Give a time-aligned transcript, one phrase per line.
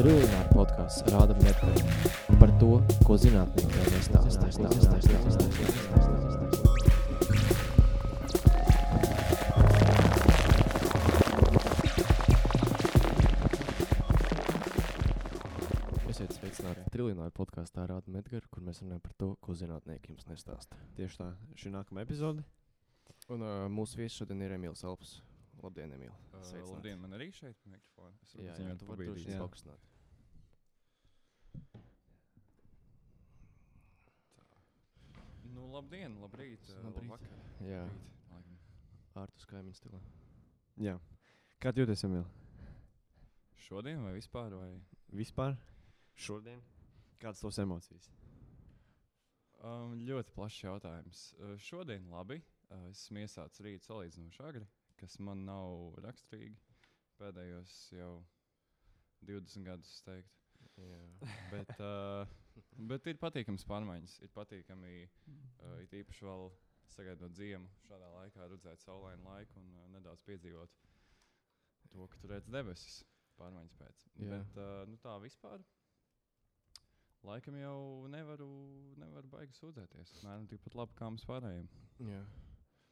[0.00, 1.82] Trilināra podkāsts rāda metodi
[2.40, 4.46] par to, ko nestāsta.
[16.08, 20.80] Esiet sveicināti Trilināra podkāstā rāda metodi, kur mēs runājam par to, ko zinātnieki jums nestāsta.
[20.96, 21.28] Tieši tā,
[21.60, 22.48] šī nākamā epizode.
[23.28, 25.18] Un uh, mūsu viesis šodien ir Emīls Elps.
[25.60, 26.12] Labdien, Emīl!
[26.32, 26.40] Uh,
[26.72, 28.16] labdien, man arī šeit ir mikrofons.
[28.24, 29.40] Es Jā, jā, tu vari droši jā.
[29.42, 29.90] paaugstināt.
[35.50, 37.02] Nu, labdien, labrīt, uh, Labrīt.
[37.02, 37.40] labvakar.
[37.66, 37.82] Jā,
[38.32, 38.68] labrīt,
[39.22, 40.00] ārpus kaimiņu stilā.
[40.80, 40.96] Jā.
[41.60, 42.24] Kā jūties, Emīl?
[43.60, 44.54] Šodien vai vispār?
[44.56, 44.70] Vai?
[45.20, 45.56] Vispār?
[46.16, 46.62] Šodien?
[47.20, 48.08] Kādas tavas emocijas?
[49.60, 51.24] Um, ļoti plašs jautājums.
[51.36, 52.40] Uh, šodien labi.
[52.70, 54.64] Uh, esmu iesācis rīt salīdzinoši agri,
[55.00, 56.56] kas man nav raksturīgi
[57.20, 58.12] pēdējos jau
[59.28, 60.36] 20 gadus, es teiktu.
[60.80, 61.00] Jā.
[61.52, 62.30] Bet, uh,
[62.90, 64.18] bet ir patīkams pārmaiņas.
[64.24, 66.50] Ir patīkami, uh, it īpaši vēl
[66.94, 70.78] sagaidot ziemu, šādā laikā redzēt saulainu laiku un uh, nedaudz piedzīvot
[71.90, 73.02] to, ka tur redz debesis
[73.40, 74.06] pārmaiņas pēc.
[74.20, 74.30] Jā.
[74.34, 75.64] Bet uh, nu, tā vispār.
[77.26, 78.48] Laikam jau nevaru,
[78.96, 80.14] nevaru baigi sūdzēties.
[80.24, 81.68] Nu tikpat labi kā mums pārējiem.
[82.08, 82.22] Jā.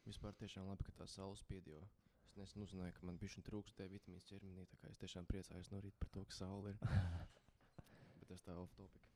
[0.04, 1.70] Vispār tiešām labi, ka tā saule spīd.
[1.72, 1.80] jo
[2.28, 4.66] Es nesen uzzināju, ka man bija trūkst D vitamīna ķermenī.
[4.90, 6.82] Es tiešām priecājos no rīta par to, ka saule ir.
[8.20, 9.07] Bet tas tā off topic.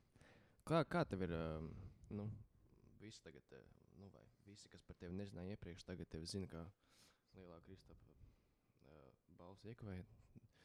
[0.69, 1.33] Kā, kā tev ir?
[1.35, 1.71] Um,
[2.15, 2.29] nu,
[3.03, 3.63] visi tagad, eh,
[3.99, 6.63] nu, vai visi, kas par tevi nezināja iepriekš, tagad tevi zina kā
[7.35, 10.07] lielā Kristapa uh, balss iekavēja.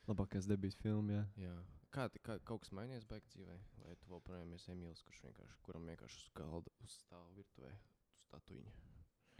[0.08, 1.24] Labākais debijas filma, jā.
[1.48, 1.56] Jā.
[1.92, 3.56] Kā, kā kaut kas mainījies beigās dzīvē?
[3.88, 7.74] Vai tu joprojām esi Emīls, kurš vienkārši, kuram vienkārši uz galda uzstāv virtuvē
[8.28, 8.76] statuiņa?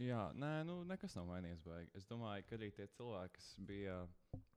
[0.02, 1.62] Jā, nē, nu, nekas nav mainījies.
[1.66, 1.94] Baigi.
[1.98, 4.00] Es domāju, ka arī tie cilvēki, kas bija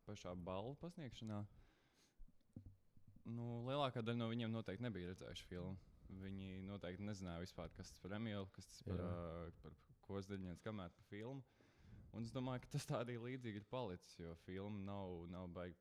[0.08, 1.40] pašā balvu pasniegšanā,
[3.38, 5.91] nu, lielākā daļa no viņiem noteikti nebija redzējuši filmu.
[6.20, 10.64] Viņi noteikti nezināja vispār, kas tas par Emīlu, kas tas par, uh, par ko zdaļņēns
[10.66, 11.44] kamēr par filmu.
[12.12, 15.78] Un es domāju, ka tas tā arī līdzīgi ir palicis, jo filma nav, nav baigi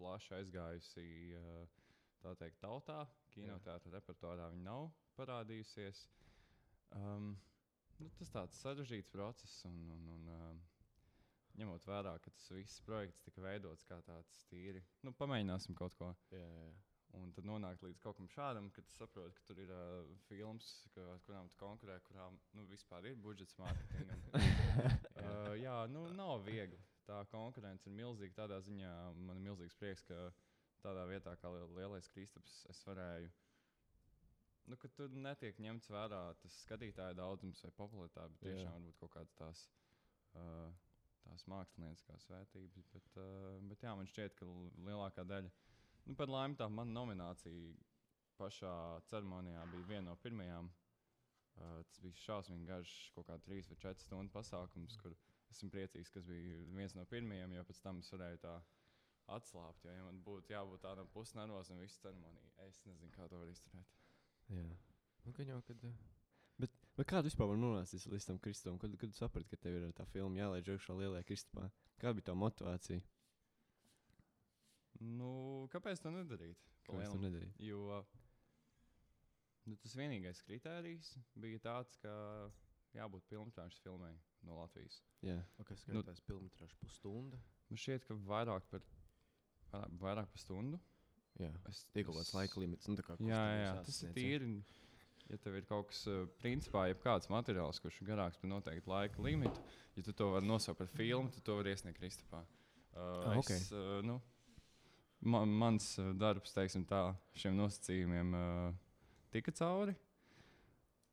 [0.00, 1.04] plaši aizgājusi
[1.38, 1.84] uh,
[2.24, 3.04] tā teikt tautā.
[3.34, 6.02] Kinoteātra repertuārā viņa nav parādījusies.
[6.98, 7.36] Um,
[8.00, 10.60] nu, tas tāds sarežģīts process, un, un, un um,
[11.60, 14.82] ņemot vērā, ka tas viss projekts tika veidots kā tāds tīri.
[15.06, 16.10] Nu, pamēģināsim kaut ko.
[16.34, 16.70] Jā, jā.
[17.18, 21.02] Un tad nonākt līdz kaut kam šādam, kad saproti, ka tur ir uh, filmas, ka,
[21.14, 24.22] ar kurām tu konkurē, kurām nu, vispār ir budžets mārketingam.
[24.36, 26.78] uh, jā, nu nav viegli.
[27.08, 28.44] Tā konkurence ir milzīga.
[28.44, 28.92] Tādā ziņā
[29.26, 30.28] man ir milzīgs prieks, ka
[30.84, 33.32] tādā vietā kā Liel- Lielais Kristaps es varēju.
[34.70, 39.34] Nu, tur netiek ņemts vērā tas skatītāju daudzums vai popularitāte, bet tiešām varbūt kaut kādas
[39.40, 39.64] tās,
[40.38, 40.70] uh,
[41.24, 42.78] tās mākslinieckās vērtības.
[42.94, 44.46] Bet, uh, bet jā, man šķiet, ka
[44.86, 45.50] lielākā daļa
[46.10, 47.74] Nu, par laimi tā mana nominācija
[48.40, 48.74] pašā
[49.12, 50.70] ceremonijā bija viena no pirmajām.
[51.60, 55.14] Uh, tas bija šausmīgi garš, kaut kā trīs vai četras stundu pasākums, kur
[55.52, 58.54] esmu priecīgs, ka tas bija viens no pirmajiem, jo pēc tam es varēju tā
[59.36, 59.86] atslābt.
[59.86, 63.94] Jo, ja man būtu jābūt tādam pusnervozam visu ceremoniju, es nezinu, kā to var izturēt.
[64.56, 64.66] jā.
[65.26, 65.86] Nu, ka jau, kad,
[66.60, 68.76] Bet, bet kā tu vispār nonākt līdz tam Kristupam?
[68.82, 71.70] Kad, kad saprati, ka tev ir tā filma jālaiž augšā lielajā Kristupā?
[72.02, 73.00] Kāda bija tā motivācija?
[75.00, 76.58] Nu, kāpēc tā nedarīt?
[76.86, 77.22] Kāpēc lielam?
[77.24, 77.52] nedarīji?
[77.70, 78.00] Jo
[79.68, 82.12] nu, tas vienīgais kritērijs bija tāds, ka
[82.96, 84.12] jābūt filmas filmai
[84.46, 85.00] no Latvijas.
[85.24, 85.38] Jā.
[85.60, 87.38] o, kas Nu- skatās filmas pusstunda?
[87.70, 88.82] Man šķiet, ka vairāk par,
[89.72, 90.80] vairāk, vairāk par stundu.
[91.38, 91.52] Jā.
[91.68, 92.88] Es, Tiek kaut kāds laika limits.
[92.88, 94.64] Nu, tā kā Jā, jā, tas ir tīri.
[95.30, 99.22] Ja tev ir kaut kas, uh, principā, jebkāds materiāls, kurš ir garāks par noteiktu laika
[99.22, 99.62] limitu,
[99.94, 102.40] ja tu to vari nosaukt par filmu, tad to var iesniegt Kristupā.
[102.90, 103.50] Uh, Ah, ok.
[103.54, 104.20] es, uh, nu,
[105.22, 108.70] man, mans uh, darbs, teiksim tā, šiem nosacījumiem uh,
[109.34, 109.96] tika cauri.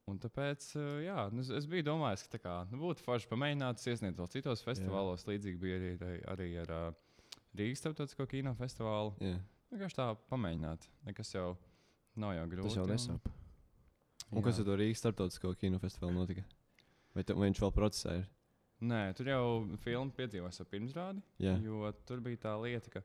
[0.08, 3.28] Un tāpēc, uh, jā, nu, es, es biju domājis, ka tā kā, nu, būtu forši
[3.32, 5.26] pamēģināt, es iesniegt vēl citos festivālos.
[5.28, 6.86] Līdzīgi bija arī, arī, arī ar uh,
[7.58, 9.16] Rīgas starptautisko kino festivālu.
[9.24, 9.40] Jā.
[9.74, 10.88] Vienkārši tā pamēģināt.
[11.10, 11.50] Nekas jau
[12.16, 12.70] nav jau grūti.
[12.70, 13.28] Tas jau un- nesāp.
[14.28, 14.64] Un kas Jā.
[14.64, 16.44] ar to Rīgas starptautisko kinofestivālu notika?
[17.16, 18.26] Vai, te, vai viņš vēl procesā ir?
[18.88, 19.44] Nē, tur jau
[19.82, 21.24] filma piedzīvoja pirmsrādi.
[21.42, 21.56] Jā.
[21.64, 23.02] Jo tur bija tā lieta, ka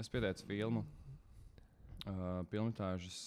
[0.00, 3.20] es pieteicu filmu uh, pilnvērtāžas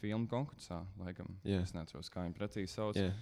[0.00, 0.82] filmu konkursā.
[1.00, 1.62] Laikam, Jā.
[1.64, 2.98] Es neatceros, kā viņi precīzi sauc.
[2.98, 3.12] Jā.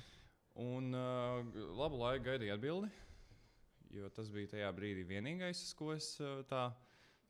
[0.61, 1.40] Un uh,
[1.75, 2.90] labu laiku gaidīju atbildi,
[3.99, 6.69] jo tas bija tajā brīdī vienīgais, ko es uh, tā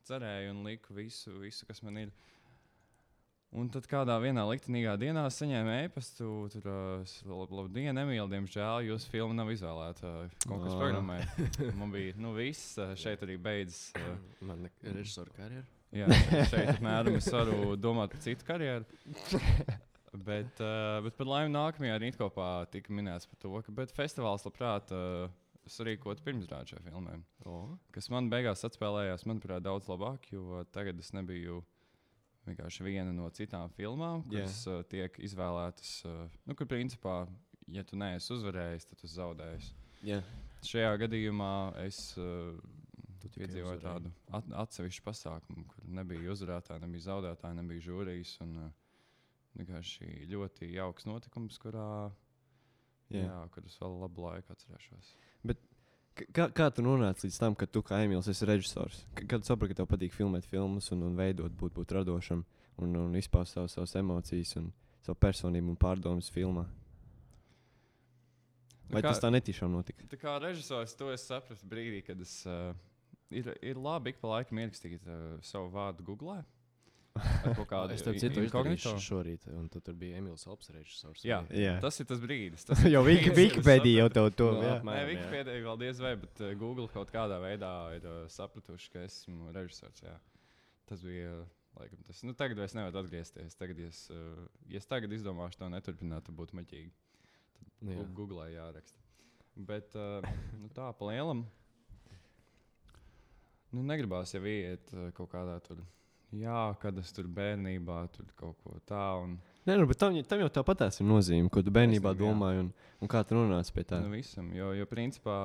[0.09, 2.15] cerēju un liku visu, visu kas man ir.
[3.55, 9.37] Un tad kādā vienā liktenīgā dienā saņēmu e-pastu, tur uh, labdien, Emīl, diemžēl jūsu filma
[9.39, 11.21] nav izvēlēta uh, konkursu programmai.
[11.79, 13.93] Man bija, nu, viss uh, šeit arī beidzas.
[13.95, 14.17] Uh,
[14.49, 15.63] Man ir režisora karjera.
[15.95, 16.09] Jā,
[16.51, 18.89] šeit apmēram es varu domāt par citu karjeru.
[20.15, 24.93] Bet, uh, bet par laimi nākamajā rītkopā tika minēts par to, ka bet festivāls labprāt
[24.95, 25.25] uh,
[25.67, 27.17] sarīkot pirmsrādi šai filmai.
[27.51, 27.73] Oh.
[27.91, 31.65] Kas man beigās atspēlējās, manuprāt, daudz labāk, jo tagad es nebiju
[32.47, 35.93] vienkārši viena no citām filmām, kuras uh, tiek izvēlētas.
[36.09, 37.25] Uh, nu, kur principā,
[37.73, 39.73] ja tu neesi uzvarējis, tad tu zaudēsi.
[40.05, 40.21] Jā.
[40.65, 41.53] Šajā gadījumā
[41.85, 42.57] es uh,
[43.25, 43.81] Tu uzvarēji.
[43.81, 48.35] tādu at atsevišķu pasākumu, kur nebija uzvarētāji, nebija zaudētāji, nebija žūrijas.
[48.45, 48.73] Un, uh,
[49.59, 52.11] vienkārši ļoti jauks notikums, kurā
[53.13, 53.23] jā.
[53.25, 55.13] Jā, kurus vēl labu laiku atcerēšos.
[56.15, 59.01] Kā, kā tu nonāci līdz tam, ka tu kā Emīls esi režisors?
[59.19, 62.45] Kad tu saprati, ka tev patīk filmēt filmas un, un veidot, būt, būt radošam
[62.79, 64.69] un, un izpaust savas, savas emocijas un
[65.03, 66.69] savu personību un pārdomas filmā?
[68.93, 70.07] Vai Nu, kā- tas tā netīšām notika?
[70.13, 72.45] Tā kā režisors to es sapratu brīdī, kad es.
[72.47, 72.75] Uh,
[73.35, 76.37] ir, ir labi ik pa laikam ierakstīt uh, savu vārdu Google.
[76.37, 76.54] Kaut
[77.15, 81.23] kādu Es tam citu izdarīju šorīt, un tad tur bija Emīls Alps režisors.
[81.27, 81.77] Jā, Jā.
[81.83, 82.67] tas ir tas brīdis.
[82.67, 84.73] Tas ir es Wikipēdija jau tev to jā.
[84.81, 84.89] apmēram.
[84.91, 85.05] Nē.
[85.13, 90.03] Wikipēdija vēl diez vai, bet uh, Google kaut kādā veidā ir sapratuši, ka esmu režisors.
[90.03, 90.17] Jā.
[90.91, 91.45] Tas bija.
[91.75, 93.57] Laikam, tas, nu, tagad es nevaru atgriezties.
[93.59, 96.93] Tagad, ja es, uh, ja es tagad izdomāšu to neturpināt, tad būtu maķīgi.
[97.83, 98.05] Nu, jā.
[98.15, 99.01] Google jāraksta.
[99.55, 100.23] Bet uh,
[100.59, 101.43] nu, tā pa lielam.
[103.75, 105.83] Nu, negribās jau iet uh, kaut kādā tur.
[106.35, 109.37] Jā, kad es tur bērnībā tur kaut ko tādu.
[109.65, 112.21] Nē, nu, bet tam, tam jau tāpat ir nozīme, ko tu bērnībā jā.
[112.21, 114.01] domāji un, un kā tu nonāci pie tā.
[114.03, 115.39] Nu, visam, jo, jo principā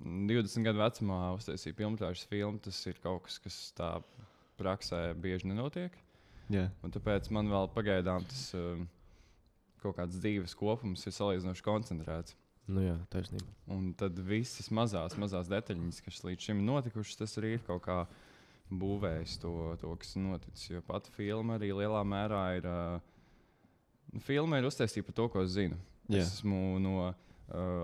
[0.00, 3.90] 20 gadu vecumā uztaisīt filmas filmu, tas ir kaut kas, kas tā
[4.60, 5.94] praksē bieži nenotiek.
[6.50, 8.88] Jā, Un tāpēc man vēl pagaidām tas um,
[9.82, 12.34] kaut kāds dzīves kopums ir salīdzinoši koncentrēts.
[12.70, 13.46] Nu, jā, taisnība.
[13.70, 18.00] Un tad visas mazās, mazās detaļas, kas līdz šim notikušas, tas arī ir kaut kā
[18.70, 20.70] būvējis to, to kas noticis.
[20.70, 22.68] Jo pati filma arī lielā mērā ir.
[22.70, 25.78] Uh, filma ir uztaisīta par to, ko es zinu.
[26.10, 26.22] Jā.
[26.24, 27.14] Es esmu no uh,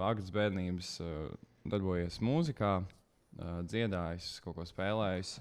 [0.07, 1.11] agras bērnības uh,
[1.67, 5.37] darbojies mūzikā, uh, dziedājis, kaut ko spēlējis.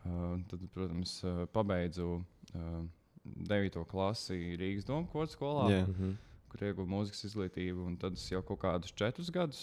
[0.00, 2.82] Uh, tad, protams, uh, pabeidzu uh,
[3.24, 3.82] 9.
[3.88, 5.82] klasi Rīgas Doma kodas skolā Jā.
[5.84, 6.14] Mhm.
[6.50, 7.84] kur ieguvu mūzikas izglītību.
[7.86, 9.60] un Tad es jau kaut kādus četrus gadus,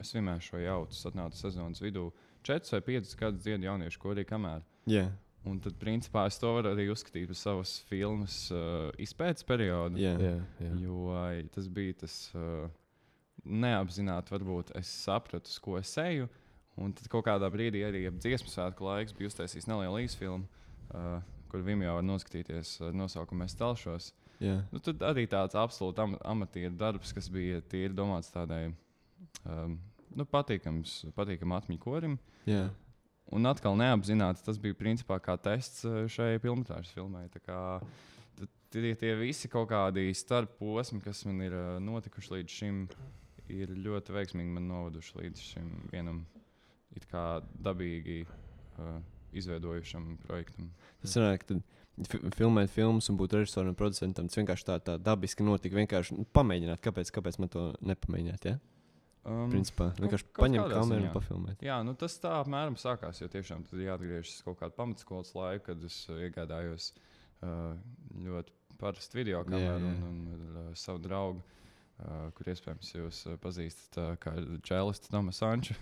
[0.00, 2.08] es vienmēr šo jautu, tas atnāca sezonas vidū.
[2.44, 4.62] Četrus vai piecus gadus dziedu jauniešu korī kamēr.
[4.90, 5.06] jā,
[5.44, 9.98] Un tad, principā, es to varu arī uzskatīt par savas filmas uh, izpētes periodu.
[10.00, 10.14] jā.
[10.16, 10.70] Jā, jā.
[10.80, 12.64] Jo ai, tas bija tas uh,
[13.44, 16.28] neapzināti, varbūt es sapratu, uz ko es eju.
[16.80, 20.48] Un tad kaut kādā brīdī arī ap dziesmu svētku laiks bija uztaisījis nelielu īsfilmu,
[20.96, 21.20] uh,
[21.52, 24.08] kur Vimeo var noskatīties ar nosaukumu Es telšos.
[24.42, 24.56] jā.
[24.72, 28.72] Nu, tad arī tāds absolūti am amatieru darbs, kas bija tīri domāts tādai
[29.44, 29.76] um,
[30.18, 32.18] nu, patīkams, patīkam atmiņu korim.
[32.50, 32.68] jā.
[33.32, 37.24] Un atkal neapzināti tas bija principā kā tests uh, šai filmas filmai.
[38.74, 42.82] Tie, tie visi kaut kādi starposmi, kas man ir uh, notikuši līdz šim,
[43.48, 46.24] ir ļoti veiksmīgi man novaduši līdz šim vienam
[46.94, 49.00] it kā dabīgi uh,
[49.34, 50.68] izveidojušam projektam.
[51.02, 51.58] Tas ka
[52.10, 55.78] fi- filmēt filmas un būt režisoram un producentam, tas vienkārši tā, tā dabiski notika.
[55.80, 58.48] Vienkārši nu, pamēģināt, kāpēc, kāpēc man to nepamēģināt.
[58.50, 58.58] Ja?
[59.24, 61.62] Um, Principā vienkārši kaut paņemt kādā kameru un pafilmēt.
[61.64, 63.22] Jā, nu tas tā apmēram sākās.
[63.22, 67.72] Jo tiešām ir jāatgriežas kaut kādu pamatskolas laiku, kad es uh, iegādājos uh,
[68.26, 69.96] ļoti parastu video Jā, kameru jā.
[69.96, 71.40] un, un uh, savu draugu.
[71.94, 74.32] Uh, kur iespējams jūs uh, pazīstat, uh, kā
[74.66, 75.76] Čēlis Tomas Sančs.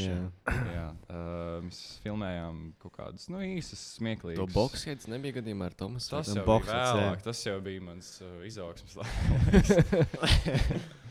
[0.00, 0.14] Jā.
[0.16, 0.54] jā.
[0.72, 4.40] Jā, uh, mēs filmējām kaut kādas nu, īsas, smieklīgas.
[4.40, 6.14] To boxheads nebija gadījumā ar Tomasu.
[6.16, 7.12] Tas Nu, jā.
[7.28, 9.76] tas jau bija mans uh, izaugsmes laiks.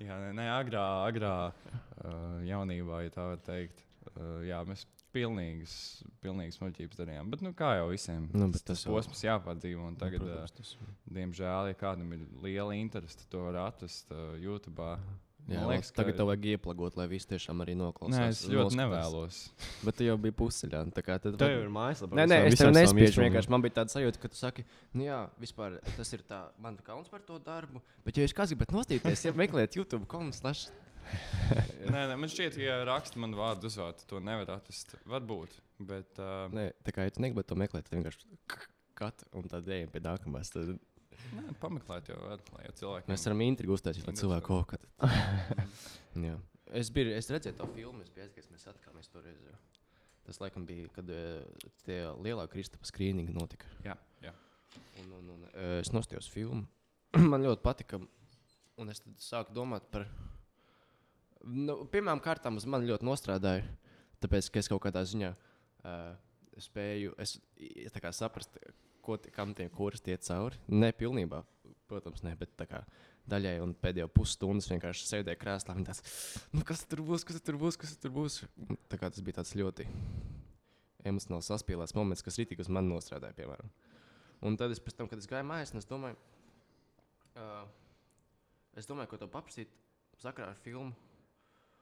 [0.00, 3.84] jā, nē, agrā, agrā uh, jaunībā, ja tā var teikt.
[4.16, 5.74] Uh, jā, mēs pilnīgas,
[6.22, 7.30] pilnīgas muļķības darījām.
[7.32, 9.86] Bet, nu, kā jau visiem, Nu, tas tas jau- posms jāpadzīvo.
[9.90, 10.76] Un tagad, uh, Protams, tas,
[11.10, 14.80] diemžēl, ja kādam ir liela interese, to var atrast uh, YouTube.
[15.50, 18.16] Jā, Man liekas, ka- tagad tev vajag ieplagot, lai viss tiešām arī noklausās.
[18.16, 18.78] Nē, es ļoti noskatās.
[18.80, 19.40] nevēlos.
[19.86, 20.82] Bet tu jau biji pusceļā.
[20.96, 22.18] tā kā tad Tev ir mājaslapa.
[22.20, 23.24] Nē, nē, es tev nespiežu.
[23.26, 24.64] Vienkārši man bija tāda sajūta, ka tu saki,
[24.94, 27.82] nu jā, vispār tas ir tā, man ir kauns par to darbu.
[28.06, 30.70] Bet, ja jūs kāds gribat nostīties, ja meklējat YouTube komentāru,
[31.90, 34.94] Nē, nē, man šķiet, ja raksta man vārdu uzvārdu, to nevar atrast.
[35.10, 35.56] Varbūt.
[35.80, 38.28] Bet, uh, nē, tā kā ja tu negribat to meklēt, tad vienkārši
[39.00, 40.52] kat un tad ejam pie nākamās.
[40.52, 40.76] Tad
[41.36, 43.10] nē, pameklēt jau var, lai jau cilvēki.
[43.12, 44.86] mēs varam intrigu uztaisīt, lai cilvēku kaut kad.
[46.26, 46.36] Jā.
[46.70, 49.40] Es, biju, es redzēju to filmu, es biju aizgājis, mēs atkāpāmies toreiz.
[50.26, 51.40] Tas laikam bija, kad eh,
[51.86, 53.70] tie lielā Kristapa skrīninga notika.
[53.82, 54.30] Jā, jā.
[55.02, 56.62] Un, un, un, eh, es nostājos filmu.
[57.32, 57.98] Man ļoti patika.
[58.80, 60.06] Un es tad sāku domāt par.
[61.42, 63.64] Nu, pirmām kārtām uz mani ļoti nostrādāja.
[64.20, 66.12] Tāpēc, ka es kaut kādā ziņā uh,
[66.60, 67.38] spēju es,
[67.96, 68.58] kā saprast,
[69.10, 70.58] ko kam tie kurs iet cauri.
[70.70, 71.42] Ne pilnībā,
[71.90, 72.54] protams, ne, bet
[73.30, 75.76] daļai un pēdējo pusstundas vienkārši sēdēju krēslā.
[75.78, 76.02] un Tāds,
[76.54, 78.42] nu, kas tur būs, kas tur būs, kas tur būs?
[78.90, 79.86] Tas bija tāds ļoti
[81.06, 83.70] emocionāli saspīlēts moments, kas rītīgi uz mani nostrādāja, piemēram.
[84.46, 86.16] Un tad es pēc tam, kad es gāju mājās, es domāju,
[87.36, 87.64] uh,
[88.78, 89.72] es domāju, ko tev paprasīt
[90.20, 90.92] sakarā ar filmu.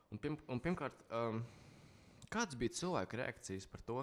[0.09, 1.43] Un, pirm, un pirmkārt, um,
[2.33, 4.03] kādas bija cilvēku reakcijas par to?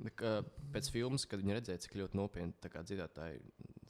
[0.00, 2.54] Pēc filmas, kad viņi redzēja, cik ļoti nopietni
[2.88, 3.40] dziedātāji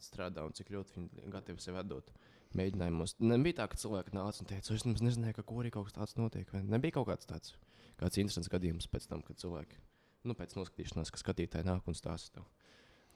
[0.03, 2.11] strādā un cik ļoti viņi gatavi sev atdot
[2.57, 3.15] mēģinājumos.
[3.23, 6.17] Nebija tā, ka cilvēki nāca un teica, es nemaz nezināju, ka korī kaut kas tāds
[6.19, 6.49] notiek.
[6.51, 7.55] Vai nebija kaut kāds tāds
[8.01, 9.79] kāds interesants gadījums pēc tam, kad cilvēki,
[10.27, 12.43] nu, pēc noskatīšanās, ka skatītāji nāk un stāsta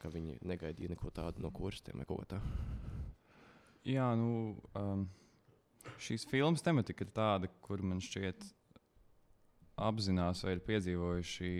[0.05, 2.55] ka viņi negaidīja neko tādu no koristiem vai kā tādu.
[3.85, 5.05] Jā, nu, um,
[6.01, 8.45] šīs filmas tematika ir tāda, kur man šķiet,
[9.87, 11.51] apzinās vai ir piedzīvojuši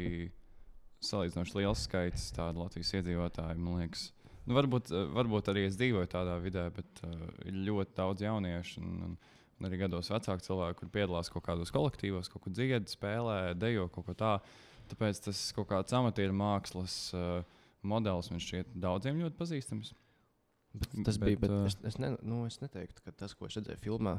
[1.11, 3.61] salīdzinoši liels skaits tādu Latvijas iedzīvotāju.
[3.61, 4.09] Man liekas,
[4.45, 8.83] nu, varbūt, eh, varbūt arī es dzīvoju tādā vidē, bet uh, ir ļoti daudz jauniešu.
[8.83, 9.17] Un, un,
[9.55, 13.87] un arī gados vecāku cilvēku, kur piedalās kaut kādos kolektīvos, kaut ko dziedā, spēlē, dejo
[13.93, 14.55] kaut ko tādu.
[14.91, 17.39] Tāpēc tas kaut kāds amatieru mākslas uh,
[17.85, 19.93] modelis man šķiet daudziem ļoti pazīstams.
[20.75, 23.47] Bet tas bet, bija, bet uh, es, es, ne, nu, es neteiktu, ka tas, ko
[23.47, 24.17] es redzēju filmā,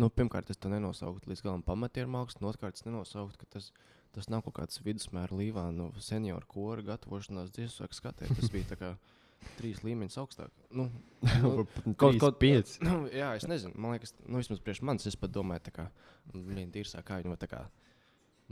[0.00, 3.70] nu, pirmkārt, es to nenosauktu līdz galam pamatieru mākslu, un otrkārt, es nenosauktu, ka tas,
[4.14, 8.30] tas nav kaut kāds vidusmēra līvānu senioru kora gatavošanās dziesmu skatē.
[8.30, 8.90] Tas bija tā kā
[9.58, 10.52] trīs līmeņus augstāk.
[10.72, 10.88] Nu,
[11.44, 11.66] nu,
[12.00, 12.80] Kaut kaut- pieci.
[12.86, 15.88] nu, jā, es nezinu, man liekas, nu, vismaz priekš manis, es pat domāju, tā kā
[16.34, 17.64] viņa tīrsā kā viņa, tā kā.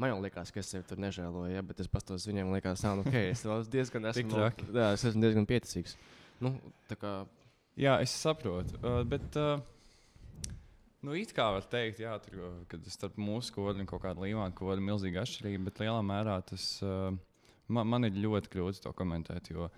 [0.00, 2.96] Man jau liekas, ka es sevi tur nežēloju, ja, bet es pastos viņiem, liekas, ah,
[2.96, 4.40] nu, ok, es diezgan esmu,
[4.72, 5.98] jā, es esmu diezgan pieticīgs.
[6.40, 6.54] Nu,
[6.96, 7.12] kā
[7.80, 8.76] Jā, es saprotu.
[8.84, 9.62] Uh, bet, uh,
[11.02, 14.54] nu, it kā var teikt, jā, tur, uh, kad starp mūsu un kaut kādu līmeni
[14.54, 17.10] kodu ir milzīga atšķirība, bet lielā mērā tas uh,
[17.68, 19.50] man, man ir ļoti grūti to komentēt.
[19.50, 19.70] Jo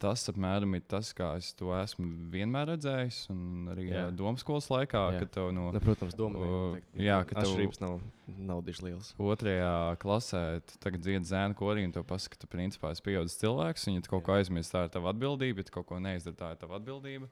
[0.00, 3.18] tas apmēram ir tas, kā es to esmu vienmēr redzējis.
[3.34, 5.18] Un arī uh, domu skolas laikā, Jā.
[5.20, 7.98] kad tev no Nu, protams, domāju, O, jā, ka tev- atšķirības nav,
[8.38, 9.10] nav diži liels.
[9.20, 10.42] otrajā klasē
[10.80, 13.84] tagad dziedi zēnu korī un tu pasaki, ka tu principā esi pieaugušs cilvēks.
[14.00, 14.40] Tu kaut ko Jā.
[14.40, 15.64] aizmirsti, tā ir tava atbildība.
[15.68, 17.28] Tu kaut ko neizdari, tā ir tava atbildība.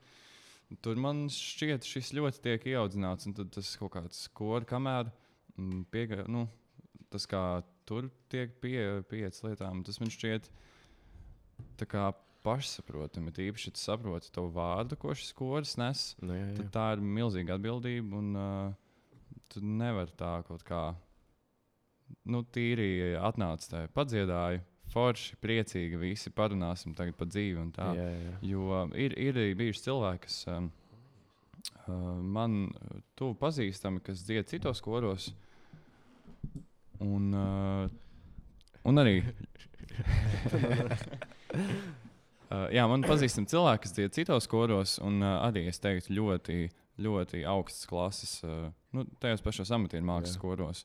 [0.85, 3.25] Tur man šķiet, šis ļoti tiek ieaudzināts.
[3.25, 5.09] Un tad tas kaut kāds skolu, kamēr
[5.57, 6.45] mm, piega, nu,
[7.09, 7.43] tas kā
[7.89, 10.51] tur tiek pie, pieejas lietām, tas man šķiet
[11.79, 12.11] tā kā
[12.45, 13.33] pašsaprotami.
[13.35, 16.05] Tīpaši, ja tu saproti to vārdu, ko šis skolas nes.
[16.21, 16.55] Nu, jā, jā.
[16.61, 18.21] Tad tā ir milzīga atbildība.
[18.21, 20.83] Un uh, tu nevari tā kaut kā,
[22.29, 24.61] nu, tīri atnāc te padziedāju,
[24.93, 27.91] forši, priecīgi, visi parunāsim tagad par dzīvi tā.
[27.97, 28.33] jā, jā.
[28.51, 30.69] Jo ir, ir arī bijuši cilvēki, kas um,
[31.85, 31.93] uh,
[32.37, 32.59] man
[33.19, 35.31] tuvu pazīstami, kas dzied citos koros.
[36.99, 37.85] Un, uh,
[38.89, 39.19] un arī.
[42.49, 46.57] uh, jā, man pazīstami cilvēki, kas dzied citos koros, un uh, arī es teiktu, ļoti,
[46.99, 50.43] ļoti augstas klases, uh, nu, tajos pašos amatieru mākslas Jā.
[50.43, 50.83] koros.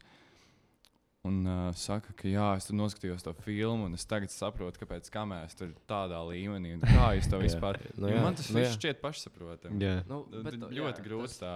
[1.24, 5.08] Un uh, saka, ka jā, es tur noskatījos to filmu, un es tagad saprotu, kāpēc
[5.30, 7.46] mēs tur tādā līmenī un kā jūs to Jā.
[7.46, 7.78] vispār.
[7.96, 8.76] Nu, Jo jā, man tas nu, viss jā.
[8.76, 9.80] šķiet pašsaprotami.
[9.80, 9.94] Jā.
[10.10, 11.54] Nu, Nu, bet, jā, ļoti grūti tas tā.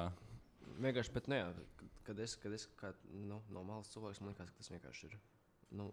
[0.78, 1.50] Vienkārši, bet, nu, jā,
[2.08, 5.18] kad es, kad es kā, nu, no malas cilvēks, man liekas, ka tas vienkārši ir
[5.76, 5.90] nu,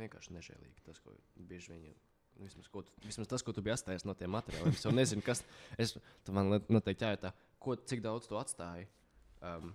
[0.00, 0.80] vienkārši nežēlīgi.
[0.86, 1.98] Tas, ko bieži vien nu,
[2.40, 4.72] Vismaz, ko tu, vismaz tas, ko tu biji atstājis no tiem materiāliem.
[4.72, 5.42] Es jau nezinu, kas.
[5.76, 5.92] Es,
[6.24, 8.86] tu man noteikti jājautā, ko, cik daudz tu atstāji
[9.44, 9.74] um,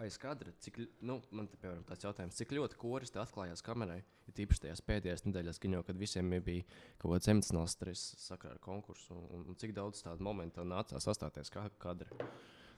[0.00, 0.52] aiz kadra.
[0.64, 4.00] Cik, nu, man te, piemēram, tāds jautājums, cik ļoti koris atklājās kamerai.
[4.30, 6.64] Ir tīpaši tajās pēdējās nedēļās, jau, kad visiem bija
[7.00, 9.14] kaut kāds emocionāls stress sakarā ar konkursu.
[9.16, 12.30] Un, un, un cik daudz tādu momentu nācās sastāties kā kadra.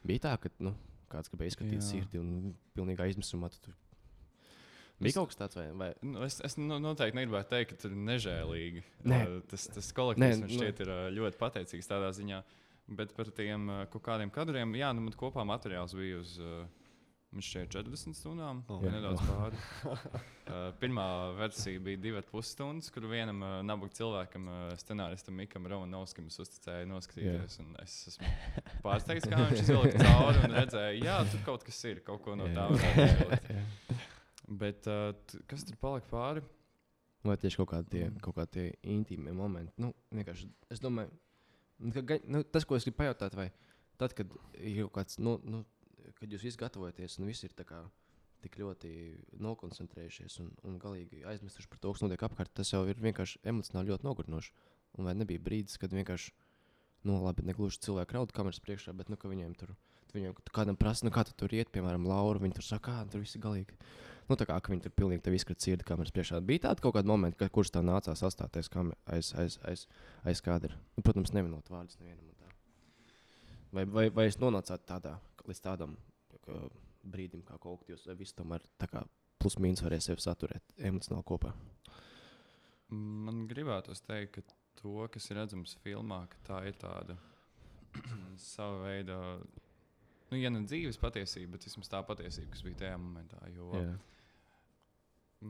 [0.02, 0.75] Bija tā, ka nu,
[1.12, 3.52] kāds gribēja izskatīt sirdi un pilnīgi aizmisumā.
[3.62, 3.75] tu
[5.02, 7.95] Bija kaut kas tāds, vai, vai Nu, es, es nu, noteikti negribētu teikt, ka tur
[7.95, 8.83] ir nežēlīgi.
[9.11, 9.21] Nē.
[9.26, 12.43] Uh, tas, tas kolektīvs Nē, man nu- šķiet ir uh, ļoti pateicīgs tādā ziņā.
[12.99, 16.62] Bet par tiem uh, kaut kādiem kadriem, jā, nu, man kopā materiāls bija uz uh,
[17.33, 18.61] man šķiet 40 stundām.
[18.71, 18.83] Oh.
[18.85, 18.93] Jā.
[18.95, 19.61] nedaudz pāri.
[19.89, 21.07] uh, pirmā
[21.39, 26.91] versija bija 2,5 stundas, kur vienam uh, nabaga cilvēkam, uh, scenāristam Mikam Romanovskim, es uzticēju
[26.93, 27.59] noskatīties.
[27.65, 28.33] un Es esmu
[28.85, 32.49] pārsteigts, kā viņš izvilka cauri un redzēja, jā, tur kaut kas ir, kaut ko no
[32.53, 33.99] tā varētu.
[34.62, 35.12] Bet uh,
[35.49, 36.45] kas tur palika pāri?
[37.23, 39.73] Vai tieši kaut kādi tie, kaut kādi tie intīmie momenti?
[39.81, 39.93] Nu,
[40.73, 41.12] es domāju,
[41.79, 43.53] nu, ka, nu, tas, ko es gribu pajautāt, vai
[44.01, 45.62] tad, kad ir kaut kāds, nu, nu,
[46.23, 47.83] kad jūs visi gatavojaties un visi ir tā kā
[48.43, 48.91] tik ļoti
[49.43, 53.93] nokoncentrējušies un, un galīgi aizmirsuši par to, kas notiek apkārt, tas jau ir vienkārši emocionāli
[53.93, 54.55] ļoti nogurinoši.
[54.99, 56.35] Un vai nebija brīdis, kad vienkārši,
[57.09, 59.73] nu, labi, negluži cilvēki raud kameras priekšā, bet, nu, ka viņiem tur,
[60.11, 63.14] tu viņiem kādam prasa, nu, kā tu tur iet, piemēram, Laura, viņi tur saka, kā
[63.14, 63.79] tur viss ir galīgi.
[64.29, 66.43] Nu, tā kā viņi tur pilnīgi tev izkrita sirdi kameras priekšā.
[66.47, 69.87] Bija tāda kaut kāda momenta, kad, kurš tā nācās sastāties kamer- aiz, aiz, aiz,
[70.29, 70.76] aiz kadra.
[70.95, 72.29] Nu, protams, neminot vārdus nevienam.
[72.29, 72.52] un tā.
[73.73, 75.17] Vai, vai, vai es nonācu tādā,
[75.49, 75.97] līdz tādam
[76.47, 76.59] kā,
[77.03, 78.65] brīdim, kā kolektīvs, viss tomēr
[79.43, 81.53] plus mīnus varēja sevi saturēt emocionāli kopā?
[82.93, 87.17] Man gribētos teikt, ka to, kas ir redzams filmā, ka tā ir tāda
[88.53, 89.19] sava veida,
[90.31, 93.41] nu, ja ne dzīves patiesība, bet vismaz tā patiesība, kas bija tajā momentā.
[93.55, 93.95] Jo Jā.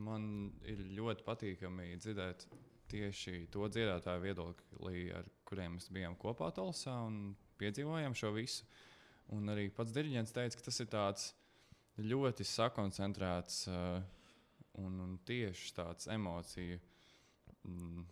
[0.06, 0.26] man
[0.68, 2.46] ir ļoti patīkami dzirdēt
[2.92, 8.66] tieši to dziedātāju viedokli, ar kuriem mēs bijām kopā Talsā un piedzīvojām šo visu.
[9.32, 11.28] Un arī pats diriģents teica, ka tas ir tāds
[12.02, 14.00] ļoti sakoncentrēts uh,
[14.80, 16.78] un, un tieši tāds emociju
[17.68, 18.04] mm,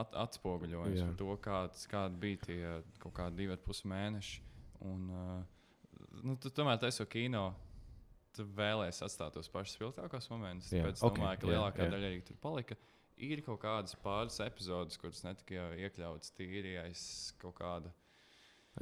[0.00, 1.08] at, atspoguļojums Jā.
[1.08, 2.60] par to, kāds, kādi bija tie
[3.02, 4.40] kaut kādi divi ar pus mēneši.
[4.88, 7.50] Un, uh, nu, tu tomēr taisot kino.
[8.34, 10.72] Tu vēlēsies atstāt tos pašus spilgtākos momentus.
[10.72, 11.90] Jā, Tāpēc es ok, domāju, ka jā, lielākā jā.
[11.92, 12.76] daļa arī tur palika.
[13.22, 17.04] Ir kaut kādas pāris epizodes, kuras netika iekļautas tīri aiz
[17.38, 18.03] kaut kāda Aiz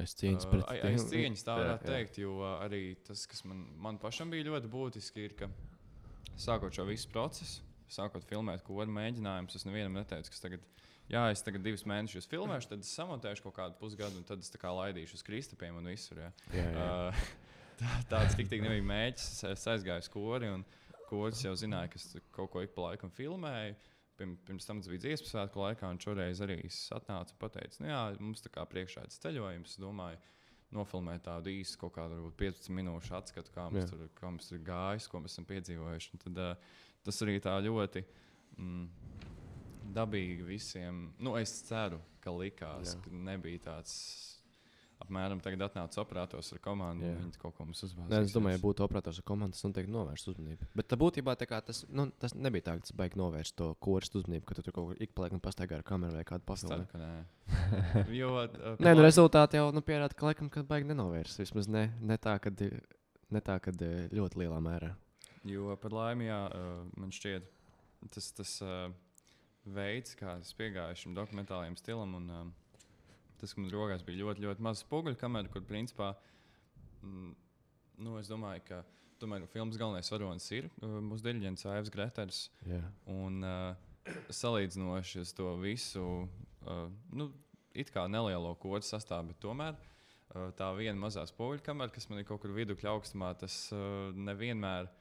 [0.01, 0.93] cīņas Uh, pret ai- tiem.
[0.95, 2.17] aiz cīņas, tā varētu teikt.
[2.23, 5.49] Jo uh, arī tas, kas man, man pašam bija ļoti būtiski, ir, ka
[6.35, 7.61] sākot šo visu procesu,
[7.93, 10.65] sākot filmēt, ko ar mēģinājumu, es nevienam neteicu, ka tagad,
[11.13, 14.49] jā, es tagad divus mēnešus filmēšu, tad es samontēšu kaut kādu pusgadu, un tad es
[14.49, 16.17] tā kā laidīšu uz kristapiem un visur.
[16.25, 16.31] Jā.
[16.57, 16.89] Jā, jā.
[16.89, 17.25] Uh,
[17.83, 19.29] tā, tāds tik tik nebija mēģis.
[19.29, 20.65] Es, es aizgāju uz kori, un
[21.09, 23.75] koris jau zināja, ka es kaut ko ik pa laikam filmēju.
[23.77, 23.92] Pirm,
[24.47, 28.01] pirms tam bija dziesmu svētku laikā, un šoreiz arī es atnācu un teicu, nu, jā,
[28.19, 29.77] mums tā kā priekšā ir ceļojums.
[29.83, 30.19] Domāju,
[30.73, 33.91] nofilmēt tādu īsu, kaut kādu varbūt 15 minūšu atskatu, kā mums, Jā.
[33.93, 36.13] tur, kā mums tur gājis, ko mēs esam piedzīvojuši.
[36.15, 38.03] Un Tad, uh, tas arī tā ļoti
[38.57, 38.85] mm,
[39.95, 41.05] dabīgi visiem.
[41.21, 43.03] Nu, es ceru, ka likās, Jā.
[43.05, 43.97] ka nebija tāds.
[45.01, 47.15] Apmēram tagad atnāca operators ar komandu, Jā.
[47.17, 47.81] un viņi kaut ko mums.
[47.97, 50.67] Nē, es domāju, ja būtu operators ar komandu, tas noteikti novērst uzmanību.
[50.79, 54.21] Bet tā būtībā tā tas, nu, tas nebija tā, ka tas baigi novērst to kursu
[54.21, 56.87] uzmanību, ka tu tur kaut kur ik pa laikam pastaigā ar kameru vai kādu pasauli.
[57.01, 57.11] nē.
[58.21, 61.43] jo, uh, Nē, nu rezultāti jau nu, pierāda, ka laikam ka baigi nenovērst.
[61.43, 64.93] Vismaz ne, ne tā, ka ne tā, kad ļoti lielā mērā.
[65.43, 67.49] Jo par laimi, jā, uh, man šķiet,
[68.13, 68.87] tas, tas uh,
[69.67, 72.53] veids, kā es piegāju šim dokumentālajam stilam, un um,
[73.43, 76.13] tas, ka man rokās bija ļoti, ļoti maza spoguļu kamera, kur principā,
[77.03, 77.31] mm,
[78.05, 78.83] nu, es domāju, ka
[79.19, 82.45] tomēr filmas galvenais varonis ir uh, mūsu diriģents Aivs Greters.
[82.67, 83.73] Jā, Un uh,
[84.33, 86.05] salīdzinoši uz to visu,
[86.63, 87.29] uh, nu,
[87.75, 92.21] it kā nelielo kodu sastāvu, bet tomēr uh, tā viena mazā spoguļu kamera, kas man
[92.21, 94.91] ir kaut kur vidukļa augstumā, tas uh, nevienmēr.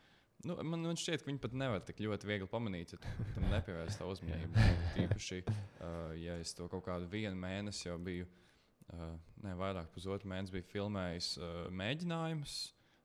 [0.43, 4.01] Nu, man, man šķiet, ka viņi pat nevar tik ļoti viegli pamanīt, ja tam nepievērsi
[4.01, 4.65] tā uzmanību.
[4.97, 8.27] Tīpaši, uh, ja es to kaut kādu vienu mēnesi jau biju,
[8.91, 9.13] uh,
[9.45, 12.57] ne vairāk, pusotru mēnesi biju filmējis uh, mēģinājumus.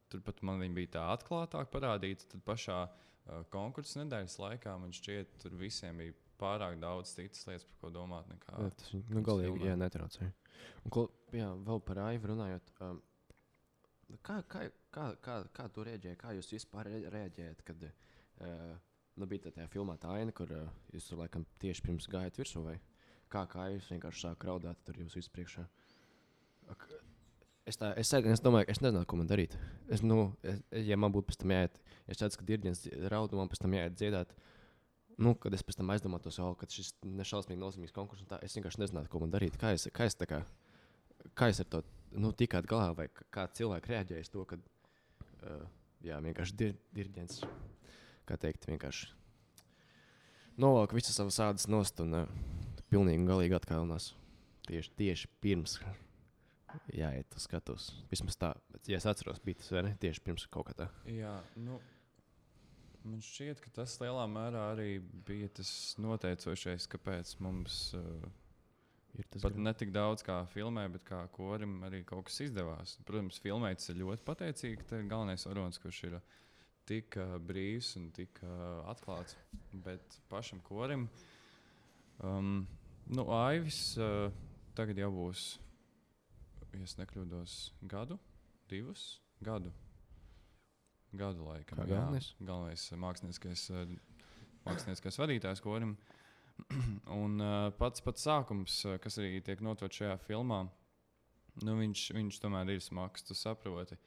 [0.10, 2.26] Turpat man viņi bija tā atklātāk parādīti.
[2.32, 7.68] Tad pašā uh, konkursu nedēļas laikā man šķiet, tur visiem bija pārāk daudz citas lietas,
[7.70, 8.32] par ko domāt.
[8.34, 10.34] Nekā, jā tas nu, galīgi netraucēja.
[10.82, 11.06] Un, ko,
[11.38, 12.74] jā, vēl par Aivu runājot.
[12.82, 13.02] Um,
[14.24, 16.20] kā, kā, kā, kā, kā tu reaģēji?
[16.22, 18.78] Kā jūs vispār re- reaģējat, kad uh,
[19.18, 22.64] nu, bija tā filmā tā aina, kur uh, jūs tur laikam tieši pirms gājāt virsū?
[22.66, 22.78] Vai?
[23.32, 25.68] Kā, kā jūs vienkārši sākat raudāt tur jūs visu priekšā?
[26.74, 26.90] Ak,
[27.68, 29.58] Es, tā, es, sēdu, es domāju, es nezinu, ko man darīt.
[29.92, 31.74] Es, nu, es, ja man būtu pēc tam jāiet,
[32.08, 34.32] es redzu, ka dirģents raud, un man pēc tam jāiet dziedāt,
[35.20, 38.86] nu, kad es pēc tam aizdomātos, oh, ka šis nešausmīgi nozīmīgs konkurss, tā, es vienkārši
[38.86, 39.60] nezinātu, ko man darīt.
[39.60, 40.40] Kā es, kā es, kā,
[41.36, 41.84] kā es ar to
[42.16, 45.68] nu, tikāt galā, vai kā cilvēki reaģēja uz to, ka uh,
[46.06, 47.44] jā, vienkārši dir, dirģents,
[48.28, 49.12] kā teikt, vienkārši
[50.62, 52.32] novelk visu savu sādas nost un uh,
[52.92, 54.12] pilnīgi un galīgi atkālinās.
[54.68, 55.78] Tieši, tieši pirms
[56.94, 57.92] jāiet uz skatuves.
[58.12, 59.94] Vismaz tā, bet, ja es atceros, bija tas ne?
[60.02, 60.90] Tieši pirms kaut kā tā.
[61.12, 61.80] Jā, nu,
[63.08, 65.72] man šķiet, ka tas lielā mērā arī bija tas
[66.04, 68.28] noteicošais, kāpēc mums uh,
[69.42, 72.98] pat gan- ne tik daudz kā filmē, bet kā korim arī kaut kas izdevās.
[73.06, 74.88] Protams, filmēt tas ir ļoti pateicīgi.
[74.90, 76.36] Tā ir galvenais varonis, kurš ir uh,
[76.88, 79.36] tik uh, brīvs un tik uh, atklāts.
[79.74, 81.08] Bet pašam korim,
[82.24, 82.68] um,
[83.08, 84.32] nu, Aivis uh,
[84.78, 85.60] tagad jau būs,
[86.74, 87.58] ja es nekļūdos,
[87.90, 88.20] gadu,
[88.70, 89.72] divus gadu.
[91.18, 91.80] Gadu laikam.
[91.80, 91.96] Kā jā.
[91.96, 92.34] galvenais?
[92.44, 93.86] Galvenais uh, mākslinieckais, uh,
[94.68, 95.96] mākslinieckais vadītājs korim.
[97.24, 100.64] Un uh, pats, pats sākums, kas arī tiek notots šajā filmā,
[101.64, 103.26] nu, viņš, viņš tomēr ir smags.
[103.26, 103.98] Tu saproti,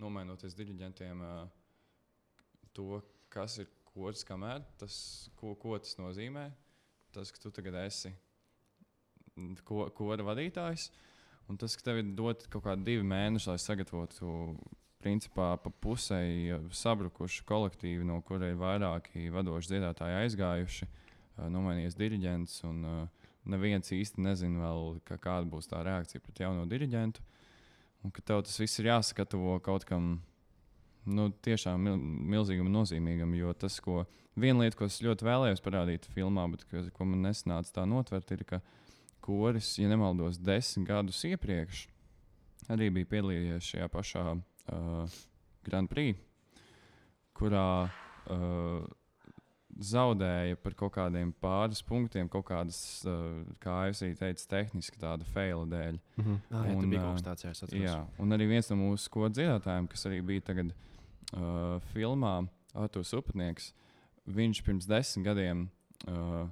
[0.00, 4.96] nomainoties diriģentiem, uh, to, kas ir kods, kamēr tas,
[5.38, 6.48] ko, ko tas nozīmē.
[7.14, 8.12] Tas, ka tu tagad esi
[9.64, 10.90] ko, koda vadītājs,
[11.48, 14.58] un tas, ka tev ir dot kaut kādi divi mēneši, lai sagatavotu
[15.02, 21.07] principā pa pusēji sabrukuši kolektīvi, no kuriem ir vairāki vadoši dziedātāji aizgājuši, uh,
[21.52, 22.60] nomainījies diriģents.
[22.68, 22.84] Un,
[23.48, 27.22] neviens īsti nezina, vēl, ka kāda būs tā reakcija pret jauno diriģentu.
[28.04, 30.18] Un ka tev tas viss ir jāsagatavo kaut kam
[31.08, 31.96] nu, tiešām mil,
[32.36, 33.32] milzīgam un nozīmīgam.
[33.38, 34.04] Jo tas, ko
[34.38, 38.30] viena lieta, ko es ļoti vēlējos parādīt filmā, bet ko, ko man nesanāca tā notvert,
[38.36, 38.60] ir, ka
[39.24, 41.86] koris, ja nemaldos, desmit gadus iepriekš
[42.72, 45.18] arī bija piedalījies šajā pašā uh,
[45.66, 46.18] Grand Prix,
[47.38, 48.82] kurā uh,
[49.78, 55.24] zaudēja par kaut kādiem pāris punktiem, kaut kādas, uh, kā es arī teicu, tehniski tāda
[55.24, 55.98] faila dēļ.
[56.16, 56.38] Mm -hmm.
[56.50, 57.84] Ah, jā, Un, tur bija kaut kas tāds, jā, es atceros.
[57.84, 63.12] Jā, un arī viens no mūsu skolas dziedātājiem, kas arī bija tagad uh, filmā, Arthurs
[63.14, 63.72] Upnieks,
[64.26, 65.68] viņš pirms desmit gadiem
[66.08, 66.48] uh,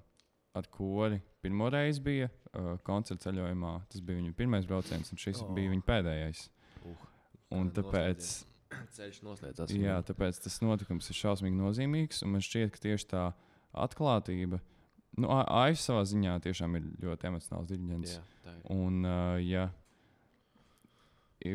[0.55, 3.81] ar kori pirmo reizi bija uh, koncerta ceļojumā.
[3.89, 5.55] Tas bija viņa pirmais brauciens, un šis Oh.
[5.55, 6.49] bija viņa pēdējais.
[6.85, 6.97] Uh,
[7.51, 8.45] Un tāpēc,
[8.97, 9.75] Ceļš noslēdzās.
[9.75, 13.25] jā, tāpēc tas notikums ir šausmīgi nozīmīgs, un man šķiet, ka tieši tā
[13.77, 14.61] atklātība,
[15.21, 18.17] nu, Aivs savā ziņā tiešām ir ļoti emocionāls diriģents.
[18.73, 19.69] Un, uh, ja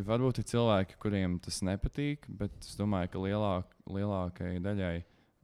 [0.08, 4.96] varbūt ir cilvēki, kuriem tas nepatīk, bet es domāju, ka lielāk, lielākajai daļai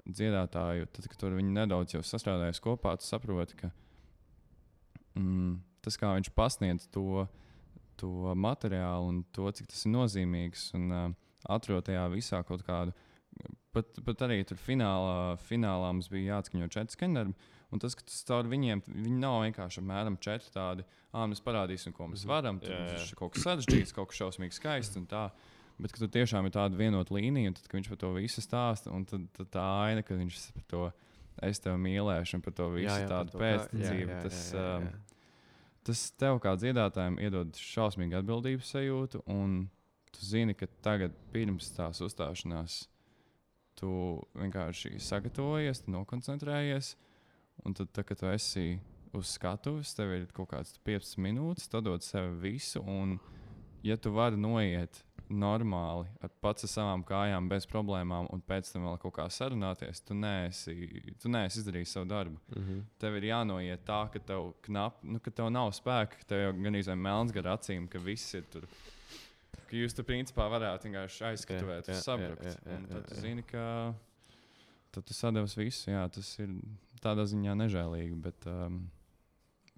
[0.08, 3.72] dziedātāju, tad, kad viņi nedaudz jau sastrādājas kopā, tu saproti, ka
[5.18, 7.26] mm, tas, kā viņš pasniedz to,
[8.00, 11.08] to materiālu un to, cik tas ir nozīmīgs, un uh,
[11.48, 12.94] atrod tajā visā kaut kādu.
[13.76, 17.34] Pat, pat arī tur finālā, finālā mums bija jāatskaņo četri skeneri.
[17.72, 21.92] Un tas, ka tas caur viņiem, viņi nav vienkārši apmēram četri tādi, ah, mēs parādīsim,
[21.94, 22.30] ko mēs Mhm.
[22.32, 22.60] varam.
[22.64, 22.96] Tur jā.
[23.04, 24.96] ir kaut kas sarežģīts, kaut kas šausmīgi skaists.
[24.98, 25.30] un tā.
[25.80, 29.06] Bet, tur tiešām ir tāda vienota līnija, un tad, viņš par to visu stāsta, un
[29.06, 30.92] tad, tad tā aina, ka viņš par to
[31.44, 34.88] es tevi mīlēšu, un par to visu Jā, jā, tādu pēctecību, tas, um,
[35.84, 39.70] tas tev kā dziedātājam iedod šausmīgu atbildības sajūtu, un
[40.18, 42.82] tu zini, ka tagad, pirms tās uzstāšanās,
[43.78, 43.90] tu
[44.38, 46.96] vienkārši sagatavojies, tu nokoncentrējies,
[47.66, 48.80] un tad, tā, kad tu esi
[49.18, 53.20] uz skatuves, tev ir kaut kāds 15 minūtes, tu dod sev visu, un
[53.86, 58.86] ja tu vari noiet normāli, ar pats ar savām kājām, bez problēmām, un pēc tam
[58.88, 60.76] vēl kaut kā sarunāties, tu neesi,
[61.22, 62.80] tu neesi izdarījis savu darbu Mhm.
[63.00, 66.54] tev ir jānoiet tā, ka tev knap, nu, ka tev nav spēka, ka tev jau
[66.64, 68.64] gan izvēlējies melns gar acīm, ka viss ir tur.
[69.68, 72.46] Ka jūs tur principā varētu vienkārši aizskatīt, Jā, jā, sabrukt.
[72.46, 73.24] jā, jā, Un jā, tad tu jā.
[73.26, 73.64] zini, ka
[74.96, 75.90] tad tu sadevs visu.
[75.92, 76.54] Jā, tas ir
[77.04, 78.78] tādā ziņā nežēlīgi, bet, um,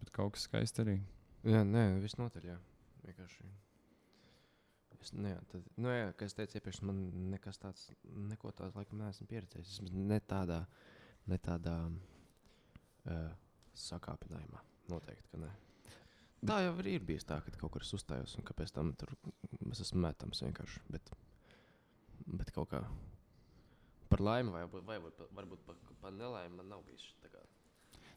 [0.02, 1.00] bet kaut kas skaists arī.
[1.48, 2.46] Jā, nē, viss notaļ.
[2.52, 2.60] Jā.
[3.08, 3.48] Vienkārši.
[5.00, 6.98] Es, nu, jā, tad, nu, jā, kā es teicu, iepriekš man
[7.32, 9.78] nekas tāds, neko tādu laikam neesmu pieredzējis.
[9.80, 10.58] Vismaz ne tādā,
[11.32, 13.30] ne tādā uh,
[13.80, 14.60] sakāpinājumā.
[14.92, 15.54] Noteikti, ka nē.
[16.46, 19.12] Tā jau ir bijis tā, ka kaut kur es uzstājos un pēc tam tur
[19.72, 20.80] es esmu metams vienkārši.
[20.94, 21.10] Bet,
[22.40, 22.84] bet kaut kā
[24.10, 25.00] par laimi vai, vai, vai
[25.36, 27.10] varbūt par, par nelaimi man nav bijis.
[27.24, 27.44] tā kā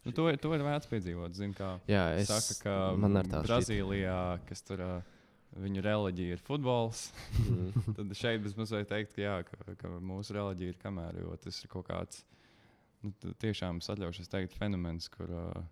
[0.04, 1.34] Nu, to, ir- to ir vērts piedzīvot.
[1.38, 2.72] Zin, kā Jā, es saka, ka
[3.22, 3.46] tā šķiet.
[3.46, 4.16] Brazīlijā,
[4.48, 5.02] kas tur uh,
[5.62, 7.70] viņu reliģija ir futbols, Mm.
[7.96, 11.58] Tad šeit bez mazliet teikt, ka, jā, ka, ka mūsu reliģija ir kamēr, jo tas
[11.62, 12.24] ir kaut kāds
[13.02, 15.62] nu, tiešām atļaušos teikt fenomens, kur uh,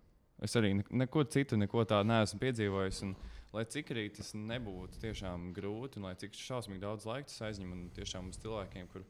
[0.41, 3.01] es arī ne, neko citu, neko tādu neesmu piedzīvojis.
[3.07, 3.15] Un,
[3.55, 7.73] lai cik arī tas nebūtu tiešām grūti, un lai cik šausmīgi daudz laika tas aizņem,
[7.75, 9.05] un tiešām uz cilvēkiem, kur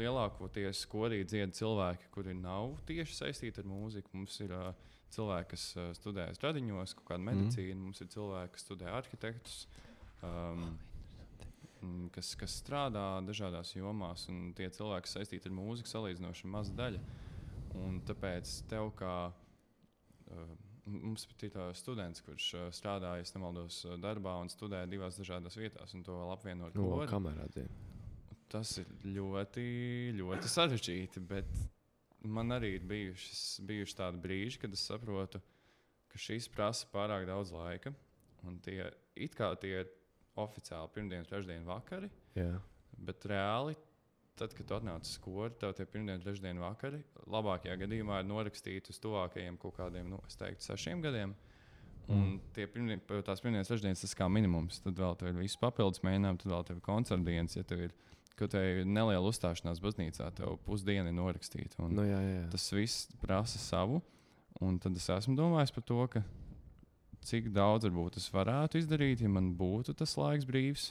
[0.00, 4.12] lielākoties korī dzied cilvēki, kuri nav tieši saistīti ar mūziku.
[4.14, 4.70] Mums ir uh,
[5.14, 7.88] cilvēki, kas uh, studē stradiņos, kaut kādu medicīnu, mm.
[7.88, 9.64] mums ir cilvēki, kas studē arhitektus.
[10.22, 10.70] Um,
[12.14, 17.00] kas, kas strādā dažādās jomās, un tie cilvēki, kas saistīti ar mūziku, salīdzinoši maza daļa.
[17.80, 19.30] Un tāpēc tev, kā
[20.90, 26.02] mums tāds students, kurš uh, strādā, ja nemaldos, darbā un studē divās dažādās vietās, un
[26.06, 27.68] to vēl apvieno ar No, kori, kamerā dzīvo.
[28.50, 29.64] tas ir ļoti,
[30.18, 31.22] ļoti sarežģīti.
[31.30, 31.50] Bet
[32.26, 35.40] man arī ir bijušas, bijuši tādi brīži, kad es saprotu,
[36.10, 37.94] ka šīs prasa pārāk daudz laika.
[38.48, 38.88] Un tie
[39.20, 39.92] it kā tie ir
[40.40, 42.54] oficiāli pirmdienas, trešdienas vakari, Jā.
[42.96, 43.76] bet reāli.
[44.40, 48.94] Tad, kad tu atnāc uz skolu, tev tie pirmdienas, trešdienas vakari labākajā gadījumā ir norakstīti
[48.94, 51.36] uz tuvākajiem kaut kādiem, nu, es teiktu, sešiem gadiem.
[52.10, 54.80] Un tie pirmdien, tās pirmdienas, trešdienas, tas kā minimums.
[54.82, 57.94] Tad vēl tev ir viss papildus mēģinājums, tad vēl tev ir koncertdienas, ja tev ir
[58.34, 61.84] kaut kāda neliela uzstāšanās baznīcā, tev pusdiena ir norakstīta.
[61.86, 62.46] Nu, jā, jā.
[62.50, 64.00] Tas viss prasa savu.
[64.60, 66.00] Un tad es esmu domājis par to,
[67.28, 70.90] cik daudz varbūt es varētu izdarīt, ja man būtu tas laiks brīvs.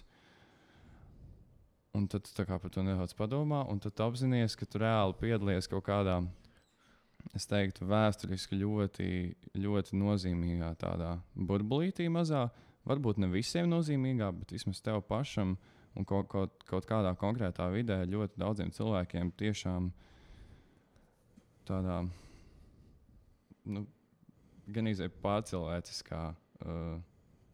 [1.97, 5.88] Un tad tu par to nedaudz padomā, un tad apzinājies, ka tu reāli piedalies kaut
[5.88, 6.19] kādā,
[7.36, 9.10] es teiktu, vēsturiski ļoti,
[9.58, 12.47] ļoti nozīmīgā tādā burbulītī mazā.
[12.88, 15.58] Varbūt ne visiem nozīmīgā, bet vismaz tev pašam
[15.97, 19.89] Un kaut, kaut, kaut kādā konkrētā vidē ļoti daudziem cilvēkiem tiešām
[21.67, 22.02] tādā
[23.69, 23.86] nu,
[24.69, 26.99] gan izvēlēt pārcilvēciskā uh,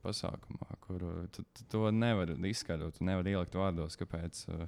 [0.05, 4.65] pasākumā, kur uh, tu, tu to nevar izskaidrot, nevar ielikt vārdos, kāpēc, uh,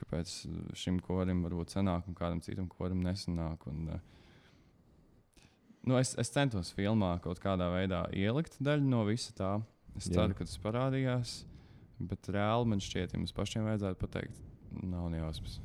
[0.00, 0.34] kāpēc
[0.78, 3.68] šim korim varbūt sanāk un kādam citam korim nesanāk.
[3.70, 5.44] Un, uh,
[5.86, 9.56] nu, es, es centos filmā kaut kādā veidā ielikt daļu no visa tā.
[9.98, 10.22] Es Jā.
[10.22, 11.34] ceru, ka tas parādījās,
[12.00, 14.40] bet reāli man šķiet, ja mums pašiem vajadzētu pateikt,
[14.80, 15.60] nav ne jausmas.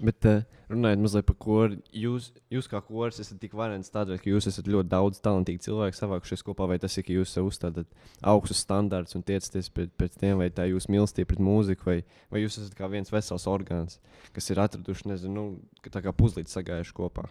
[0.00, 4.30] Bet uh, runājot mazliet par kuru, jūs, jūs kā koris esat tik varants tādēļ, ka
[4.30, 7.90] jūs esat ļoti daudz talantīgi cilvēki savākušies kopā, vai tas ir, ka jūs sev uzstādāt
[8.32, 11.98] augstus standartus un tiecaties pret, pret tiem, vai tā ir jūsu mīlestība pret mūziku, vai,
[12.32, 13.98] vai jūs esat kā viens vesels orgāns,
[14.36, 17.26] kas ir atraduši, nezinu, nu, tā kā puzlītis sagājuši kopā.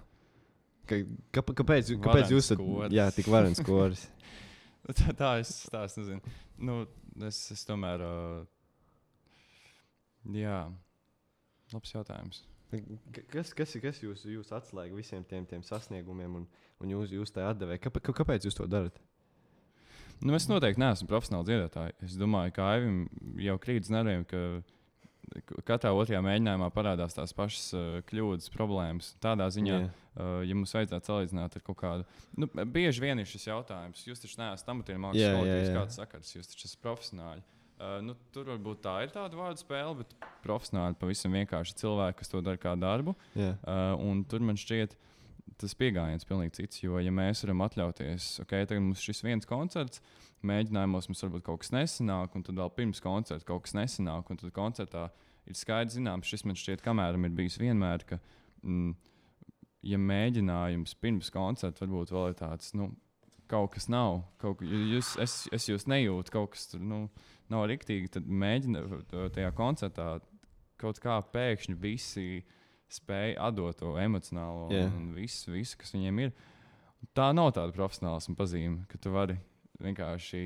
[0.90, 1.02] Ka,
[1.34, 2.96] ka, kāpēc, kāpēc Varens jūs esat koris.
[2.98, 4.08] jā, tik varants koris?
[4.90, 6.32] Tā, tā es, tā es nezinu.
[6.66, 6.80] Nu,
[7.28, 8.02] es, es tomēr.
[8.02, 8.40] Uh,
[10.34, 10.64] jā,
[11.76, 12.49] labs jautājums.
[12.70, 16.48] Ka- Kas, kas kas jūs, jūs atslēga visiem tiem, tiem sasniegumiem un,
[16.84, 17.82] un jūs, jūs tā atdevēja?
[17.88, 19.00] Kāpēc, kāpēc jūs to darat?
[20.20, 21.96] Nu, es noteikti neesmu profesionāls dziedātājs.
[22.06, 23.06] Es domāju, ka Aivim
[23.40, 24.42] jau krīt nerviem, ka
[25.66, 29.14] katrā otrajā mēģinājumā parādās tās pašas uh, kļūdas, problēmas.
[29.24, 29.92] Tādā ziņā, Jā.
[30.18, 32.08] uh, ja mums vajadzētu salīdzināt ar kaut kādu.
[32.38, 35.78] Nu, bieži vien ir šis jautājums, jūs taču neesat amatieru skola, jā, jūs jā.
[35.78, 37.46] kāds sakars, jūs taču esat profesionāļi.
[37.46, 37.59] Uh,
[38.04, 42.42] nu, tur varbūt tā ir tāda vārdu spēle, bet profesionāli pavisam vienkārši cilvēki, kas to
[42.44, 43.16] dara kā darbu.
[43.40, 43.54] Jā.
[43.64, 44.98] Uh, un tur man šķiet,
[45.60, 46.84] tas pieejams pilnīgi cits.
[46.84, 50.04] Jo, ja mēs varam atļauties, ok, tagad mums šis viens koncerts,
[50.48, 54.40] mēģinājumos mums varbūt kaut kas nesanāk, un tad vēl pirms koncerta kaut kas nesanāk, un
[54.40, 55.10] tad koncertā
[55.50, 58.20] ir skaidrs zināms, šis man šķiet, kamēram ir bijis vienmēr, ka,
[58.64, 58.94] mm,
[59.90, 62.92] ja mēģinājums pirms koncerta varbūt vēl ir tāds, nu,
[63.50, 67.08] kaut kas nav, kaut, ka- jūs, es, es jūs nejūtu, kaut kas tur nu,
[67.54, 70.16] nav riktīgi, tad mēģiniet tajā koncertā
[70.80, 72.26] kaut kā pēkšņi visi
[72.90, 74.90] spēja atdot to emocionālo yeah.
[74.96, 76.34] un visu, visu, kas viņiem ir.
[77.16, 79.38] Tā nav tāda profesionāla pazīme, ka tu vari
[79.84, 80.44] vienkārši.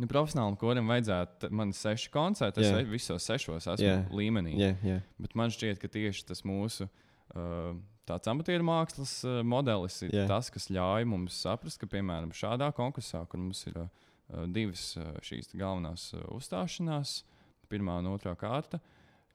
[0.00, 2.86] Nu, profesionāli, kuram vajadzētu, man ir seši koncerti, es yeah.
[2.90, 4.06] visos sešos esmu yeah.
[4.10, 4.56] līmenī.
[4.58, 5.00] Jā, jā.
[5.22, 7.76] Bet man šķiet, ka tieši tas mūsu uh,
[8.08, 10.26] tāds amatieru mākslas uh, modelis ir yeah.
[10.30, 14.10] tas, kas ļauj mums saprast, ka, piemēram, šādā konkursā, kur mums ir uh,
[14.50, 17.22] divas uh, šīs galvenās uh, uzstāšanās,
[17.70, 18.80] pirmā un otrā kārta,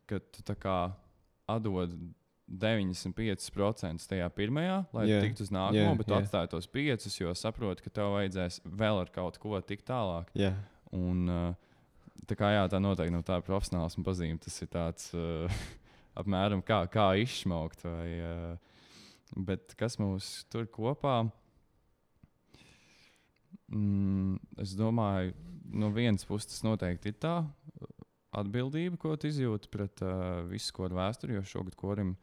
[0.10, 0.80] ka tu kā
[1.50, 1.94] atdod
[2.50, 5.22] 95% tajā pirmajā, lai yeah.
[5.22, 6.26] tiktu uz nākamo, yeah, bet tu yeah.
[6.26, 10.32] atstāji tos piecus, jo saproti, ka tev vajadzēs vēl ar kaut ko tikt tālāk.
[10.38, 10.56] jā.
[10.96, 11.30] Un,
[12.30, 14.40] tā kā jā, tā noteikti nav tā profesionāls pazīme.
[14.42, 15.60] Tas ir tāds uh,
[16.20, 17.86] apmēram kā, kā izsmaukt.
[17.86, 18.88] Vai, uh,
[19.50, 21.22] bet kas mūs tur kopā?
[23.70, 25.36] Mm, es domāju,
[25.70, 27.36] no vienas puses tas noteikti ir tā
[28.40, 32.16] atbildība, ko izjūti pret uh, visu kodu vēsturi, jo šogad korim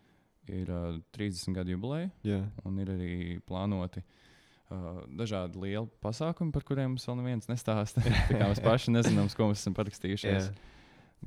[0.51, 2.41] ir uh, 30 gadu jubileja jā.
[2.67, 8.05] un ir arī plānoti uh, dažādi lieli pasākumi, par kuriem mums vēl neviens nestāsta.
[8.31, 10.51] Mēs paši nezinām, ko mēs esam parakstījušies.
[10.51, 10.75] Jā.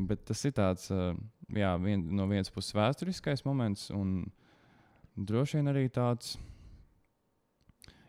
[0.10, 1.12] Bet tas ir tāds, uh,
[1.56, 4.22] jā, vien, no vienas puses vēsturiskais moments, un
[5.16, 6.38] droši vien arī tāds.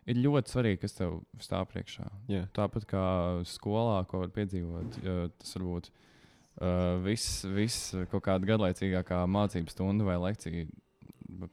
[0.09, 2.07] Ir ļoti svarīgi, kas tev stāv priekšā.
[2.31, 2.47] jā.
[2.57, 3.05] Tāpat kā
[3.49, 5.01] skolā, ko var piedzīvot,
[5.39, 10.67] tas var būt uh, viss, viss kaut kāda gadlaicīgākā mācību stunda vai lekcija,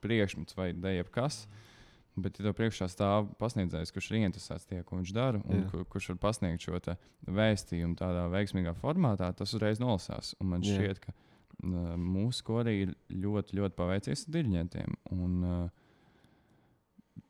[0.03, 1.45] priekšmets vai jebkas.
[2.17, 5.67] Bet, ja tev priekšā stāv pasniedzējs, kurš ir interesēts tajā, ko viņš dara, un Jā.
[5.69, 6.79] kur, kurš var pasniegt šo
[7.29, 10.31] vēstījumu tādā veiksmīgā formātā, tas uzreiz nolasās.
[10.41, 10.79] Un man Jā.
[10.79, 14.97] šķiet, ka uh, mūsu korī ir ļoti, ļoti paveicies ar diriģentiem.
[15.13, 15.85] Un, uh,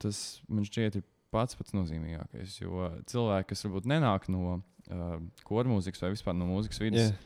[0.01, 2.59] tas man šķiet ir pats pats nozīmīgākais.
[2.61, 7.17] Jo cilvēki, kas varbūt nenāk no uh, koru mūzikas vai vispār no mūzikas vidas, Jā.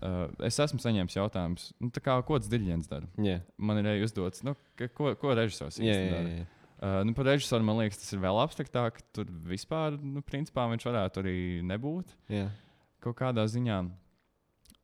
[0.00, 3.08] uh, es esmu saņēmis jautājumus, nu, kā, ko tas diriģents dara.
[3.22, 3.40] Jā.
[3.56, 6.38] Man ir arī uzdots, nu, ka, ko, ko režisors īsti jā, dara.
[6.40, 6.48] jā.
[6.76, 8.98] Uh, nu, par režisoru man liekas, tas ir vēl abstraktāk.
[9.16, 12.50] Tur vispār, nu, principā viņš varētu arī nebūt jā.
[13.04, 13.78] kaut kādā ziņā.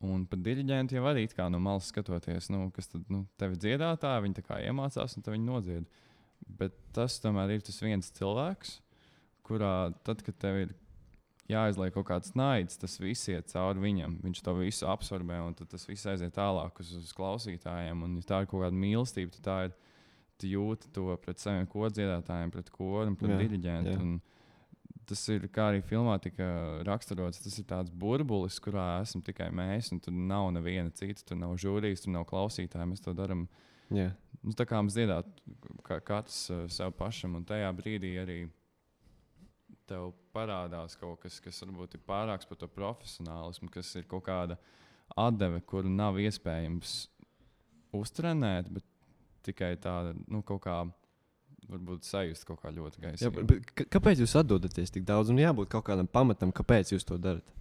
[0.03, 4.25] Un par diriģentu jau arī kā no malas skatoties, nu, kas tad nu, tevi dziedātāji,
[4.25, 5.85] viņi iemācās un viņi nodzied.
[6.47, 8.77] Bet tas tomēr ir tas viens cilvēks,
[9.47, 10.73] kurā tad, kad tev ir
[11.51, 14.17] jāizliek kaut kāds naids, tas viss iet cauri viņam.
[14.23, 18.03] Viņš to visu absorbē un tas viss aiziet tālāk uz, uz klausītājiem.
[18.05, 19.79] Un, ja tā ir kaut kāda mīlestība, tad tā ir.
[20.41, 24.07] Tu jūti to pret saviem kodziedātājiem, pret koru pret diriģentu.
[25.07, 26.47] Tas ir kā arī filmā tika
[26.87, 27.43] raksturots.
[27.43, 31.21] Tas ir tāds burbulis, kurā esam tikai mēs, un tur nav neviena cita.
[31.29, 32.89] Tur nav žūrijas, tur nav klausītāji.
[32.89, 33.45] Mēs to darām
[33.93, 34.09] jā.
[34.41, 37.37] nu, tā kā mēs dziedātu, kā katrs uh, sev pašam.
[37.39, 38.39] Un tajā brīdī arī
[39.89, 44.57] tev parādās kaut kas, kas varbūt ir pārāks par to profesionālismu, kas ir kaut kāda
[45.19, 46.95] atdeve, kuru nav iespējams
[47.93, 48.85] uztrenēt, bet
[49.45, 50.83] tikai tāda nu, kaut kā.
[51.63, 53.29] Varbūt sajust kaut kā ļoti gaisa.
[53.87, 55.29] kāpēc jūs atdodaties tik daudz?
[55.31, 57.53] Un jābūt kaut kādam pamatam, kāpēc jūs to darat.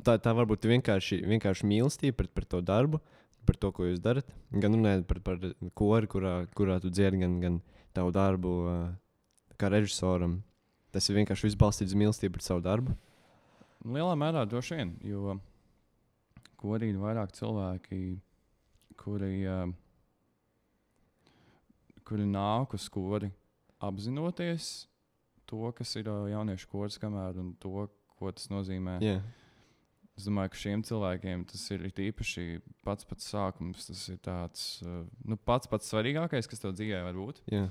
[0.00, 3.02] Tā, tā varbūt vienkārši, vienkārši mīlestība pret, pret to darbu,
[3.46, 4.28] par to, ko jūs darat.
[4.52, 5.38] Gan runājot par, par
[5.78, 7.60] kori, kurā, kurā tu dziedi, gan, gan
[7.96, 8.76] tavu darbu ā,
[9.60, 10.40] kā režisoram.
[10.92, 12.96] Tas ir vienkārši viss balstīts uz mīlestību pret savu darbu.
[13.82, 15.38] Lielā mērā droši vien, jo
[16.60, 18.02] korī ir vairāk cilvēki,
[19.00, 19.66] kuri, uh,
[22.06, 23.32] kuri nāk uz skori
[23.82, 24.70] apzinoties
[25.50, 29.00] to, kas ir uh, jauniešu koris, kamēr un to, ko tas nozīmē.
[29.02, 29.24] Yeah.
[30.18, 32.46] Es domāju, ka šiem cilvēkiem tas ir īpaši
[32.84, 33.86] pats pats sākums.
[33.88, 37.40] Tas ir tāds, uh, nu, pats pats svarīgākais, kas tev dzīvē var būt.
[37.52, 37.70] Yeah.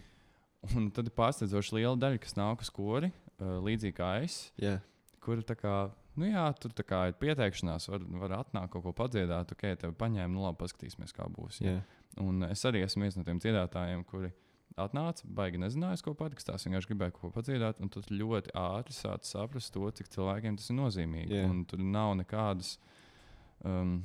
[0.77, 4.43] Un tad ir pārsteidzoši liela daļa, kas nāk uz skori, uh, līdzīgi kā es.
[4.61, 4.81] Yeah.
[5.21, 5.75] kur tā kā,
[6.17, 9.93] nu jā, tur tā kā ir pieteikšanās, var, var atnākt kaut ko padziedāt, ok, tev
[9.99, 11.61] paņēma, nu labi, paskatīsimies, kā būs.
[11.61, 11.83] Yeah.
[12.21, 14.31] Un es arī esmu viens no tiem dziedātājiem, kuri
[14.79, 18.93] atnāca, baigi nezināja, ko patiks, tās vienkārši gribēja kaut ko padziedāt, un tad ļoti ātri
[18.95, 21.35] sāca saprast to, cik cilvēkiem tas ir nozīmīgi.
[21.41, 21.49] Jā.
[21.49, 22.77] Un tur nav nekādas.
[23.63, 24.03] Um,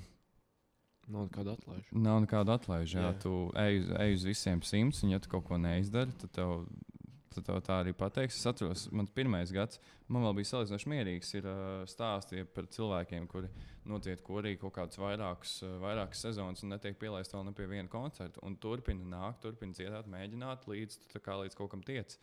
[1.06, 1.92] Nav nekāda atlaiža.
[2.02, 2.98] Nav nekāda atlaiža.
[2.98, 3.18] Jā, Jā.
[3.22, 6.66] tu ej, uz- ej uz visiem simts, un ja tu kaut ko neizdari, tad tev,
[7.36, 8.38] tad tev tā arī pateiks.
[8.40, 9.80] Es atceros, mans pirmais gads,
[10.12, 11.32] man vēl bija salīdzinoši mierīgs.
[11.38, 11.58] Ir uh,
[11.90, 13.50] stāstīja par cilvēkiem, kuri
[13.88, 17.92] notiek korī kaut kādus vairākus, uh, vairākas sezonas un netiek pielaist vēl ne pie viena
[17.92, 18.42] koncerta.
[18.46, 22.18] Un turpina nākt, turpina dziedāt, mēģināt, līdz, tu līdz kaut kam tiec.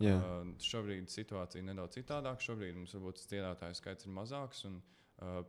[0.00, 0.20] Yeah.
[0.20, 2.44] Uh, šobrīd situācija ir nedaudz citādāka.
[2.44, 4.64] Šobrīd mums varbūt dziedātāju skaits ir mazāks.
[4.68, 4.80] Un,
[5.20, 5.42] uh,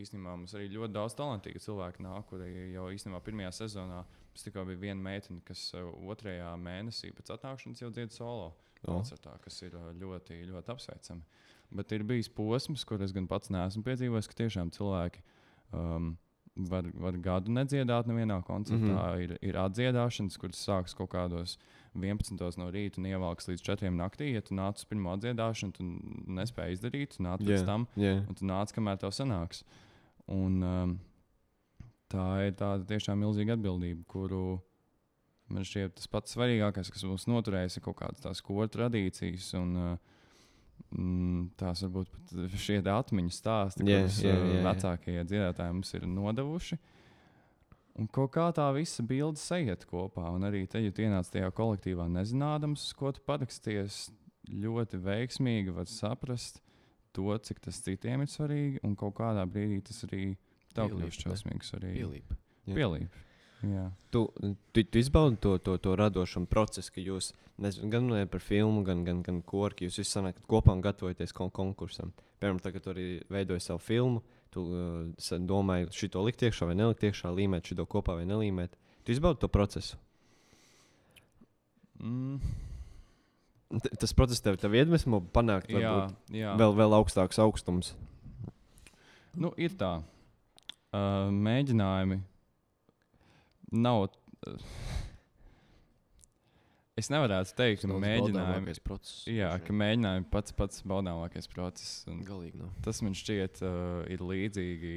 [0.00, 4.02] īstenībā mums arī ļoti daudz talantīgu cilvēku nāk, kuri jau īstenībā pirmajā sezonā
[4.34, 8.90] mums tikai bija viena meitene, kas uh, otrajā mēnesī pēc atnākšanas jau dzied solo O.
[8.90, 11.22] koncertā, kas ir uh, ļoti, ļoti apsveicami.
[11.74, 15.22] Bet ir bijis posms, kur es gan pats neesmu piedzīvojis, ka tiešām cilvēki.
[15.72, 16.16] Um,
[16.54, 18.78] Var, var gadu nedziedāt nevienā koncertā.
[18.78, 18.94] Mm.
[18.94, 19.22] -hmm.
[19.24, 21.56] ir, ir atdziedāšanas, kuras sākas kaut kādos
[21.98, 22.58] 11.
[22.58, 23.90] no rīta un ievelks līdz 4.
[23.90, 24.28] naktī.
[24.34, 25.82] Ja tu nāc uz pirmo atdziedāšanu, tu
[26.30, 27.66] nespēji izdarīt, tu nāc pēc Yeah.
[27.66, 28.22] tam, Yeah.
[28.28, 29.64] un tu nāc, kamēr tev sanāks.
[30.28, 31.00] Un, um,
[32.12, 34.58] tā ir tāda tiešām milzīga atbildība, kuru
[35.52, 39.50] man šķiet tas pats svarīgākais, kas mums noturējis, ir kaut kādas tās koru tradīcijas.
[39.60, 40.14] Un, uh,
[40.94, 44.64] mm, Tās varbūt pat šie atmiņu stāsti, Jā, kurus jā, jā.
[44.66, 46.80] vecākie dziedātāji mums ir nodevuši.
[47.94, 50.26] Un kaut kā tā visa bilde sajiet kopā.
[50.34, 54.08] Un arī te, ja tu ienāc tajā kolektīvā, nezinādams, ko tu paraksties,
[54.50, 56.58] ļoti veiksmīgi var saprast
[57.14, 58.82] to, cik tas citiem ir svarīgi.
[58.82, 61.30] Un kaut kādā brīdī tas arī tev Pielīp, kļūst ne?
[61.30, 62.00] šausmīgi svarīgi.
[62.00, 62.34] Pielīp.
[62.64, 62.76] Jā.
[62.78, 63.20] Pielīp.
[63.64, 63.84] Jā.
[64.12, 64.20] Tu,
[64.74, 67.30] tu, tu izbaudi to, to, to radošumu procesu, ka jūs
[67.62, 69.86] nezinu, gan runājat par filmu, gan, gan, gan korku.
[69.86, 72.12] Jūs visi sanākat kopā un gatavojaties kon konkursam.
[72.42, 74.24] Piemēram, tagad arī veidoji savu filmu.
[74.54, 78.76] Tu uh, domāji, šito likt iekšā vai nelikt iekšā, līmēt šo kopā vai nelīmēt.
[79.06, 79.98] Tu izbaudi to procesu.
[82.02, 82.38] Mm,
[83.74, 86.52] T tas process tev, tev iedvesmo panākt jā, varbūt, jā.
[86.60, 87.94] vēl, vēl augstāks augstums.
[89.34, 89.96] Nu, ir tā.
[90.94, 92.20] Uh, mēģinājumi
[93.74, 94.04] nav.
[94.46, 94.74] Uh,
[97.00, 98.76] es nevaru teikt, ka mēģinājumi.
[99.34, 102.04] Jā, ka mēģinājumi pats pats baudāmākais process.
[102.06, 102.70] Galīgi nav.
[102.86, 104.94] tas man šķiet, uh, ir līdzīgi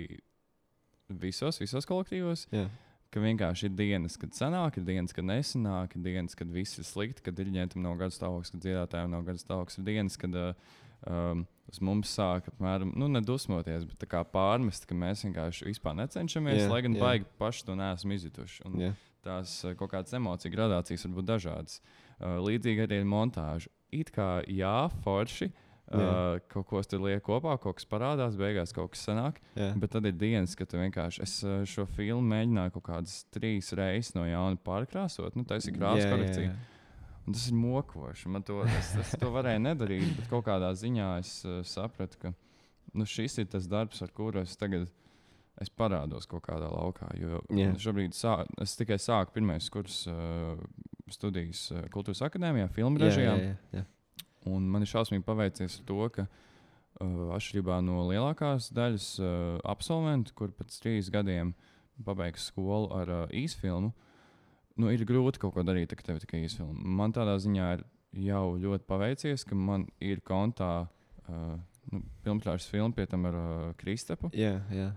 [1.24, 2.46] visos, visos kolektīvos.
[2.54, 2.68] Jā,
[3.08, 6.84] Ka vienkārši ir dienas, kad sanāk, ir dienas, kad nesanāk, ir dienas, kad viss ir
[6.84, 9.80] slikti, kad diriģentam nav gada stāvoklis, kad dziedātājiem nav gada stāvoklis.
[9.80, 10.76] Ir dienas, kad uh,
[11.08, 16.72] um, uz mums sāk apmēram, nu, nedusmoties, bet pārmest, ka mēs vienkārši vispār necenšamies, Jā,
[16.72, 17.04] lai gan jā.
[17.04, 18.64] baigi paši to neesam izjutuši.
[18.70, 18.92] Un jā.
[19.26, 21.80] tās uh, kaut kādas emociju gradācijas var būt dažādas.
[22.18, 23.72] Uh, līdzīgi arī ar montāžu.
[23.92, 25.52] It kā jā, forši.
[25.88, 29.38] Uh, kaut ko tur liek kopā, kaut kas parādās, beigās kaut kas sanāk.
[29.56, 29.70] jā.
[29.80, 33.72] Bet tad ir dienas, kad tu vienkārši es uh, šo filmu mēģināju kaut kādas trīs
[33.72, 35.38] reizes no jauna pārkrāsot.
[35.40, 36.50] Nu, tas ir krāsa Jā, jā, korekcija.
[36.50, 36.58] jā.
[37.28, 38.30] Un tas ir mokoši.
[38.32, 42.32] Man to, es, es to varēju nedarīt, bet kaut kādā ziņā es uh, sapratu, ka
[42.96, 44.88] nu, šis ir tas darbs, ar kuru es tagad
[45.60, 47.10] es parādos kaut kādā laukā.
[47.20, 47.74] Jo Jā.
[47.82, 50.56] šobrīd sā, es tikai sāku pirmais kurs uh,
[51.12, 53.36] studijas uh, Kultūras akadēmijā, filmu Jā, režijā.
[53.36, 53.86] jā, jā, jā.
[54.48, 59.30] Un man ir šausmīgi paveicies ar to, ka uh, atšķirībā no lielākās daļas uh,
[59.68, 61.52] absolventu, kur pēc trīs gadiem
[62.06, 63.92] pabeigs skolu ar uh, īsfilmu,
[64.78, 66.76] nu, ir grūti kaut ko darīt, tā, ka tev tikai īsfilma.
[67.02, 67.84] Man tādā ziņā ir
[68.28, 71.58] jau ļoti paveicies, ka man ir kontā uh,
[71.92, 74.32] nu, filmas filma pie tam ar uh, Kristapu.
[74.38, 74.92] Jā, jā.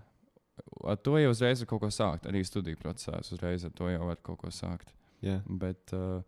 [0.84, 2.28] Ar to jau uzreiz var kaut ko sākt.
[2.28, 4.92] Arī studiju procesā es uzreiz ar to jau varu kaut ko sākt.
[5.24, 5.40] jā.
[5.48, 6.20] Bet, uh,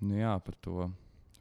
[0.00, 0.88] nu jā, par to,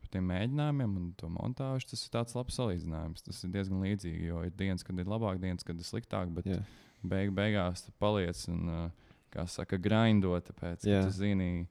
[0.01, 3.23] par tiem mēģinājumiem un to montāžu, tas ir tāds labs salīdzinājums.
[3.25, 6.49] Tas ir diezgan līdzīgi, jo ir dienas, kad ir labāk, dienas, kad ir sliktāk, bet
[6.51, 6.59] Jā.
[7.01, 9.02] beig, beigās tu paliec un, uh,
[9.33, 11.03] kā saka, grindot, tāpēc, ka Jā.
[11.07, 11.65] tu zini,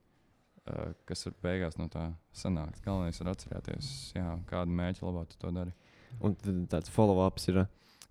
[0.66, 2.82] uh, kas var beigās no tā sanākt.
[2.84, 5.74] Galvenais ir atcerēties, jā, kādu mērķu labā tu to dari.
[6.22, 6.36] Un
[6.70, 7.62] tāds follow-ups ir.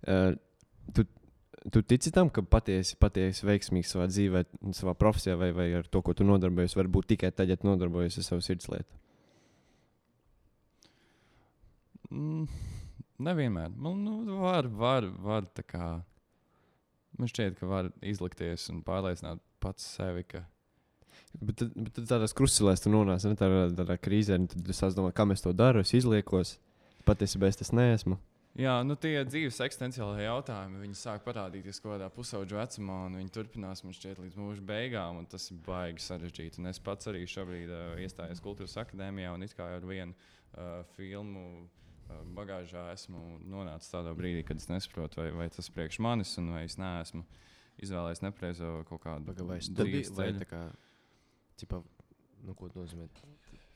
[0.02, 0.32] Uh,
[0.96, 1.04] tu,
[1.70, 4.44] tu tici tam, ka patiesi, patiesi veiksmīgs savā dzīvē,
[4.74, 7.68] savā profesijā vai, vai ar to, ko tu nodarbojies, var būt tikai tad, ja tu
[7.68, 9.00] nodarbojies ar savu sirdslietu.
[12.12, 12.48] Mm,
[13.24, 13.70] nevienmēr.
[13.72, 15.92] Man nu, var, var, var tā kā.
[17.18, 20.46] Man šķiet, ka var izlikties un pārliecināt pats sevi, ka
[21.40, 24.82] Bet, tad- bet tad tādās krusticelēs tu nonāc ne, tādā, tādā krīzē, un tad es
[24.96, 26.58] domāju, kā es to daru, es izliekos.
[27.08, 28.18] Patiesībā es tas neesmu.
[28.52, 33.32] Jā, nu tie dzīves eksistenciālie jautājumi, viņi sāk parādīties kaut kādā pusauģa vecumā, un viņi
[33.32, 36.60] turpinās man šķiet līdz mūža beigām, un tas ir baigi sarežģīti.
[36.60, 40.82] Un es pats arī šobrīd uh, iestājos Kultūras akadēmijā, un it kā ar vienu uh,
[40.98, 41.81] filmu uh,
[42.36, 46.64] bagāžā esmu nonācis tādā brīdī, kad es nesaprotu, vai, vai tas priekš manis, un vai
[46.68, 47.24] es neesmu
[47.82, 49.88] izvēlējies nepareizo kaut kādu Pagaidiet, vai,
[50.20, 50.42] vai ceļu.
[50.44, 50.62] tā kā,
[51.60, 51.82] cipa,
[52.44, 53.08] nu, ko tas nozīmē?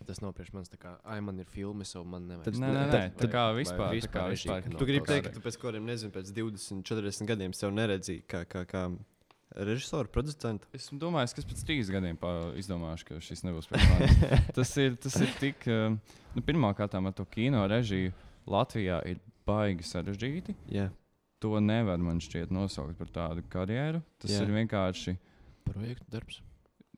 [0.07, 2.45] Tas nav priekš manis, tā kā, ai, man ir filmas, un man nevajag.
[2.53, 4.62] Tad- Nē, nē, nē, tā kā vispār, tā kā režija, vispār.
[4.62, 7.53] ka nav Tu gribi kaut teikt, ka tu pēc kādiem, nezinu, pēc 20, 40 gadiem
[7.57, 8.82] sev neredzīji kā, kā, kā
[9.57, 10.68] režisoru, producentu.
[10.76, 14.47] Es domāju, ka es pēc trīs gadiem pa- izdomāšu, ka šis nebūs priekš manis.
[14.59, 15.66] tas, ir, tas ir tik.
[15.66, 15.97] uh,
[16.37, 18.12] Nu, Pirmkārt, ar to kino režiju
[18.47, 20.55] Latvijā ir baigi sarežģīti.
[20.74, 20.88] Jā,
[21.44, 24.01] To nevar man šķiet nosaukt par tādu karjeru.
[24.18, 24.32] Tas.
[24.32, 24.47] Jā.
[24.47, 25.12] ir vienkārši
[25.66, 26.38] Projektu darbs.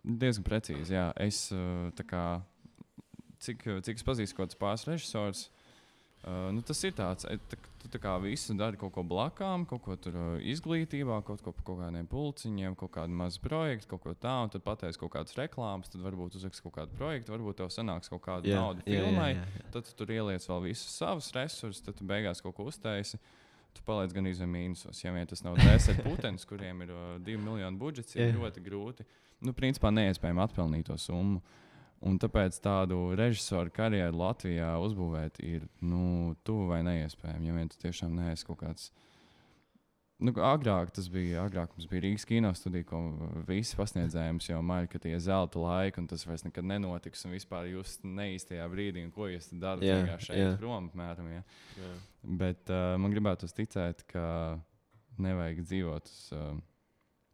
[0.05, 0.95] diezgan precīzi.
[0.95, 1.09] Jā.
[1.21, 1.49] Es,
[1.99, 2.23] tā kā,
[3.43, 5.43] cik, cik es pazīstu kaut kādus pāris režisorus,
[6.25, 9.65] uh, nu, tas ir tāds, e, tā, tu tā kā visu dari kaut ko blakām,
[9.69, 13.91] kaut ko tur uh, izglītībā, kaut ko par kaut kādiem pulciņiem, kaut kādu mazu projektu,
[13.93, 17.35] kaut ko tādu, un tad pateiks kaut kādas reklāmas, tad varbūt uzliks kaut kādu projektu,
[17.35, 19.33] varbūt tev sanāks kaut kāda jā, nauda jā, filmai.
[19.37, 19.69] jā, jā.
[19.77, 23.21] Tad tu tur ieliec vēl visus savus resursus, tad tu beigās kaut ko uztaisi.
[23.77, 25.01] Tu paliec gan izvēlējies mīnusos.
[25.05, 28.37] Ja vien tas nav desmit putekļi, kuriem ir uh, divi miljoni budžets, ir Jā.
[28.41, 29.07] ļoti grūti.
[29.45, 31.43] Nu, principā neiespējami atpelnīt to summu.
[32.07, 37.49] Un tāpēc tādu režisoru karjeru Latvijā uzbūvēt ir nu, tuvu vai neiespējami.
[37.51, 38.91] Ja vien tu tiešām neesi kaut kāds.
[40.23, 43.01] Nu, agrāk tas bija, agrāk mums bija Rīgas kino studija, ko
[43.47, 47.23] visi pasniedzēji mums jau māja, ka tie ir zelta laiki, un tas vairs nekad nenotiks.
[47.27, 51.31] Un vispār jūs neīstajā brīdī, ko jūs tad darat, Jā, vienkārši šeit prom, apmēram.
[51.35, 51.45] Ja.
[51.79, 51.93] Jā.
[52.43, 54.25] Bet uh, man gribētu ticēt, ka
[55.23, 56.11] nevajag dzīvot.
[56.11, 56.59] Uz, uh,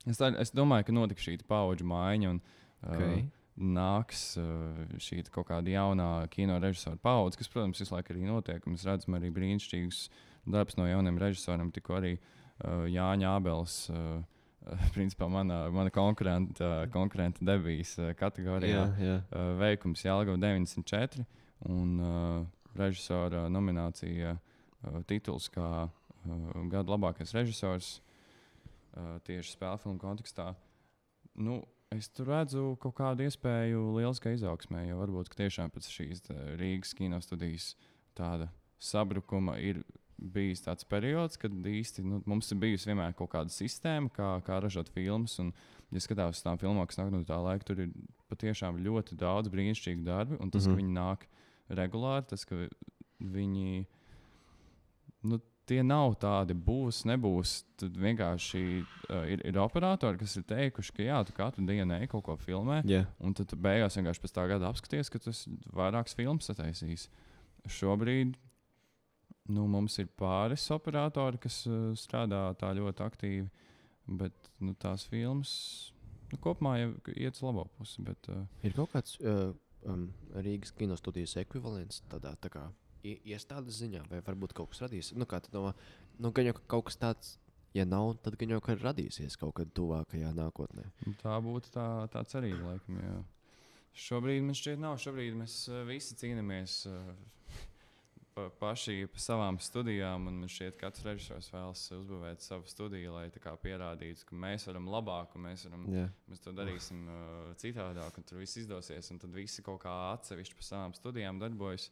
[0.04, 2.36] es, tā, es domāju, ka notiks šī paudžu maiņa.
[2.36, 3.24] Un, uh, Okay.
[3.54, 8.64] Nāks uh, šī kaut kāda jaunā kino režisora paudze, kas, protams, visu laiku arī notiek.
[8.66, 10.00] Mēs redzam arī brīnišķīgus
[10.50, 11.70] darbus no jauniem režisoriem.
[11.74, 14.24] Tikko arī uh, Jāņa Abels, uh,
[14.96, 19.16] principā mana, mana konkurenta, konkurenta debijas kategorijā jā, jā.
[19.30, 21.22] uh, veikums Jālgava 94
[21.70, 22.42] un uh,
[22.74, 30.52] režisora nominācija uh, tituls kā uh, gada labākais režisors uh, tieši spēļu filmu kontekstā.
[31.34, 31.62] Nu,
[31.96, 36.94] es tur redzu kaut kādu iespēju lieliskai izaugsmē, jo varbūt tiešām pēc šīs tā, Rīgas
[36.96, 37.74] kino studijas
[38.18, 39.82] tāda sabrukuma ir
[40.18, 44.60] bijis tāds periods, kad īsti nu, mums ir bijusi vienmēr kaut kāda sistēma, kā, kā
[44.62, 45.38] ražot filmas.
[45.42, 45.50] Un,
[45.94, 47.90] ja skatās uz tām filmām, kas nāk no tā laika, tur ir
[48.30, 50.38] patiešām ļoti daudz brīnišķīgu darbu.
[50.40, 50.70] Un tas, mm Mhm.
[50.70, 50.76] -hmm.
[50.76, 51.26] ka viņi nāk
[51.80, 52.68] regulāri, tas, ka
[53.20, 53.86] viņi.
[55.22, 57.54] Nu, Tie nav tādi, būs, nebūs.
[57.80, 62.10] Tad vienkārši uh, ir, ir operatori, kas ir teikuši, ka jā, tu katru dienu ej
[62.12, 62.82] kaut ko filmē.
[62.88, 63.04] jā.
[63.24, 67.08] Un tad beigās vienkārši pēc tā gada apskaties, ka tas vairākas filmas sataisīs.
[67.64, 68.36] Šobrīd
[69.48, 73.48] nu, mums ir pāris operatori, kas uh, strādā tā ļoti aktīvi,
[74.20, 75.56] bet nu, tās filmas
[76.28, 78.04] nu, kopumā jau iet uz labo pusi.
[78.04, 79.52] Bet, uh, Ir kaut kāds uh,
[79.88, 80.08] um,
[80.44, 82.68] Rīgas kinostudijas ekvivalents tādā tā kā
[83.04, 85.12] iestādes ziņā, vai varbūt kaut kas radīs.
[85.16, 85.74] Nu, domā,
[86.18, 87.34] nu, gan jau ka kaut kas tāds,
[87.76, 90.88] ja nav, tad gan jau ka radīsies kaut kad tuvākajā nākotnē.
[91.22, 92.98] tā būtu tā, tā cerība, laikam.
[93.02, 93.20] Jā.
[93.94, 94.98] Šobrīd man šķiet, nav.
[94.98, 96.80] Šobrīd mēs uh, visi cīnāmies.
[96.90, 97.14] Uh,
[98.34, 103.14] pa, paši pa savām studijām, un man šķiet, ka katrs režisors vēlas uzbūvēt savu studiju,
[103.14, 103.28] lai
[103.62, 106.08] pierādītu, ka mēs varam labāk, un mēs, varam, jā.
[106.30, 109.12] mēs to darīsim uh, citādāk, un tur viss izdosies.
[109.14, 111.90] Un tad visi kaut kā atsevišķi pa savām studijām darbojas.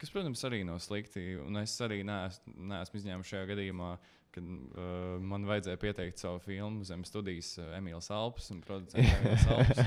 [0.00, 1.22] Kas, protams, arī nav slikti.
[1.44, 3.90] Un es arī neesmu, neesmu izņēmis šajā gadījumā,
[4.32, 9.46] kad uh, man vajadzēja pieteikt savu filmu zem studijas uh, Emīls Alps un producents Emīls
[9.52, 9.82] Alps.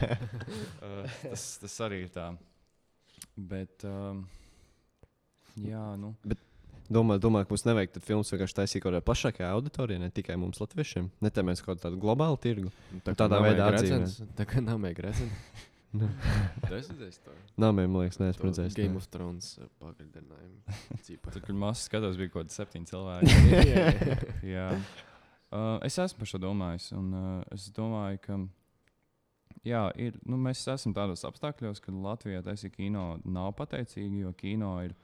[0.83, 2.27] uh, tas, tas arī ir tā.
[3.39, 4.25] Bet, um,
[5.63, 6.13] jā, nu.
[6.93, 10.35] Domāju, domāju, ka mums nevajag tad filmas vienkārši taisīt kaut kādā plašākā auditorijā, ne tikai
[10.37, 11.07] mums, latviešiem.
[11.23, 12.69] Netēmēs kaut kādu globālu tirgu.
[13.07, 14.03] Tā Tādā veidā atzīmē.
[14.03, 15.23] redzams, tā kā nav mēģinājums.
[15.93, 18.75] Tas ir tas, kas man liekas, neesmu redzējis.
[18.77, 19.01] Game nē.
[19.01, 20.77] of Thrones uh, pagaidinājumu.
[21.27, 23.35] Tur, kur mazs skatās, bija kaut kāds septiņi cilvēki.
[24.55, 24.71] Jā.
[25.53, 26.89] Uh, es esmu par šo domājis.
[26.97, 28.39] Un, uh, es domāju, ka
[29.69, 34.73] jā, ir, nu, mēs esam tādos apstākļos, ka Latvijā taisīt kino nav pateicīgi, jo kino
[34.87, 34.95] ir,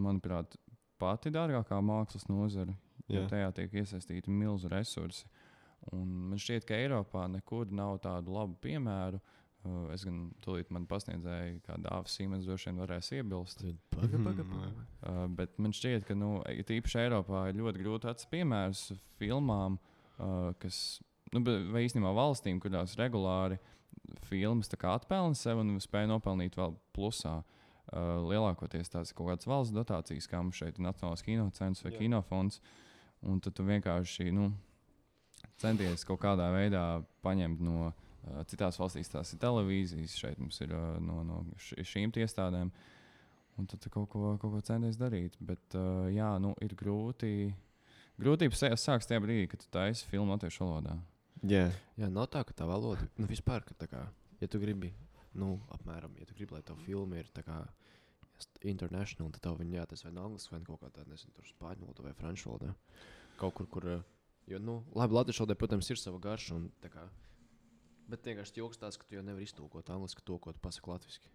[0.00, 0.56] manuprāt,
[1.00, 2.72] pati dārgākā mākslas nozare.
[3.08, 3.28] Jo Jā.
[3.28, 5.28] tajā tiek iesaistīti milzu resursi.
[5.92, 9.20] Un man šķiet, ka Eiropā nekur nav tādu labu piemēru.
[9.20, 9.34] Uh,
[9.94, 13.64] es gan tūlīt man pasniedzēju, kā dāvāts Siemens droši vien varēs iebilst.
[13.94, 14.52] Paga, paga, Mhm.
[14.52, 14.86] paga.
[15.02, 19.78] Uh, bet man šķiet, ka nu, īpaši Eiropā ir ļoti grūti atrast piemērus filmām,
[20.18, 21.00] uh, kas,
[21.32, 21.40] nu,
[21.72, 23.58] vai īstenībā valstīm, kurās regulāri
[24.22, 27.42] filmas atpelna sev un spēj nopelnīt vēl plusā.
[27.90, 31.92] Uh, lielākoties tās ir kaut kādas valsts dotācijas, kā mums šeit ir Nacionālais kinocentrs vai
[31.92, 31.98] Jā.
[31.98, 32.60] kinofons.
[33.22, 34.52] Un tad tu vienkārši nu,
[35.56, 37.92] centies kaut kādā veidā paņemt no uh,
[38.50, 42.70] citās valstīs, tās ir televīzijas, šeit mums ir uh, no, no šīm iestādēm.
[43.58, 45.34] Un tad kaut ko, kaut ko centies darīt.
[45.42, 47.52] Bet, uh, jā, nu, ir grūti.
[48.18, 50.94] Grūtības sā- sākas tajā brīdī, kad tu taisi filmu latviešu valodā.
[51.46, 51.68] Jā,
[51.98, 54.00] Jā, nav tā, ka tā valoda, nu, vispār, ka tā kā,
[54.40, 54.92] ja tu gribi,
[55.38, 57.60] nu, apmēram, ja tu gribi, lai tava filma ir tā kā
[58.66, 61.86] international, tad tev viņa jātas vai no angļu, vai no kaut kādā, nezinu, tur spāņu
[61.86, 62.72] valodā vai franču valodā.
[63.38, 64.02] Kaut kur, kur, eh,
[64.50, 67.06] jo, nu, labi, latviešu valodai, protams, ir sava garša, un tā kā,
[68.10, 71.32] bet vienkārši joks tāds, ka tu jau nevari iztūkot angliski to, ko tu pasaki latviski.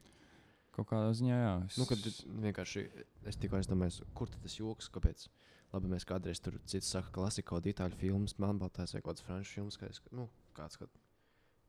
[0.74, 1.54] Kaut kādā ziņā, jā.
[1.68, 2.02] Es, Nu, kad
[2.48, 2.84] vienkārši
[3.30, 5.28] es tikko aizdomājos, kur tas joks, kāpēc.
[5.74, 9.60] Labi, mēs kādreiz tur cits saka, klasika, kaut itāļu filmas, melnbaltās vai kaut kāds franču
[9.60, 10.90] filmas, kā es, nu, kāds, kad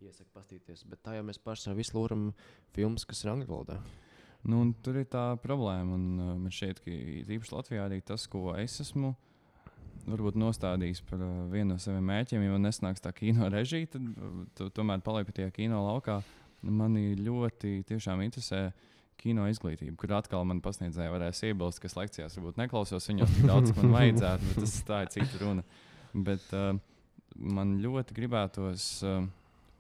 [0.05, 0.85] iesaka pastīties.
[0.89, 2.31] Bet tā jau mēs paši sev visu lūram
[2.77, 3.79] filmas, kas ir angļu valodā.
[4.45, 5.97] Nu, tur ir tā problēma.
[5.97, 6.97] Un, uh, man šķiet, ka
[7.37, 9.15] īpaši Latvijā arī tas, ko es esmu
[10.09, 14.09] varbūt nostādījis par uh, vienu no saviem mērķiem, ja man nesnāks tā kino režija, tad
[14.11, 16.21] uh, tu, tomēr paliek pie kino laukā.
[16.65, 18.71] Mani ļoti tiešām interesē
[19.21, 23.49] kino izglītība, kur atkal man pasniedzēja varēs iebilst, ka es lekcijās varbūt neklausos viņos tik
[23.51, 25.65] daudz, man vajadzētu, bet tas tā ir cita runa.
[26.15, 26.75] Bet uh,
[27.37, 28.91] man ļoti gribētos.
[29.05, 29.25] Uh,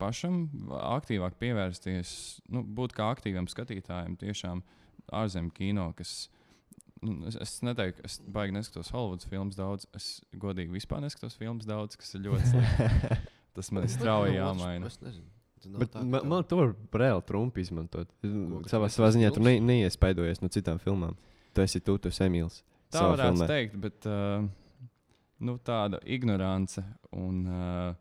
[0.00, 2.14] pašam aktīvāk pievērsties,
[2.52, 4.64] nu, būt kā aktīvam skatītājam, tiešām
[5.14, 6.24] ārzemju kino, kas.
[6.26, 6.43] Nu,
[7.28, 9.86] es, es neteiktu, es baigi neskatos Holivudas filmas daudz.
[9.96, 10.08] Es
[10.40, 13.18] godīgi vispār neskatos filmas daudz, kas ir ļoti slikti.
[13.54, 14.90] Tas man ir strauji jāmaina.
[14.90, 15.30] Es nezinu.
[15.78, 18.10] Bet tā, man, tev- man to var reāli trumpi izmantot.
[18.20, 21.14] ka Savā, savā ziņā tu ne, neiespaidojies no citām filmām.
[21.56, 22.60] Tu esi tu, tu esi Emīls.
[22.92, 23.46] Tā varētu filmā.
[23.48, 24.44] teikt, bet uh,
[25.46, 26.82] nu, tāda ignorance
[27.16, 27.94] un uh,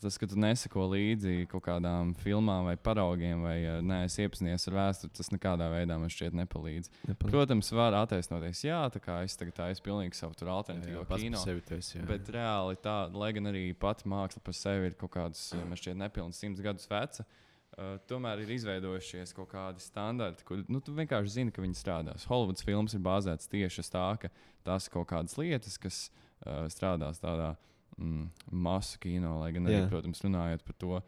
[0.00, 4.76] tas, ka tu neseko līdzi kaut kādām filmām vai paraugiem, vai uh, neesi iepazinies ar
[4.78, 6.90] vēsturi, tas nekādā veidā man šķiet nepalīdz.
[7.22, 11.40] Protams, var attaisnoties, jā, tā kā es tagad tā esmu pilnīgi savu tur alternatīvo kino.
[11.42, 12.06] sevi tu esi, jā.
[12.08, 15.80] Bet reāli tā, lai gan arī pati māksla par sevi ir kaut kādas, uh, man
[15.80, 17.26] šķiet, nepilnas simts gadus veca.
[17.72, 22.26] Uh, tomēr ir izveidojušies kaut kādi standarti, kur nu, tu vienkārši zini, ka viņi strādās.
[22.28, 24.28] Holivudas filmas ir bāzētas tieši uz tā, ka
[24.66, 26.02] tās ir kaut kādas lietas, kas
[26.44, 27.54] uh, strādās tādā
[28.02, 28.28] mm,
[28.66, 29.88] masu kino, lai gan arī, Jā.
[29.92, 31.00] protams, runājot par to.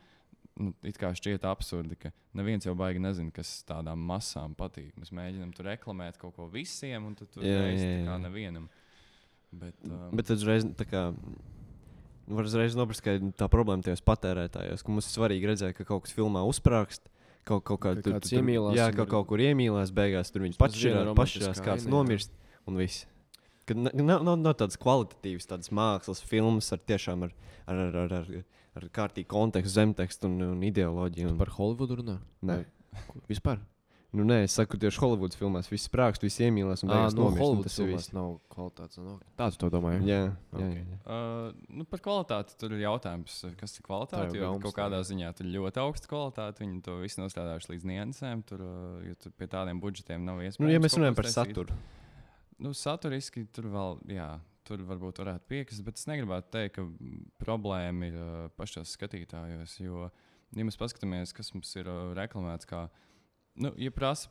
[0.54, 4.92] Nu, it kā šķiet absurdi, ka neviens jau baigi nezina, kas tādām masām patīk.
[5.02, 8.12] Mēs mēģinām tur reklamēt kaut ko visiem, un tad tur Jā, reiz jā, tā kā
[8.14, 8.20] jā.
[8.22, 8.68] nevienam.
[9.50, 11.08] Bet, um, Bet tad uzreiz tā kā.
[11.10, 15.84] nu, Var uzreiz noprast, ka tā problēma tajos patērētājos, ka mums ir svarīgi redzēt, ka
[15.84, 17.10] kaut kas filmā uzsprāgst.
[17.44, 20.30] Kaut, kaut kā Ka tur tur- iemīlās Jā, un ka var- kaut kur iemīlās, beigās
[20.32, 21.90] tur pašķirās, viena romantiskā pašķirās kāds jā.
[21.92, 22.30] nomirst
[22.66, 23.04] un viss.
[23.66, 27.34] Kad na- nav, nav, nav tādas kvalitatīvas, tādas mākslas filmas ar tiešām ar,
[27.66, 28.42] ar, ar, ar, ar,
[28.76, 31.30] ar kārtīgu kontekstu, zemtekstu un, un ideoloģiju.
[31.32, 32.18] Un, par Holivudu runā?
[32.44, 32.64] Nē.
[33.30, 33.62] Vispār?
[34.14, 37.34] nu, nē, es saku, tieši Holivudas filmās viss sprāgst, viss iemīlās un beigās no nomirst.
[37.34, 39.00] un Holivudas filmās nav kvalitātes.
[39.02, 39.16] No.
[39.40, 40.04] Tāds to domāju.
[40.06, 40.76] Jā, jā, Ok.
[40.76, 40.98] jā.
[41.02, 41.48] Uh,
[41.80, 44.38] nu, par kvalitāti tur ir jautājums, kas ir Tā kvalitāte.
[44.38, 46.62] Jo kaut kādā tā, ziņā tur ir ļoti augsta kvalitāte.
[46.62, 48.44] Viņi to visu nostrādājuši līdz niansēm.
[48.46, 48.62] Tur,
[49.08, 50.62] jo tur pie tādiem budžetiem nav iespējams.
[50.62, 51.74] Nu, ja mēs runājam par saturu,
[52.62, 54.28] Nu, saturiski tur vēl, jā,
[54.66, 56.84] tur varbūt varētu piekrist, bet es negribētu teikt, ka
[57.42, 59.78] problēma ir uh, pašos skatītājos.
[59.82, 60.08] Jo,
[60.54, 62.86] ja mēs paskatāmies, kas mums ir uh, reklamēts, kā,
[63.60, 64.30] nu, ja prasa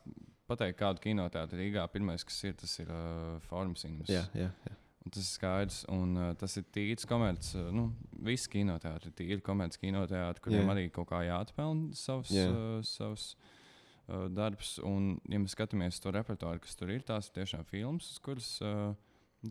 [0.50, 4.10] pateikt, kādu kinoteātru Rīgā, pirmais, kas ir, tas ir uh, Forums Cinemas.
[4.12, 4.80] jā, jā, jā.
[5.04, 7.50] Un Tas ir skaidrs, un uh, tas ir tīrs komercs.
[7.60, 7.90] Uh, nu,
[8.24, 10.70] visi kinoteātri ir tīri komerci kinoteātri, kuriem Jā.
[10.72, 12.46] arī kaut kā jāatpelnā savs, Jā.
[12.48, 13.53] uh, savs uh,
[14.34, 14.76] darbs.
[14.84, 18.92] Un, ja mēs skatāmies to repertuāru, kas tur ir, tās ir tiešām filmas, kuras uh,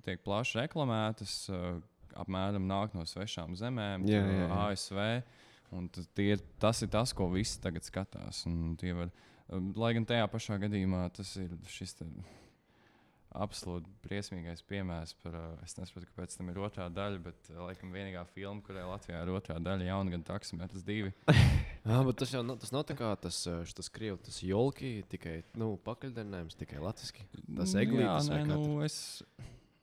[0.06, 1.80] tiek plaši reklamētas, uh,
[2.22, 4.62] apmēram nāk no svešām zemēm, Jā, jā, jā.
[4.68, 5.02] ASV.
[5.74, 8.44] Un tie, tas ir tas, ko visi tagad skatās.
[8.46, 9.10] Var,
[9.50, 12.10] um, lai gan tajā pašā gadījumā tas ir šis te
[13.34, 15.38] absolūti briesmīgais piemērs par.
[15.38, 19.24] Uh, es nesaprotu, kāpēc tam ir otrā daļa, bet uh, laikam vienīgā filma, kurai Latvijā
[19.24, 21.14] ir otrā daļa, jauna gada taksometrs divi.
[21.84, 24.96] Jā, bet tas jau nav, tas nav tā kā tas, uh, tas krievu, tas jolki,
[25.12, 27.26] tikai nu, pakaļdarinājums, tikai latviski.
[27.50, 29.02] Tas eglītis vai kā nu, es,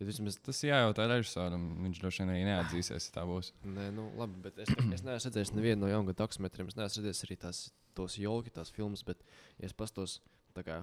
[0.01, 1.65] Bet vismaz, tas jājautā režisoram.
[1.85, 3.51] Viņš droši vien arī neatzīsies, ja tā būs.
[3.69, 6.71] nē, nu, labi, bet es, es neesmu redzējis nevienu no jaungada taksometriem.
[6.73, 7.61] Es neesmu redzējis arī tās,
[7.99, 9.21] tos jolki, tās filmas, bet
[9.61, 10.23] ja es pastos,
[10.57, 10.79] tā kā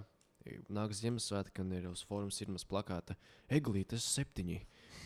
[0.74, 3.18] nāks Ziemassvētki un ir uz fóruma sirmas plakāta
[3.54, 4.60] Eglītes septiņi.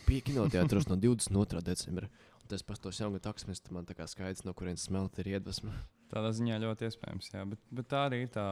[0.08, 1.64] Pie kinoteātros no 22.
[1.66, 2.10] decembra.
[2.42, 5.74] Un tas pastos jaungada taksometrs, tad man tā kā skaidrs, no kurienes smelt ir iedvesma.
[6.12, 7.44] Tādā ziņā ļoti iespējams, jā.
[7.54, 8.46] Bet, bet tā arī ir tā.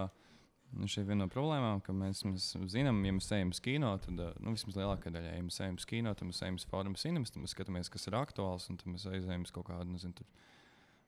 [0.70, 3.90] Nu, šī ir viena no problēmām, ka mēs, mēs zinām, ja mēs ejam uz kino,
[4.04, 6.66] tad uh, nu, vismaz lielākā daļa, ja mēs ejam uz kino, tad mēs ejam uz
[6.70, 9.90] fórumu cinemas, tad mēs skatāmies, kas ir aktuāls, un tad mēs aizējām uz kaut kādu,
[9.90, 10.30] nezinu, tur,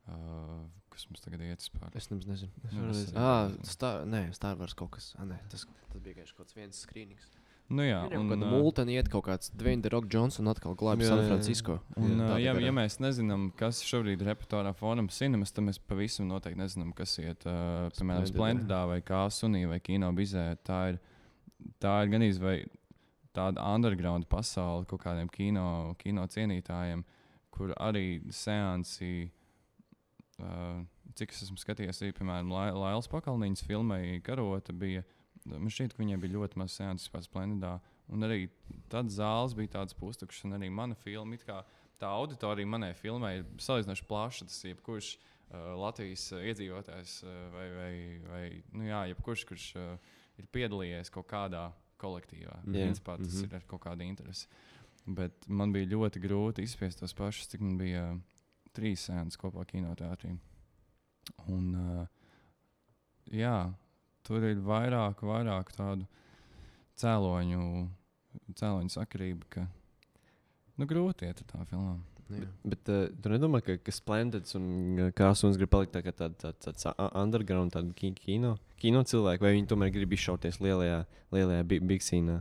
[0.07, 1.91] uh, kas mums tagad iet vispār.
[1.95, 2.51] Es nemaz nezinu.
[2.67, 3.15] Es Nu, es redzēt.
[3.15, 3.63] arī Ah.
[3.63, 5.13] Star, nē, Star Wars kaut kas.
[5.19, 7.29] Ah, nē, tas, tas bija vienkārši kaut kāds viens skrīnings.
[7.71, 11.23] Nu, jā, Un, ā, Multani iet kaut kāds Dwayne Rock Johnson atkal glābj San jā,
[11.23, 11.27] jā.
[11.29, 11.77] Francisco.
[11.95, 16.27] Un, Jā, ja, ja mēs nezinām, kas šobrīd ir repertuārā fonam cinemas, tad mēs pavisam
[16.27, 18.81] noteikti nezinām, kas iet, uh, piemēram, Splendidā.
[18.91, 20.57] Vai kā sunī vai kino bizē.
[20.67, 20.99] Tā ir,
[21.79, 22.67] tā ir gan izvēle
[23.31, 27.05] tāda underground pasaule kaut kādiem kino, kino cienītājiem,
[27.55, 29.31] kur arī seansi,
[30.39, 30.83] uh,
[31.15, 35.03] cik es esmu skatījies, arī, piemēram, Lai- Lailas pakalniņas filmai Karota bija,
[35.45, 37.79] man šķiet, ka viņai bija ļoti maz seansi vispār Splendidā.
[38.11, 38.49] Un arī
[38.89, 41.61] tad zāles bija tādas pustukšas, un arī mana filma, kā
[42.01, 44.45] tā auditorija manai filmai ir salīdzinoši plaša.
[44.49, 47.93] Tas ir jebkurš uh, Latvijas uh, iedzīvotājs uh, vai, vai,
[48.31, 49.95] vai nu, jā, jebkurš, kurš uh,
[50.41, 51.69] ir piedalījies kaut kādā
[52.01, 52.57] kolektīvā.
[52.63, 52.75] Mhm.
[52.75, 52.87] Yeah.
[52.89, 53.45] Principā tas Mhm.
[53.45, 54.47] ir ar kaut kādu interesi.
[55.07, 58.19] Bet man bija ļoti grūti izspiest tos pašus, cik man bija uh,
[58.77, 60.35] trīs sēnes kopā kinoteātrī.
[61.51, 62.05] Un, uh,
[63.31, 63.55] jā,
[64.27, 66.07] tur ir vairāk, vairāk tādu
[67.01, 67.65] cēloņu,
[68.57, 69.65] cēloņu sakarību, ka
[70.77, 71.99] nu, grūti iet ar tām filmām.
[72.31, 72.47] Jā.
[72.63, 76.37] Bet uh, tu nedomā, ka, ka Splendids un uh, Kāsuns grib palikt tā kā tāda
[76.39, 80.61] tā, tā, tā, tā underground, tāda ki- kino, kino cilvēki, vai viņi tomēr grib izšauties
[80.63, 81.01] lielajā,
[81.35, 82.37] lielajā bi- big scene?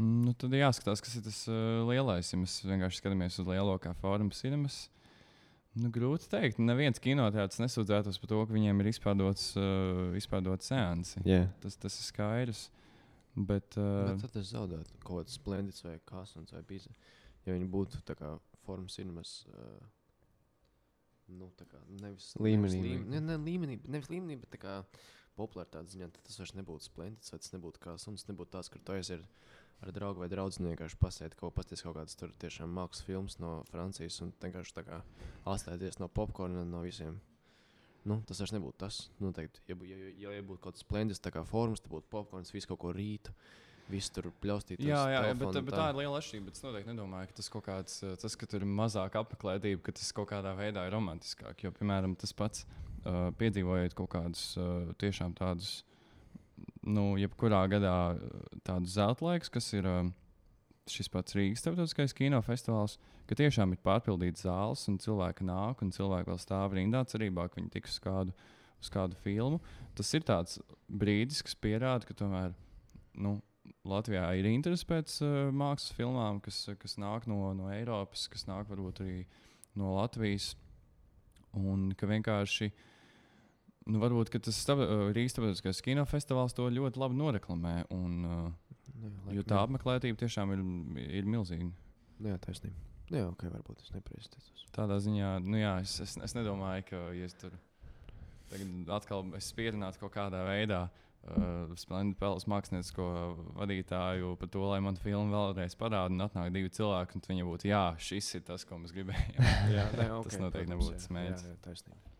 [0.00, 2.32] Nu, tad jāskatās, kas ir tas uh, lielais.
[2.32, 4.88] Ja mēs vienkārši skatāmies uz lielo kā formu cinemas,
[5.78, 6.60] nu, grūti pateikt.
[6.62, 11.22] Neviens kinoteātris nesūdzētos par to, ka viņiem ir izpārdots, uh, izpārdots seansi.
[11.28, 12.68] Jā, Tas, tas ir skaidrs.
[13.34, 16.90] Bet, uh, Bet tad es zaudētu kaut kāds splendīds vai kāsons vai pīze.
[17.46, 18.36] Ja viņi būtu tā kā
[18.66, 19.42] formas cinemas.
[19.50, 19.82] Uh,
[21.32, 24.58] Nu, tā kā nevis Līmenī, nevis, līmenī, ne, ne, līmenī, bet nevis līmenī, bet tā
[24.60, 24.74] kā
[25.38, 28.82] popularitātes ziņā, tad tas vairs nebūtu splendīds, vai tas nebūtu kā suns, nebūtu tās, kur
[28.84, 29.24] tu aizies
[29.84, 33.58] ar, draugu vai draugu vienkārši pasēt kaut, pasties kaut kādas tur tiešām mākslas filmas no
[33.70, 35.00] Francijas un vienkārši tā kā
[35.44, 37.20] atslēdzies no popkorna un no visiem.
[38.04, 38.96] Nu, tas vairs nebūtu tas.
[39.22, 42.52] Noteikti, ja, ja, ja, ja būtu kaut kāds splendīds, tā kā formas, tad būtu popkorns,
[42.52, 43.30] viss kaut ko rīt.
[43.88, 44.80] Viss tur pļaustīt.
[44.80, 46.52] Jā, jā, jā bet, bet tā ir liela atšķirība.
[46.56, 49.92] Es noteikti nedomāju, ka tas kaut kāds, uh, tas, ka tur ir mazāk apmeklētība, ka
[49.98, 51.66] tas kaut kādā veidā ir romantiskāk.
[51.66, 55.82] Jo, piemēram, tas pats uh, piedzīvojot kaut kādus uh, tiešām tādus,
[56.84, 60.02] nu, jebkurā gadā uh, tādus zelta laikus, kas ir uh,
[60.90, 62.98] šis pats Rīgas starptautiskais kinofestivāls,
[63.28, 67.60] ka tiešām ir pārpildīts zāles un cilvēki nāk un cilvēki vēl stāv rindā cerībā, ka
[67.60, 68.36] viņi tiks uz kādu,
[68.82, 69.62] uz kādu filmu.
[69.96, 72.52] Tas ir tāds brīdis, kas pierāda, ka tomēr.
[73.14, 73.38] Nu,
[73.88, 78.68] Latvijā ir interese pēc uh, mākslas filmām, kas, kas nāk no, no Eiropas, kas nāk
[78.68, 79.22] varbūt arī
[79.80, 80.52] no Latvijas.
[81.54, 82.72] Un ka vienkārši
[83.90, 87.76] nu, varbūt tas stav, uh, Rīgas starptautiskais kinofestivāls to ļoti labi noreklamē.
[87.94, 88.74] Un, uh,
[89.34, 90.64] jo tā apmeklētība tiešām ir,
[91.20, 91.68] ir milzīga.
[92.18, 92.76] Nu, jā, taisnība.
[93.10, 94.68] Nu, jā, ok, varbūt es nepareizi teicu.
[94.74, 97.52] Tādā ziņā, nu jā, es, es, es nedomāju, ka ja es tur
[98.50, 100.86] tagad atkal spierinātu kaut kādā veidā.
[101.24, 103.04] Uh, Splendidu Pēlas māksliniecisko
[103.56, 107.70] vadītāju par to, lai man filmu vēlreiz parāda, un atnāk divi cilvēki, un viņi būtu,
[107.70, 109.40] jā, šis ir tas, ko mēs gribējām.
[109.76, 111.46] Jā, nē, Tas noteikti nebūtu tas mērķis.
[111.48, 112.13] Jā, jā, taisnība.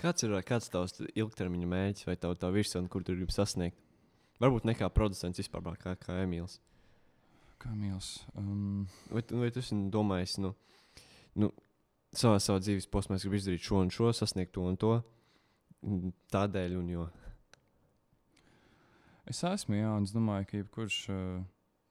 [0.00, 3.78] Kāds ir kāds tavs ilgtermiņa mērķis vai tā, tā virsma, kur tu gribi sasniegt?
[4.38, 6.60] Varbūt ne kā producents vispār, kā, kā Emīls.
[7.58, 8.20] Kā mīls.
[8.38, 10.52] Um, Vai, vai tu esi domājis, nu,
[11.42, 11.50] nu
[12.14, 14.92] savā, savā dzīves posmā, es gribu izdarīt šo un šo, sasniegt to un to?
[16.34, 17.08] Tādēļ, un jo.
[19.30, 21.42] es esmu, jā, un es domāju, ka jebkurš, uh,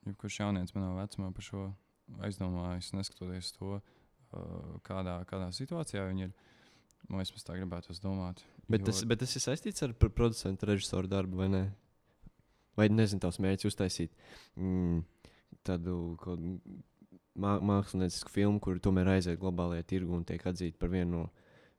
[0.07, 1.67] jebkurš jaunietis manā vecumā par šo
[2.23, 6.35] aizdomājas, neskatoties to, uh, kādā, kādā situācijā viņi ir.
[7.07, 8.41] Man liekas, tā gribētu domāt.
[8.67, 11.61] Bet, jo- tas, bet tas ir saistīts ar pr- producentu, režisoru darbu, vai ne?
[12.77, 14.11] Vai nezinu, tavs mērķis uztaisīt
[14.59, 14.99] mm,
[15.65, 16.17] tādu
[17.37, 21.23] mā, māksliniecisku filmu, kur tomēr aiziet globālajā tirgu un tiek atzīta par vienu no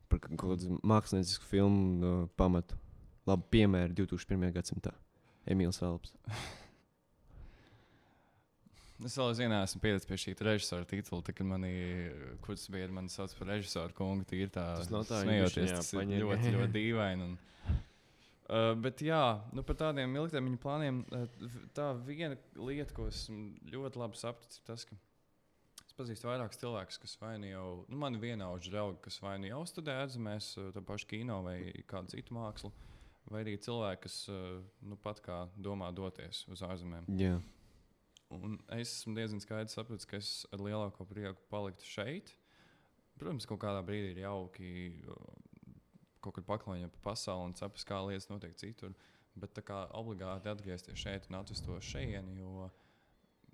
[0.08, 2.78] par māksliniecisku filmu uh, pamatu.
[3.28, 4.48] Labi, piemēram, 2001.
[4.54, 4.94] gadsimtā.
[5.52, 6.14] Emīls Velps.
[9.07, 11.70] Es vēl aizvien esmu pieredzējis pie šī režisora titula, tā, kad manī
[12.42, 14.24] kurš bija mani sauc par režisoru kungu.
[14.26, 16.22] Tīri tā, Tas nav tā, smejoties, tas ir paņem.
[16.24, 17.28] ļoti, ļoti dīvaini.
[17.28, 17.36] Un,
[18.49, 19.20] uh, bet jā,
[19.55, 24.66] nu, par tādiem ilgtermiņa plāniem, uh, tā viena lieta, ko esmu ļoti labi sapratis, ir
[24.66, 24.99] tas, ka
[25.86, 29.53] es pazīstu vairākus cilvēkus, kas vai nu jau, nu, man vienaudži draugi, kas vai nu
[29.53, 32.72] jau studē ārzemēs, uh, to pašu kino vai kādu citu mākslu,
[33.30, 34.59] vai arī cilvēki, kas uh,
[34.90, 37.07] nu, pat kā domā doties uz ārzemēm.
[37.20, 37.36] Jā,
[38.34, 42.34] Un es esmu diezgan skaidrs sapratis, ka es ar lielāko prieku paliktu šeit.
[43.18, 44.72] Protams, kaut kādā brīdī ir jauki
[45.08, 45.14] uh,
[46.22, 48.92] kaut kur paklājiet pa pasauli un saprast, kā lietas notiek citur.
[49.38, 52.68] Bet tā kā obligāti atgriezties šeit un atvest to šejienu, jo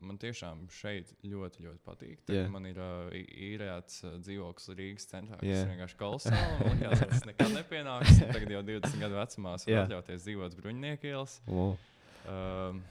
[0.05, 2.25] man tiešām šeit ļoti, ļoti patīk.
[2.27, 2.51] Tagad Jā.
[2.53, 6.59] Man ir uh, īrēts uh, dzīvoklis Rīgas centrā, kas ir vienkārši kolosāls.
[6.67, 8.19] Man liekas, tas nekad nepienāks.
[8.25, 9.85] Tagad jau 20 gadu vecumā es varu Jā.
[9.87, 11.39] atļauties dzīvot bruņinieku ielas.
[11.47, 11.77] wow.
[12.25, 12.83] Um,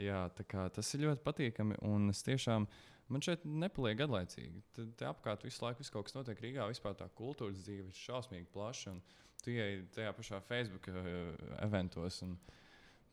[0.00, 0.24] jā,
[0.74, 1.78] tas ir ļoti patīkami.
[1.88, 2.66] Un es tiešām,
[3.12, 4.64] man šeit nepaliek gadlaicīgi.
[4.76, 6.66] Tad te apkārt visu laiku viss kaut kas notiek Rīgā.
[6.70, 8.96] Vispār tā kultūras dzīve ir šausmīgi plaša.
[8.96, 9.00] Un
[9.44, 11.32] tu ieej tajā pašā Facebook uh,
[11.64, 12.22] eventos.
[12.26, 12.38] Un,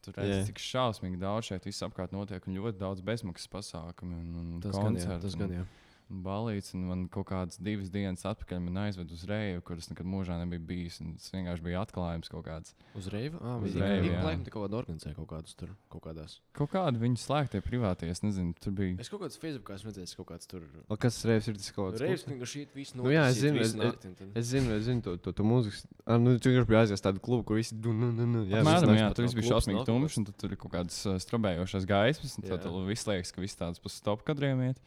[0.01, 4.31] Tur redzat, cik šausmīgi daudz šeit viss apkārt notiek, un ļoti daudz bezmaksas pasākumu, un,
[4.55, 5.61] un Tas gan jā, koncertu, tas gan jā.
[5.61, 5.80] un
[6.11, 6.73] balīts.
[6.75, 10.59] Un man kaut kādas divas dienas atpakaļ man aizved uz Reju, kuras nekad mūžā nebija
[10.59, 10.99] bijis.
[11.01, 12.73] un Tas vienkārši bija atklājums kaut kāds.
[12.97, 13.39] Uz reivu?
[13.41, 14.23] Ah, Uz ik jā.
[14.23, 16.39] laikam te kaut kādā organizē kaut kādus tur, kaut kādās.
[16.57, 18.99] Kaut kādi viņi slēgtie privātie, es nezinu, tur bija.
[18.99, 20.67] Es kaut kādā Facebookā esmu redzējis kaut kāds tur.
[20.89, 22.01] O, kas reizes ir tas kaut kāds?
[22.03, 24.83] Reivs, ka šī viss Nu jā, es zinu, visu es- nakti, tad- Es zinu, es
[24.85, 25.85] zinu to, to, to mūzikas.
[26.05, 28.45] Ah, nu, tu vienkārši biji aizies tādu klubu, kur visi du, nu, nu, nu.
[28.45, 30.97] Jā, Apmēram, viss jā, tur viss bija šausmīgi tumšs, un tad tur ir kaut kādas
[31.25, 32.37] strābējošas gaismas.
[32.37, 34.79] un Tad viss liekas, ka viss tāds pa stop kadriem iet.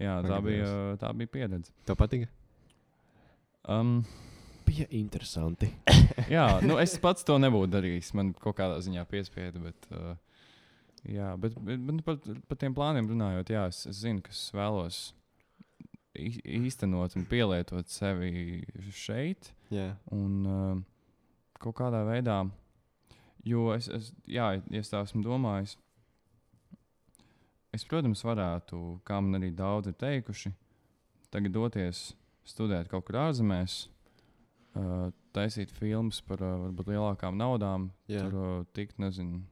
[0.00, 1.72] Jā, tā bija, uh, tā bija pieredze.
[1.88, 2.30] Tev patika?
[3.68, 4.00] Um,
[4.64, 5.68] bija interesanti.
[6.36, 8.14] jā, nu es pats to nebūtu darījis.
[8.16, 9.60] Man kaut kādā ziņā piespieda.
[9.60, 10.14] Bet, uh,
[11.04, 14.32] jā, bet, bet, bet nu, par, par tiem plāniem runājot, jā, es, es zinu, ka
[14.32, 15.02] es vēlos
[16.16, 19.52] īstenot un pielietot sevi šeit.
[19.74, 19.92] Jā.
[20.16, 20.80] Un uh,
[21.60, 22.40] kaut kādā veidā,
[23.46, 25.76] jo es, es, jā, ja es tā esmu domājis,
[27.76, 30.52] es, protams, varētu, kā man arī daudz ir teikuši,
[31.30, 32.10] tagad doties
[32.48, 33.84] studēt kaut kur ārzemēs,
[34.78, 38.24] uh, taisīt filmas par uh, varbūt lielākām naudām, Jā.
[38.24, 39.42] tur uh, tikt, nezinu,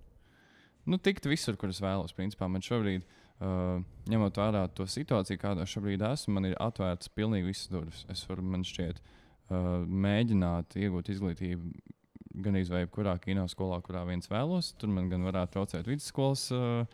[0.88, 2.16] nu, tikt visur, kur es vēlos.
[2.16, 3.78] Principā man šobrīd, uh,
[4.10, 8.02] ņemot vērā to situāciju, kādā šobrīd esmu, man ir atvērts pilnīgi visas durvis.
[8.10, 11.94] Es varu, man šķiet, uh, mēģināt iegūt izglītību
[12.42, 14.72] gan vai kurā kinoskolā, kurā viens vēlos.
[14.78, 16.84] Tur man gan varētu traucēt vidusskolas uh,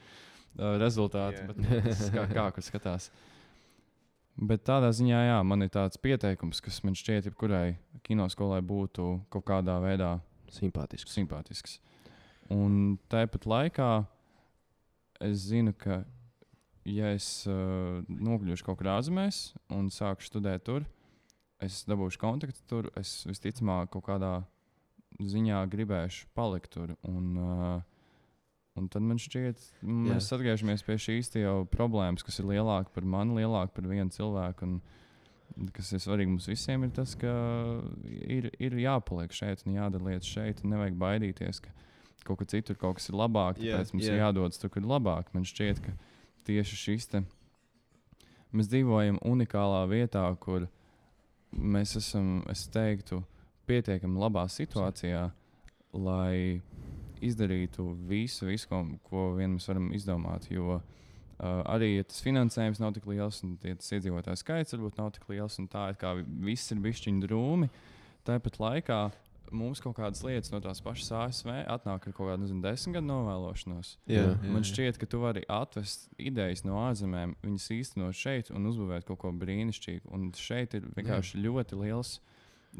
[0.59, 1.49] uh, rezultāti, Jā.
[1.51, 1.81] bet nu,
[2.15, 3.11] kā, kā kur skatās.
[4.35, 7.77] Bet tādā ziņā, jā, man ir tāds pieteikums, kas man šķiet, jebkurai
[8.07, 10.17] kinoskolai būtu kaut kādā veidā
[10.51, 11.15] Simpātisks.
[11.15, 11.79] simpātisks.
[12.53, 13.91] Un tāpat laikā
[15.25, 16.03] es zinu, ka,
[16.85, 20.85] ja es uh, nokļūšu kaut kur ārzemēs un sāku studēt tur,
[21.63, 24.35] es dabūšu kontaktu tur, es visticamāk kaut kādā
[25.23, 26.97] ziņā gribēšu palikt tur.
[27.07, 27.83] Un, uh,
[28.79, 31.31] un tad man šķiet, mēs atgriežamies pie šīs
[31.73, 34.67] problēmas, kas ir lielāka par mani, lielāka par vienu cilvēku.
[34.67, 37.31] Un, kas ir svarīgi mums visiem, ir tas, ka
[38.11, 40.65] ir, ir jāpaliek šeit un jādara lietas šeit.
[40.67, 41.71] Nevajag baidīties, ka
[42.27, 43.61] kaut kur citur kaut kas ir labāk.
[43.61, 44.17] Tāpēc mums jā.
[44.17, 45.31] ir jādodas tur, kur ir labāk.
[45.37, 45.95] Man šķiet, ka
[46.49, 47.23] tieši šis te
[48.55, 50.67] mēs dzīvojam unikālā vietā, kur
[51.55, 53.23] mēs esam, es teiktu,
[53.71, 55.29] pietiekami labā situācijā,
[55.95, 56.61] lai
[57.25, 60.49] izdarītu visu, visu ko, ko vien mēs varam izdomāt.
[60.51, 60.85] Jo uh,
[61.71, 65.29] arī ja tas finansējums nav tik liels, un ja tas iedzīvotāju skaits varbūt nav tik
[65.33, 67.71] liels, un tā kā viss ir bišķiņu drūmi,
[68.27, 69.01] tāpat laikā
[69.55, 73.09] mums kaut kādas lietas no tās pašas ASV atnāk ar kaut kādu nezinu, desmit gadu
[73.11, 73.95] novēlošanos.
[74.11, 74.37] Jā, Jā.
[74.51, 79.21] Man šķiet, ka tu vari atvest idejas no ārzemēm, viņas īstenot šeit un uzbūvēt kaut
[79.23, 80.11] ko brīnišķīgu.
[80.15, 81.45] Un šeit ir vienkārši Jā.
[81.47, 82.17] ļoti liels.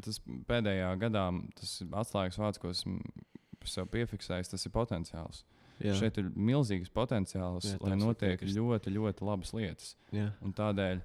[0.05, 0.19] Tas
[0.49, 1.29] pēdējā gadā
[1.61, 2.99] tas atslēgas vārds, ko esmu
[3.71, 5.45] sev piefiksējis, tas ir potenciāls.
[5.83, 5.95] Jā.
[5.99, 8.55] Šeit ir milzīgs potenciāls, Jā, lai notiek piekrītu.
[8.61, 9.97] ļoti, ļoti labas lietas.
[10.55, 11.01] Tādēļ,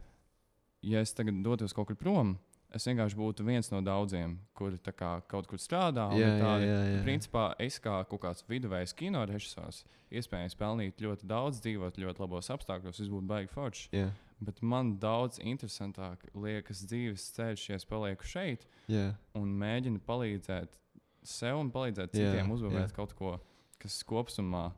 [0.83, 2.35] ja es tagad dotos kaut kur prom,
[2.71, 6.11] es vienkārši būtu viens no daudziem, kuri kā kaut kur strādā.
[6.13, 7.03] Jā, ir jā, tādi- jā, jā.
[7.03, 12.49] Principā es kā kaut kāds viduvējs kino režisors, iespējams, pelnīt ļoti daudz, dzīvot ļoti labos
[12.53, 13.89] apstākļos, es būtu baigi forši.
[13.91, 14.11] Jā.
[14.39, 19.15] Bet man daudz interesantāk liekas dzīves ceļš, ja es palieku šeit Jā.
[19.35, 20.77] un mēģinu palīdzēt
[21.25, 22.95] sev un palīdzēt Jā, citiem uzbūvēt jā.
[22.95, 23.37] kaut ko,
[23.81, 24.69] kas kopumā.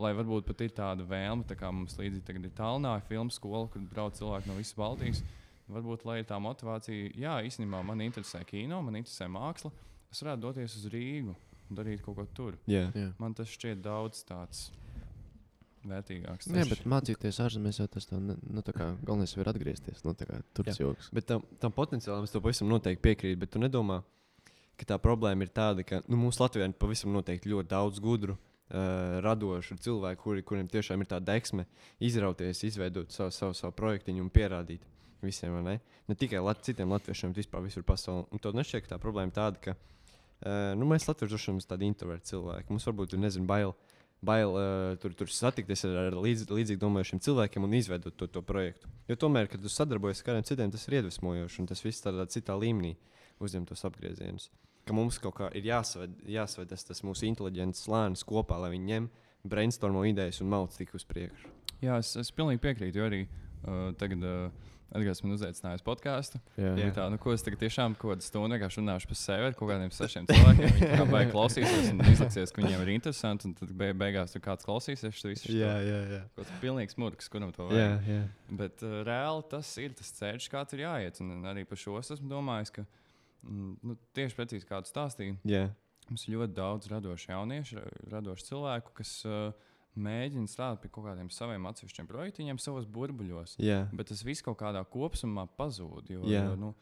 [0.00, 3.66] Lai varbūt pat ir tāda vēlme, tā kā mums līdzi tagad ir tālnāja filmu skola,
[3.68, 5.20] kur brauc cilvēki no visas Baltijas.
[5.70, 9.70] Varbūt, lai ir tā motivācija, jā, īstenībā man interesē kino, man interesē māksla.
[10.10, 12.56] Es varētu doties uz Rīgu un darīt kaut ko tur.
[12.70, 12.88] Jā.
[12.96, 13.10] Jā.
[13.20, 14.70] Man tas šķiet daudz tāds
[15.86, 16.48] vērtīgāks.
[16.52, 20.02] Nē, bet mācīties ārzemēs jau tas tā, nu, tā kā galvenais ir atgriezties.
[20.04, 21.10] Nu, tā kā tur tas joks.
[21.16, 23.40] Bet tam, tam potenciālam es to pavisam noteikti piekrītu.
[23.44, 24.00] Bet tu nedomā,
[24.80, 28.36] ka tā problēma ir tāda, ka nu, mums Latvijā ir pavisam noteikti ļoti daudz gudru,
[28.36, 31.66] uh, radošu cilvēku, kuri, kuriem tiešām ir tā deksme
[32.00, 34.86] izrauties, izveidot savu, savu, savu projektu un pierādīt
[35.22, 35.78] visiem, ne?
[36.08, 38.26] Ne tikai lat citiem latviešiem, bet vispār visur pasaulē.
[38.32, 41.90] Un tad nešķiet, ka tā problēma ir tāda, ka uh, nu, mēs latvieši esam tādi
[41.90, 42.72] introverti cilvēki.
[42.72, 43.74] Mums varbūt ir, nezinu, bail.
[44.24, 48.42] Bail uh, tur, tur satikties ar, ar līdz, līdzīgi domājušiem cilvēkiem un izveidot to, to
[48.44, 48.88] projektu.
[49.08, 52.26] Jo tomēr, kad tu sadarbojies ar kādiem citiem, tas ir iedvesmojoši un tas viss tādā
[52.28, 52.98] citā līmenī
[53.40, 54.50] uzņem tos apgriezienus.
[54.88, 58.94] Ka mums kaut kā ir jāsaved, jāsaved tas, tas mūsu inteliģents slānis kopā, lai viņi
[58.94, 59.10] ņem
[59.50, 61.52] brainstormo idejas un mauc tik uz priekšu.
[61.80, 63.00] Jā, es, es pilnīgi piekrītu.
[63.00, 66.40] Jo arī uh, tagad uh, Edgars man uzaicinājis podkāstu.
[66.58, 66.88] Jā, Jā.
[66.96, 69.70] Tā, nu, ko es tagad tiešām kaut kādu stundu vienkārši runāšu par sevi ar kaut
[69.70, 70.72] kādiem sešiem cilvēkiem.
[70.80, 73.46] Viņi baigi klausīsies un izliksies, ka viņiem ir interesanti.
[73.46, 75.04] Un tad be, beigās tur kāds klausīsies.
[75.06, 76.22] Tas viss ir jā, jā.
[76.34, 78.10] kaut kāds pilnīgs murgs, kuram to jā, vajag.
[78.10, 78.24] jā.
[78.62, 81.22] Bet uh, reāli tas ir tas ceļš, kāds ir jāiet.
[81.22, 82.86] Un arī par šo es esmu domājis, ka
[83.42, 85.66] nu, tieši precīzi kā tu stāstīji, jā.
[86.10, 89.50] mums ir ļoti daudz radošu jauniešu, ra- radošu cilvēku, kas uh,
[90.00, 93.56] mēģina strādāt pie kaut kādiem saviem atsevišķiem projektiem, savos burbuļos.
[93.62, 93.82] jā.
[93.96, 96.10] Bet tas viss kaut kādā kopumā pazūd.
[96.14, 96.74] Jo, jo, nu,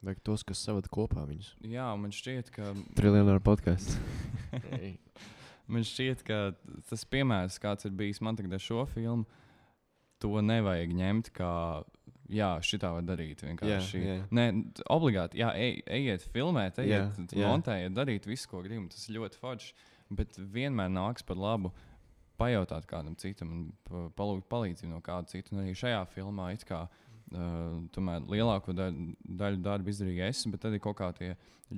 [0.00, 1.50] Vajag tos, kas savada kopā viņus.
[1.60, 3.98] jā, man šķiet, ka Triljonāra podkāsts.
[5.70, 6.38] Man šķiet, ka
[6.88, 9.22] tas piemērs, kāds ir bijis man tagad ar šo filmu,
[10.18, 11.50] to nevajag ņemt kā.
[12.30, 13.40] Jā, šitā var darīt.
[13.42, 14.00] Vienkārši.
[14.00, 14.24] Jā, jā.
[14.38, 14.44] Nē,
[14.94, 15.40] obligāti.
[15.42, 18.88] Jā, ej, ejiet, filmēt, ejiet, Jā, jā, montējiet, darīt visu, ko gribam.
[18.92, 19.72] Tas ir ļoti forši.
[20.14, 21.72] Bet vienmēr nāks par labu
[22.40, 25.52] pajautāt kādam citam un pa- palūgt palīdzību no kāda cita.
[25.54, 26.86] Un arī šajā filmā it kā.
[27.30, 31.28] Uh, tomēr lielāko daļu, daļu darbu izdarīju es, bet tad ir kaut kādi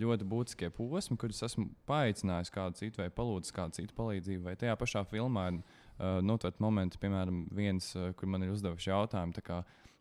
[0.00, 4.46] ļoti būtiskie posmi, kurus esmu paaicinājis kādu citu vai palūdzis kādu citu palīdzību.
[4.46, 8.94] Vai tajā pašā filmā ir uh, notvert momenti, piemēram, viens, uh, kur man ir uzdevuši
[8.94, 9.36] jautājumu.
[9.36, 9.58] tā kā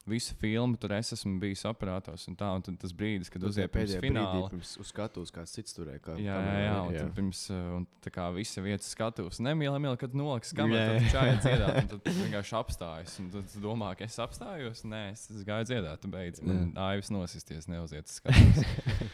[0.09, 3.69] Visu filmu tur es esmu bijis operātors, un, tā, un tad tas brīdis, kad uziet
[3.73, 4.47] pēdējā fināla.
[4.49, 6.01] pirms uz skatuves kāds cits turēja.
[6.01, 9.69] Kā, Jā, jā, jā, un tad pirms uh, un tā kā visa vietas skatos, nemīl,
[9.77, 13.17] nemīl, kad noliks kamerā, Jā, tad čāja dziedāt, un tad vienkārši apstājas.
[13.21, 16.41] Un tad domā, ka es apstājos, nē, es, es gāju dziedāt, tu beidz.
[16.45, 18.65] Man aivis nosisties, neuziet uz skatuves.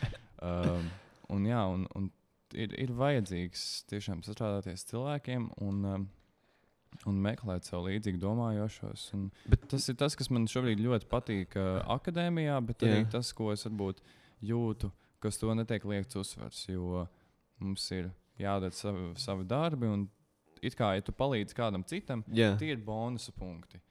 [0.47, 0.87] um,
[1.35, 2.11] un jā, un, un
[2.55, 6.07] ir, ir vajadzīgs tiešām sastrādāties cilvēkiem un, um,
[7.05, 9.07] un meklēt sev līdzīgi domājošos.
[9.17, 13.09] Un Bet tas ir tas, kas man šobrīd ļoti patīk uh, akadēmijā, bet arī Jā.
[13.17, 14.01] tas, ko es varbūt
[14.47, 14.91] jūtu,
[15.23, 16.63] kas to netiek liekts uzsvars.
[16.69, 17.05] Jo
[17.59, 18.09] mums ir
[18.41, 20.07] jādara savi, savi darbi, un
[20.61, 23.81] it kā ja tu palīdzi kādam citam, Jā, tie ir bonusu punkti.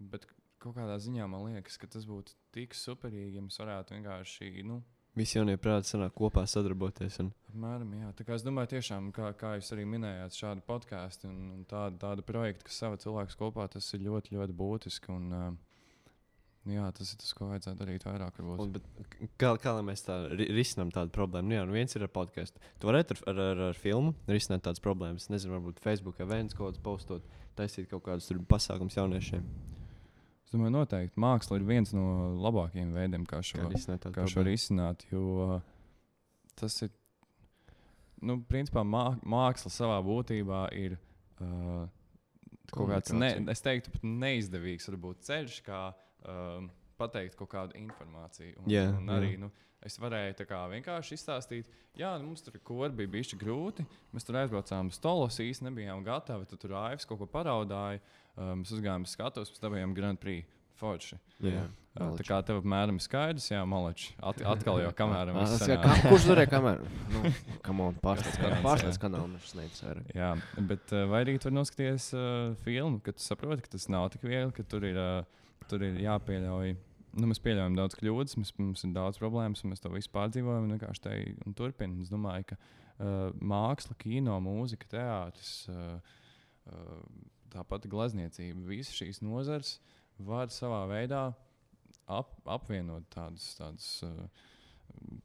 [0.00, 0.26] Bet
[0.60, 4.64] kaut kādā ziņā man liekas, ka tas būtu tik superīgi, ja mēs varētu vienkārši.
[4.68, 4.80] Nu,
[5.20, 7.20] visi jaunie prāti sanāk kopā sadarboties.
[7.22, 7.30] Un...
[7.52, 8.10] Apmēram, jā.
[8.18, 11.98] Tā kā es domāju, tiešām, kā, kā jūs arī minējāt, šādi podkāsti un, un tāda,
[12.08, 15.16] tāda projekta, kas savā cilvēkus kopā, tas ir ļoti, ļoti būtiski.
[15.16, 15.50] Un, uh,
[16.70, 18.40] jā, tas ir tas, ko vajadzētu darīt vairāk.
[18.44, 18.86] Un, bet
[19.40, 21.50] kā, kā lai mēs tā ri- risinām tādu problēmu?
[21.50, 22.62] Nu, jā, nu viens ir ar podkāstu.
[22.80, 25.30] Tu varētu ar, ar, ar, ar filmu risināt tādas problēmas.
[25.32, 29.44] Nezinu, varbūt Facebook events kaut kāds postot, taisīt kaut kādus pasākumus jauniešiem.
[30.50, 32.04] Es domāju, noteikti māksla ir viens no
[32.42, 33.68] labākajiem veidiem, kā šo,
[34.10, 35.04] Kā šo risināt.
[35.12, 35.52] Jo uh,
[36.58, 36.90] tas ir,
[38.26, 40.98] nu, principā, mā, māksla savā būtībā ir.
[41.38, 41.86] Uh,
[42.74, 45.78] Kaut kāds, ne, es teiktu, neizdevīgs varbūt ceļš, kā
[46.26, 46.66] um,
[47.00, 48.60] pateikt kaut kādu informāciju.
[48.62, 49.40] Un, Jā, un arī jā.
[49.46, 49.50] nu,
[49.86, 53.86] es varēju kā vienkārši izstāstīt, jā, nu, mums tur kur bija bijis grūti.
[54.14, 56.46] Mēs tur aizbraucām uz Tolos, īsti nebijām gatavi.
[56.52, 58.00] Tad tur Aivs kaut ko paraudāja.
[58.36, 60.46] Um, mēs uzgājām uz skatuves, pēc tam bijām Grand Prix.
[60.80, 61.16] Forši.
[61.44, 61.66] Jā.
[61.90, 62.22] Uh, Malači.
[62.22, 64.14] tā kā tev apmēram ir skaidrs, jā, malači.
[64.24, 66.86] At, atkal jau kamēr Ah, tas kā- Kurš turēja kameru?
[67.12, 67.32] Nu,
[67.66, 68.46] come on, pārstāsts Jā,
[69.02, 69.26] kanālu.
[69.26, 69.34] jā.
[69.34, 70.14] Mēs sniegsim vairāk.
[70.16, 70.30] Jā,
[70.70, 74.24] bet uh, vai arī tur noskaties uh, filmu, kad tu saproti, ka tas nav tik
[74.24, 76.72] viegli, ka tur ir, uh, tur ir jāpieļauj.
[77.18, 80.68] Nu, mēs pieļaujam daudz kļūdas, mēs, mums ir daudz problēmas, un mēs to visu pārdzīvojam
[80.68, 81.14] un vienkārši te
[81.58, 81.98] turpinām.
[82.04, 86.20] Es domāju, ka uh, māksla, kino, mūzika, teātris, uh,
[86.70, 87.02] uh,
[87.50, 89.78] tāpat glezniecība, visas šīs nozars
[90.22, 91.30] var savā veidā
[92.06, 94.46] ap, apvienot tādus, tādus uh,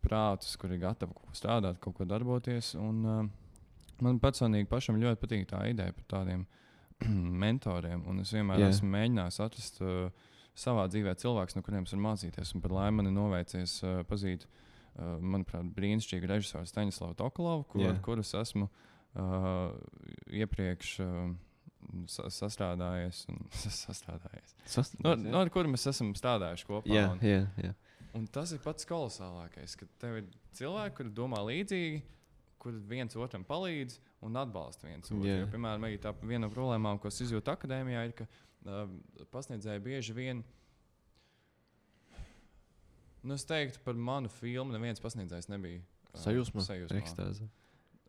[0.06, 2.74] prātus, kuri ir gatavi kaut ko strādāt, kaut ko darboties.
[2.82, 6.48] Un, uh, man personīgi pašam ļoti patīk tā ideja par tādiem
[7.46, 8.08] mentoriem.
[8.10, 8.74] Un es vienmēr yeah.
[8.74, 12.54] esmu mēģinājis atrast uh, savā dzīvē cilvēkus, no kuriem es varu mācīties.
[12.56, 17.84] Un par laimi man ir noveicies uh, pazīt, uh, manuprāt, brīnišķīgu režisoru Staņislavu Tokolovu, kur,
[17.84, 17.92] Jā.
[17.96, 19.74] ar kuru es esmu uh,
[20.32, 20.96] iepriekš.
[21.04, 21.36] Uh,
[22.10, 23.44] sa- Sastrādājies, un
[23.86, 24.56] sastrādājies.
[25.06, 26.90] No, no ar kuriem mēs esam strādājuši kopā.
[26.92, 27.74] Jā, un, jā, jā.
[28.16, 32.02] Un tas ir pats kolosālākais, ka tev ir cilvēki, kuri domā līdzīgi,
[32.64, 35.28] kur viens otram palīdz un atbalsta viens otru.
[35.28, 38.26] Jo, piemēram, tā viena no problēmām, ko es izjūtu akadēmijā, ir, ka
[39.34, 40.44] pasniedzēji bieži vien.
[43.26, 45.82] Nu, es teiktu, par manu filmu neviens pasniedzējs nebija.
[46.14, 46.66] ā, Sajūsmā?
[46.66, 47.00] sajūsmā.
[47.02, 47.48] Ekstāze.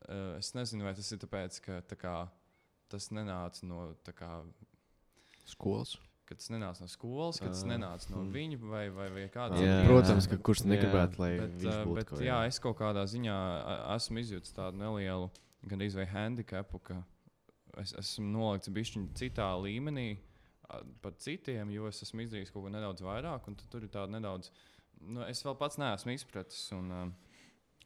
[0.07, 2.16] Uh, es nezinu, vai tas ir tāpēc, ka tā kā,
[2.92, 4.28] tas nenāca no, kā,
[5.48, 5.96] Skolas.
[6.28, 8.30] ka tas nenāca no skolas, ka tas Ā, nenāca no mm.
[8.34, 9.88] viņa vai, vai, vai kāda Jā, cita jā.
[9.88, 10.70] Protams, ka kurš Jā.
[10.74, 13.36] negribētu, lai Bet, viņš uh, būtu bet kaut jā, es kaut kādā ziņā
[13.96, 15.30] esmu izjūtis tādu nelielu,
[15.70, 17.00] gan arī handicapu, ka
[17.80, 20.09] es esmu nolikts bišķiņā citā līmenī
[21.02, 24.10] par citiem, jo es esmu izdarījis kaut ko nedaudz vairāk, un tu- tur ir tāda
[24.16, 24.50] nedaudz,
[25.00, 27.06] nu, es vēl pats neesmu izpratis, un uh,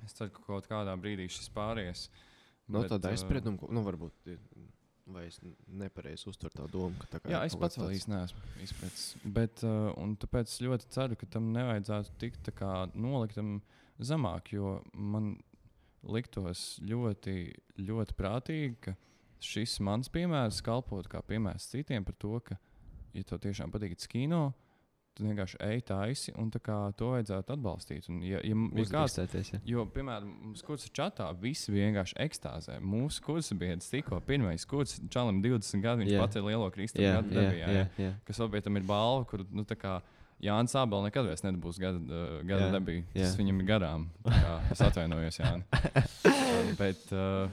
[0.05, 2.09] es ceru, ka kaut kādā brīdī šis pāries.
[2.71, 4.31] Nav Bet, tāda aizsprieduma, ko- nu, varbūt,
[5.11, 8.41] vai es nepareizi uztveru tā domu, ka tā kā Jā, es pats vēl īsti neesmu
[8.63, 9.05] izpratis.
[9.25, 13.57] Bet, uh, un tāpēc es ļoti ceru, ka tam nevajadzētu tikt tā kā noliktam
[14.01, 15.35] zemāk, jo man
[16.03, 17.35] liktos ļoti,
[17.85, 18.95] ļoti prātīgi, ka
[19.45, 22.57] šis mans piemērs kalpot kā piemērs citiem par to, ka,
[23.15, 24.51] ja tev tiešām patīk kino,
[25.17, 28.07] tu vienkārši ej taisi un tā kā to vajadzētu atbalstīt.
[28.13, 29.61] Un, ja, ja, ja kāds, jā.
[29.69, 32.79] Jo, piemēram, mums kursa čatā visi vienkārši ekstāzē.
[32.81, 36.23] Mūsu kursa biedrs tikko pirmais kurs, Čalam 20 gadu, viņš Jā.
[36.23, 37.67] pats ir lielo kristālu Jā, gadu jā, debijā.
[37.67, 38.07] jā, jā.
[38.07, 38.13] jā.
[38.29, 39.99] Kas vēl pie tam ir balva, kur, nu, tā kā
[40.41, 43.03] Jānis Abels nekad vairs nebūs gada, gada Jā, debija.
[43.19, 44.07] Tas viņam ir garām.
[44.25, 46.15] Kā, es atvainojos, Jānis.
[46.81, 47.51] Bet, uh,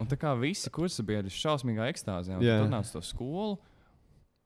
[0.00, 2.62] un tā kā visi kursa biedri ir šausmīgā ekstāzē, un Jā.
[2.62, 3.58] tur nāc to skolu.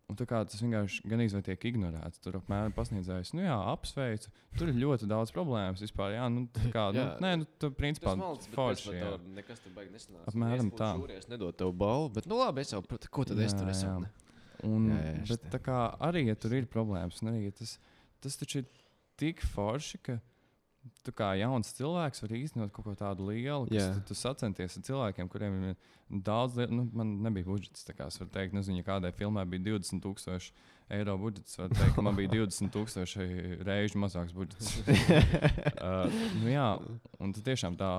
[0.07, 2.21] Un tā kā tas vienkārši gan izvēlēti tiek ignorēts.
[2.23, 4.31] Tur apmēram pasniedzējis, nu jā, apsveicu.
[4.55, 6.13] Tur ir ļoti daudz problēmas vispār.
[6.15, 7.09] Jā, nu, tā kā, nu, Jā.
[7.25, 8.93] nē, nu, tu principā bet forši.
[8.95, 9.09] jā.
[9.17, 10.29] tev nekas tur baigi nesanāca.
[10.31, 10.93] Apmēram tā.
[11.17, 14.07] Es nedodu tev balvu, bet, nu labi, es jau, ko tad es tur Jā, esmu?
[14.07, 14.31] jā.
[14.71, 17.75] Un, Jā, jā, bet tā kā arī, ja tur ir problēmas, un arī ja tas,
[18.23, 18.71] tas taču ir
[19.21, 20.21] tik forši, ka
[21.07, 23.89] tu kā jauns cilvēks vari īstenot kaut ko tādu lielu, kas Jā.
[23.97, 25.75] tu, tu sacenties ar cilvēkiem, kuriem ir
[26.27, 27.85] daudz, liel- nu, man nebija budžets.
[27.87, 30.53] tā Kā, es varu teikt, nezinu, ja kādai filmai bija 20,000
[30.97, 34.79] eiro budžets, var teikt, man bija 20,000 reižu mazāks budžets.
[35.83, 36.07] uh,
[36.41, 36.69] nu, jā,
[37.19, 37.93] un tad tiešām tā,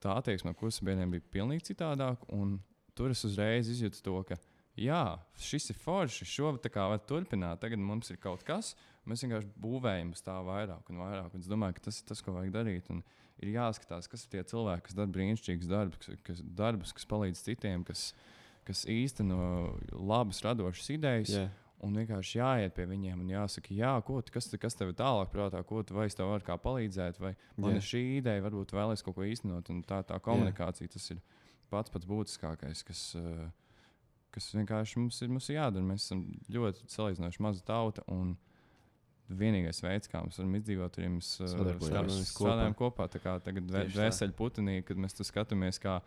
[0.00, 2.28] tā attieksme no kursa biedriem bija pilnīgi citādāka.
[2.32, 2.58] un
[3.00, 4.36] Tur es uzreiz izjūtu to, ka
[4.76, 5.02] jā,
[5.40, 7.60] šis ir forši, šo tā kā var turpināt.
[7.62, 8.74] Tagad mums ir kaut kas,
[9.08, 11.34] mēs vienkārši būvējam uz tā vairāk un vairāk.
[11.34, 12.90] Un es domāju, ka tas ir tas, ko vajag darīt.
[12.90, 13.02] Un
[13.40, 17.42] ir jāskatās, kas ir tie cilvēki, kas dara brīnišķīgus darbus, kas, kas, darbus, kas palīdz
[17.46, 18.10] citiem, kas,
[18.68, 19.40] kas īsteno
[19.96, 21.34] labas, radošas idejas.
[21.38, 21.48] Jā.
[21.80, 25.30] Un vienkārši jāiet pie viņiem un jāsaka, jā, ko, tu- kas, kas tev ir tālāk,
[25.32, 27.76] prātā, ko tu es tev kā palīdzēt, vai man Jā.
[27.80, 29.70] ir šī ideja, varbūt vēlēs kaut ko īstenot.
[29.72, 31.22] Un tā, tā komunikācija tas ir
[31.70, 33.48] pats pats būtiskākais, kas, eh,
[34.30, 35.86] kas vienkārši mums ir, mums ir jādara.
[35.86, 38.04] Mēs esam ļoti salīdzinoši maza tauta.
[38.08, 38.36] un
[39.30, 43.06] Vienīgais veids, kā mēs varam izdzīvot, ir mēs eh, Sadarbojamies strā- strādājam kopā.
[43.12, 46.00] Tā kā tagad dvēseli putenī, kad mēs skatāmies, kā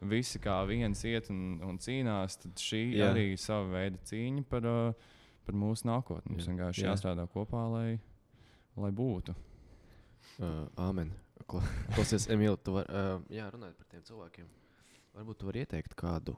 [0.00, 3.08] visi kā viens iet un, un cīnās, tad šī Jā.
[3.10, 5.08] arī ir sava veida cīņa par, uh,
[5.48, 6.36] par mūsu nākotni.
[6.36, 6.52] Mums Jā.
[6.52, 6.92] vienkārši Jā.
[6.94, 7.98] jāstrādā kopā, lai,
[8.78, 9.34] lai būtu.
[10.38, 11.10] Uh, Āmen.
[11.50, 11.64] Kla-
[11.96, 14.46] Klausies, Emīl, tu vari uh, runāt par tiem cilvēkiem.
[15.18, 16.36] Varbūt tu vari ieteikt kādu.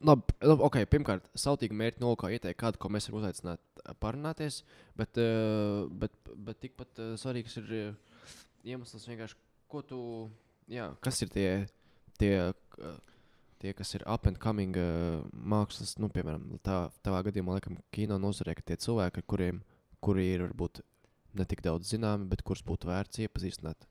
[0.00, 4.62] Labi, labi, ok, pirmkārt, sautīgi mērķi nolūkā ieteikt kādu, ko mēs varam uzaicināt ā, parunāties,
[4.96, 6.14] bet, uh, bet,
[6.46, 7.74] bet tikpat uh, svarīgs ir
[8.64, 9.36] iemesls vienkārši,
[9.68, 10.00] ko tu,
[10.72, 11.48] jā, kas ir tie,
[12.20, 12.32] tie,
[13.60, 14.76] tie kas ir up and coming
[15.36, 19.60] mākslas, nu, piemēram, tā, tavā gadījumā, laikam, kino nozarē, ka tie cilvēki, kuriem,
[20.00, 20.80] kuri ir varbūt
[21.36, 23.88] ne tik daudz zināmi, bet kurus būtu vērts iepazīstināt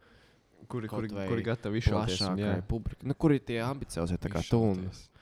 [0.69, 1.93] Kuri, kuri, kuri gatavi jā.
[1.93, 3.07] plašākai publikai.
[3.07, 5.18] Nu, kur ir tie ambiciozie, tā kā tu un Izšauties.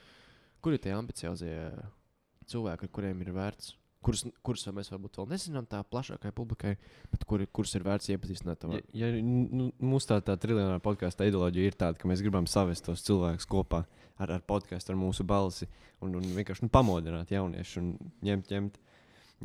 [0.67, 1.53] Kur ir tie ambiciozie
[2.51, 3.69] cilvēki, ar kuriem ir vērts,
[4.03, 6.73] kurus, kurus mēs varbūt vēl nezinām tā plašākai publikai,
[7.11, 8.59] bet kuri, kurus ir vērts iepazīstināt.
[8.59, 12.47] Ja, tavā- ja nu, mūsu tā, tā triljonāra podkāstu ideoloģija ir tāda, ka mēs gribam
[12.51, 13.85] savest tos cilvēkus kopā
[14.19, 15.67] ar, ar podkāstu, ar mūsu balsi
[16.01, 17.89] un, un vienkārši nu, pamodināt jauniešus un
[18.27, 18.79] ņemt, ņemt,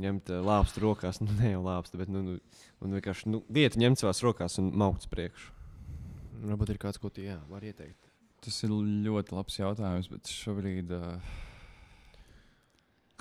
[0.02, 2.38] ņemt uh, lāpstu rokās, nu ne jau lāpstu, bet nu, nu,
[2.82, 5.52] un vienkārši nu, vietu ņemt savās rokās un maukt uz priekšu.
[6.42, 8.11] Varbūt ir kāds, ko tu jā, vari ieteikt.
[8.42, 10.90] Tas ir ļoti labs jautājums, bet šobrīd.
[10.90, 11.38] Uh,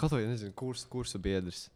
[0.02, 1.68] Kaut vai nezinu, kurs, kursa biedrs.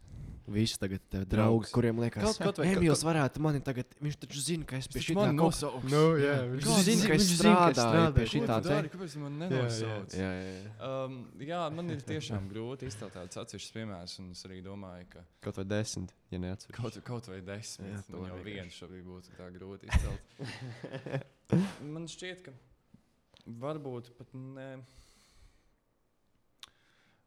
[0.45, 1.71] Visi tagad uh, draugi, Draugs.
[1.73, 5.15] kuriem liekas, vai- Emīls varētu mani tagad, viņš taču zina, ka es pie Viņš šī
[5.17, 5.87] tā nosauks.
[5.89, 8.57] Nu, jā, viņš viņš zina, ka es viņš zina, ka es strādāju pie šī tā
[8.61, 8.77] te.
[8.93, 9.39] Kāpēc man jā.
[9.41, 10.13] nenosauc?
[10.19, 10.75] Jā, jā, jā.
[10.89, 11.15] Um,
[11.49, 15.57] jā, man ir tiešām grūti izteikt tādus atsevišķus piemērus, un es arī domāju, ka Kaut
[15.61, 16.77] vai desmit, ja neatceros.
[16.77, 21.25] kaut, kaut vai desmit, Jā, jau viens šobrīd būtu tā grūti izcelt.
[21.95, 22.53] man šķiet, ka
[23.45, 24.69] varbūt pat ne.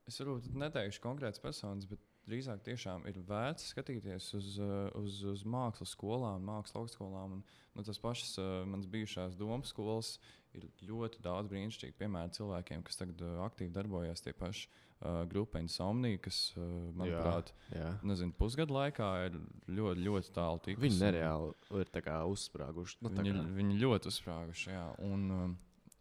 [0.09, 5.45] Es varbūt neteikšu konkrētas personas, bet drīzāk tiešām ir vērts skatīties uz, uh, uz, uz
[5.49, 7.39] mākslas skolām, mākslas augstskolām.
[7.39, 7.47] Un,
[7.77, 10.17] nu, tas pašas uh, manas bijušās domu skolas
[10.57, 15.61] ir ļoti daudz brīnišķīgu piemēru cilvēkiem, kas tagad uh, aktīvi darbojas tie paši uh, grupa
[15.61, 16.65] Insomnija, kas, uh,
[16.97, 17.93] manuprāt, Jā.
[18.09, 19.39] nezinu, pusgadu laikā ir
[19.69, 20.87] ļoti, ļoti tālu tikusi.
[20.89, 21.55] Viņi nereāli
[21.85, 21.95] ir
[22.33, 23.01] uzsprāguši.
[23.05, 24.73] Nu, Viņi, viņi ļoti uzsprāguši.
[24.73, 24.87] Jā.
[25.05, 25.57] Un, um,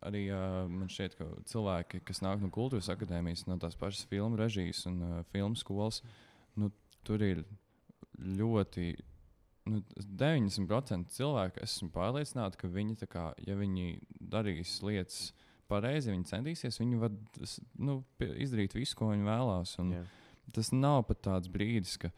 [0.05, 4.39] arī uh, man šķiet, ka cilvēki, kas nāk no kultūras akadēmijas, no tās pašas filmu
[4.39, 6.01] režijas un uh, filmu skolas,
[6.59, 6.71] nu,
[7.07, 7.43] tur ir
[8.17, 8.95] ļoti.
[9.67, 13.97] Nu, 90% cilvēku esmu pārliecināts, ka viņi, kā, ja viņi
[14.31, 15.33] darīs lietas
[15.67, 17.11] pareizi, viņi centīsies, viņi var
[17.83, 17.97] nu,
[18.39, 19.75] izdarīt visu, ko viņi vēlās.
[19.91, 20.05] Jā.
[20.55, 22.13] tas nav pat tāds brīdis, ka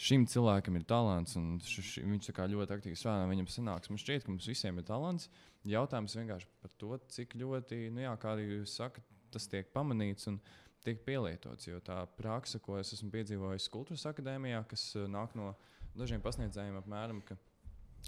[0.00, 3.90] šim cilvēkam ir talants, un š, š, viņš ļoti aktīvi strādā, viņam sanāks.
[3.90, 5.28] Man šķiet, ka mums visiem ir talants.
[5.68, 10.30] Jautājums vienkārši par to, cik ļoti, nu jā, kā arī jūs sakat, tas tiek pamanīts
[10.30, 10.40] un
[10.84, 11.68] tiek pielietots.
[11.68, 15.52] Jo tā praksa, ko es esmu piedzīvojis kultūras akadēmijā, kas uh, nāk no
[15.98, 17.36] dažiem pasniedzējiem, apmēram, ka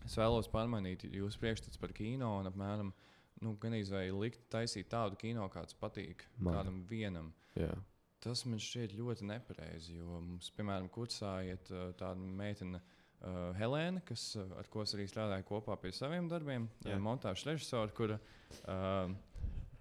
[0.06, 2.92] es vēlos pārmainīt jūsu priekšstats par kino un apmēram.
[3.42, 6.54] Nu, gan izvēlēt, likt taisīt tādu kino, kāds patīk Man.
[6.54, 7.32] kādam vienam.
[7.58, 7.72] Jā.
[8.22, 9.96] Tas man šķiet ļoti nepareizi.
[9.98, 11.66] Jo mums, piemēram, kursā iet
[11.98, 16.94] tāda meitene, uh, Helēna, kas, ar ko es arī strādāju kopā pie saviem darbiem, uh,
[17.02, 18.20] montāžas režisora, kura
[18.62, 19.10] uh,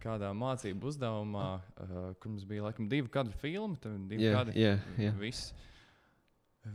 [0.02, 4.58] kādā mācību uzdevumā, uh, kur mums bija laikam divi kadru filmu, tad divi Jā, kadri.
[4.58, 4.74] jā,
[5.06, 5.14] jā.
[5.22, 5.52] Viss.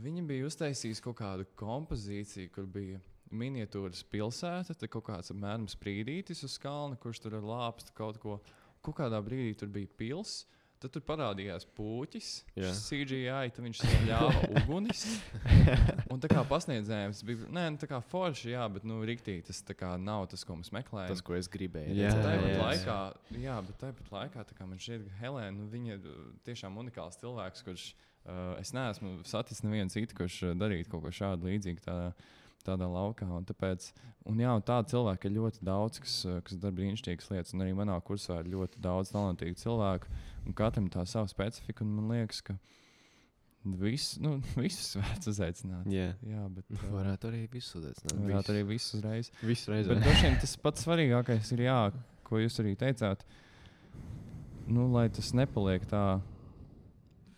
[0.03, 2.99] Viņa bija uztaisījusi kaut kādu kompozīciju, kur bija
[3.31, 8.39] miniatūras pilsēta, tad kaut kāds apmēram sprīdītis uz kalna, kurš tur ar lāpstu kaut ko.
[8.83, 10.53] Kaut kādā brīdī tur bija pilsēta.
[10.77, 12.69] Tad tur parādījās puķis, Jā.
[12.77, 14.99] CGI, tad viņš ļāva ugunis.
[16.13, 19.63] Un tā kā pasniedzējums bija, nē, nu, tā kā forši, jā, bet, nu, riktīgi tas
[19.65, 21.09] tā kā nav tas, ko mēs meklējam.
[21.09, 21.95] Tas, ko es gribēju.
[21.97, 22.27] Jā, redzēt.
[22.27, 22.97] Tāpat jā, laikā,
[23.41, 26.77] jā, bet tāpat laikā tā kā man šķiet, ka Helēna, nu, viņa ir uh, tiešām
[26.83, 31.49] unikāls cilvēks, kurš uh, es neesmu saticis nevienu citu, kurš uh, darītu kaut ko šādu
[31.49, 32.11] līdzīgu tādā,
[32.67, 33.27] tādā laukā.
[33.39, 33.89] Un tāpēc,
[34.29, 37.55] un jā, un tādu cilvēku ir ļoti daudz, kas, uh, kas dara brīnišķīgas lietas.
[37.57, 40.11] Un arī manā kursā ir ļoti daudz talantīgu cilvēku,
[40.45, 41.85] un katram tā sava specifika.
[41.87, 42.57] un Man liekas, ka
[43.81, 45.87] vis, nu, visus vērts uzaicināt.
[45.91, 48.19] Jā, Jā, bet uh, Varētu arī visu uzaicināt.
[48.27, 49.31] varētu arī visus uzreiz.
[49.43, 49.89] visu reizi.
[49.91, 51.79] Bet droši vien tas pats svarīgākais ir, jā,
[52.27, 53.23] ko jūs arī teicāt,
[54.67, 55.83] nu, lai tas nepaliek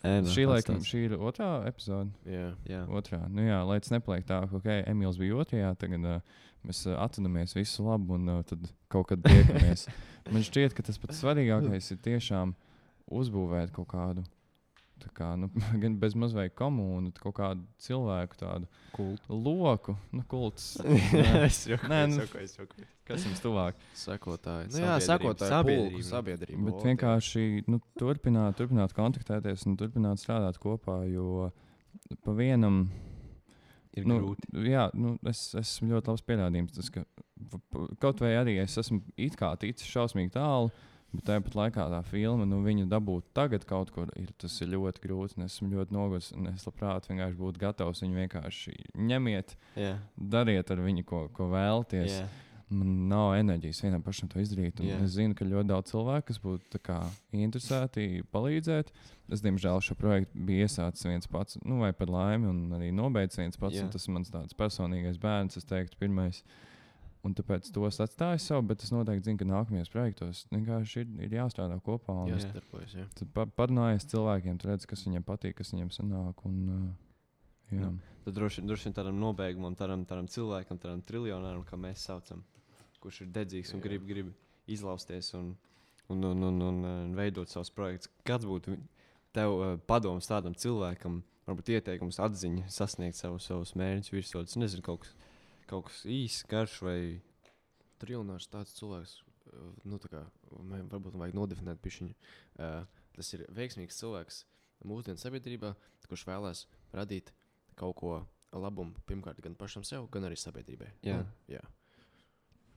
[0.01, 0.11] tā.
[0.17, 2.13] Ēna Šī, laikam, šī ir otrā epizode.
[2.27, 2.53] Jā.
[2.69, 2.83] Jā.
[2.87, 3.21] Otrā.
[3.31, 6.95] Nu, jā, lai tas nepaliek tā, ka okay, Emīls bija otrajā, tagad uh, mēs uh,
[7.03, 9.87] atceramies visu labu un uh, tad kaut kad tiekamies.
[10.33, 12.55] Man šķiet, ka tas pats svarīgākais ir tiešām
[13.19, 14.23] uzbūvēt kaut kādu.
[15.15, 15.49] Kā, nu,
[15.81, 19.23] gan bez mazliet komunu, kaut kādu cilvēku tādu Kultu.
[19.31, 20.71] loku, nu, kults.
[21.47, 22.05] es jau Nē,
[22.43, 22.67] es jau
[23.09, 23.79] Kas jums tuvāk?
[23.97, 24.69] Sekotāji.
[24.75, 25.49] Nu, jā, sekotāji.
[25.49, 26.05] Sabiedrība.
[26.05, 26.65] Sabiedrība.
[26.67, 31.47] Bet vienkārši nu, turpināt, turpināt kontaktēties un turpināt strādāt kopā, jo
[32.21, 32.83] pa vienam
[33.97, 34.51] Ir nu, grūti.
[34.69, 36.75] Jā, nu, es esmu ļoti labs pierādījums.
[36.77, 37.03] Tas, ka
[38.01, 40.69] kaut vai arī es esmu it kā ticis šausmīgi tālu,
[41.13, 45.01] bet tāpat laikā tā filma, nu, viņu dabūt tagad kaut kur, ir, tas ir ļoti
[45.05, 45.39] grūti.
[45.45, 48.75] Es esmu ļoti noguris, un es labprāt vienkārši būtu gatavs viņu vienkārši
[49.09, 52.19] ņemiet, Jā, dariet ar viņu, ko, ko vēlaties.
[52.19, 52.27] jā.
[52.69, 54.77] Man nav enerģijas vienam pašam to izdarīt.
[54.77, 54.99] un Jā.
[55.01, 56.99] Es zinu, ka ļoti daudz cilvēku, kas būtu kā
[57.33, 58.91] interesēti palīdzēt.
[59.33, 63.41] Es, diemžēl, šo projektu biju iesācis viens pats, nu, vai par laimi, un arī nobeidzis
[63.41, 63.79] viens pats.
[63.81, 66.43] Un Tas ir mans personīgais bērns, es teiktu, pirmais.
[67.27, 71.33] Un tāpēc tos atstāju savu, bet es noteikti zinu, ka nākamajos projektos vienkārši ir, ir
[71.35, 72.13] jāstrādā kopā.
[72.23, 72.53] Un Jā.
[73.19, 76.45] Tad pa- parunājies cilvēkiem, tu redz, kas viņiem patīk, kas viņiem sanāk.
[76.47, 77.89] Un, uh, jā.
[77.89, 77.97] Nu.
[78.23, 82.45] Tad droši, droši vien tādam nobeigumam, tādam, tādam cilvēkam, tādam triljonāram, kā mēs saucam,
[83.03, 83.87] kurš ir dedzīgs un Jā.
[83.89, 84.31] grib, grib
[84.71, 85.57] izlausties un,
[86.07, 88.07] un, un, un, un, un veidot savus projektus.
[88.23, 88.77] Kāds būtu
[89.35, 91.19] tev uh, padoms tādam cilvēkam,
[91.49, 94.55] varbūt ieteikums, atziņa, sasniegt savus, savus mērķus, virsotnes?
[94.55, 95.15] Nezinu, kaut kas,
[95.69, 96.99] kaut kas īsts, garš vai
[97.99, 99.15] Trilnārs tāds cilvēks,
[99.51, 102.15] uh, nu, tā kā, varbūt vajag nodefinēt pišķiņu.
[102.59, 102.83] Uh,
[103.17, 104.43] tas ir veiksmīgs cilvēks
[104.87, 105.73] mūsdienu sabiedrībā,
[106.09, 106.65] kurš vēlās
[106.95, 107.33] radīt
[107.79, 108.13] kaut ko
[108.55, 110.93] labumu pirmkārt gan pašam sev, gan arī sabiedrībai.
[111.05, 111.21] Jā.
[111.21, 111.63] Nu, jā.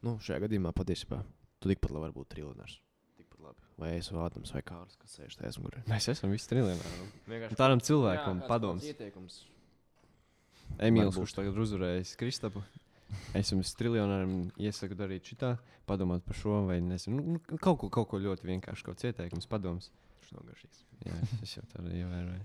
[0.02, 1.22] Nu, šajā gadījumā patiesībā
[1.62, 2.34] tu tikpat labi vari būt
[3.42, 3.64] labi.
[3.80, 5.82] Vai es vai Ādams vai Kārlis, kas sēž tajā aizmugurē.
[5.90, 7.08] mēs esam visi triljonāri.
[7.30, 8.86] Vienkārši Tādam cilvēkam padoms.
[8.86, 9.40] Ieteikums.
[10.78, 12.62] Emīls, kurš tagad uzvarējis Kristapu.
[13.36, 15.56] Es jums triljonāram iesaku darīt šitā,
[15.88, 19.10] padomāt par šo, vai nezinu, nu, nu, kaut, ko, kaut ko ļoti vienkārši, kaut kāds
[19.10, 19.90] ieteikums, padoms.
[20.22, 20.80] Tas nav garšīgs.
[21.04, 22.40] Jā, es jau tādu ievēroju.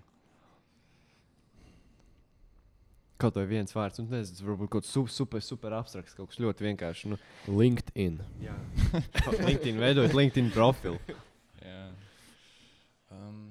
[3.17, 6.37] Kaut vai viens vārds, un nezinu, varbūt kaut kas su- super, super abstrakts, kaut kas
[6.43, 7.09] ļoti vienkārši.
[7.15, 7.17] Nu,
[7.49, 8.19] LinkedIn.
[8.43, 8.53] jā,
[9.47, 10.99] LinkedIn, veidojot LinkedIn profilu.
[11.63, 11.87] Jā.
[13.15, 13.46] Um,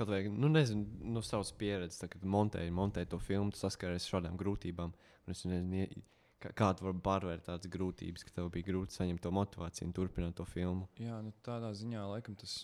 [0.00, 4.14] Kaut vai, nu, nezinu, no savas pieredzes, tā, kad montēju, montēju to filmu, saskaries ar
[4.14, 4.94] šādām grūtībām.
[5.28, 6.04] Es nezinu, ie-
[6.40, 9.92] kā, kā tu vari pārvērt tādas grūtības, ka tev bija grūti saņemt to motivāciju un
[9.98, 10.88] turpināt to filmu.
[10.96, 12.62] Jā, nu, tādā ziņā laikam tas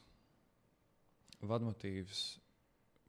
[1.45, 2.23] vadmotīvs,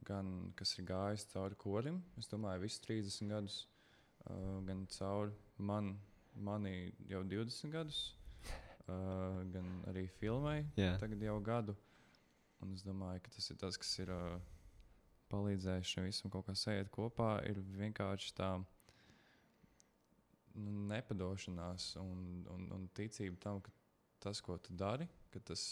[0.08, 3.58] gan kas ir gājis cauri korim, es domāju, visus 30 gadus,
[4.28, 5.94] uh, gan cauri man,
[6.36, 8.02] mani jau 20 gadus,
[8.44, 11.76] uh, gan arī filmai Jā, tagad jau gadu.
[12.64, 14.38] Un es domāju, ka tas ir tas, kas ir uh,
[15.32, 18.50] palīdzējis šim visam kaut kā sēžot kopā, ir vienkārši tā
[20.58, 22.24] nu, nepadošanās un,
[22.54, 23.74] un, un ticība tam, ka
[24.24, 25.66] tas, ko tu dari, ka tas,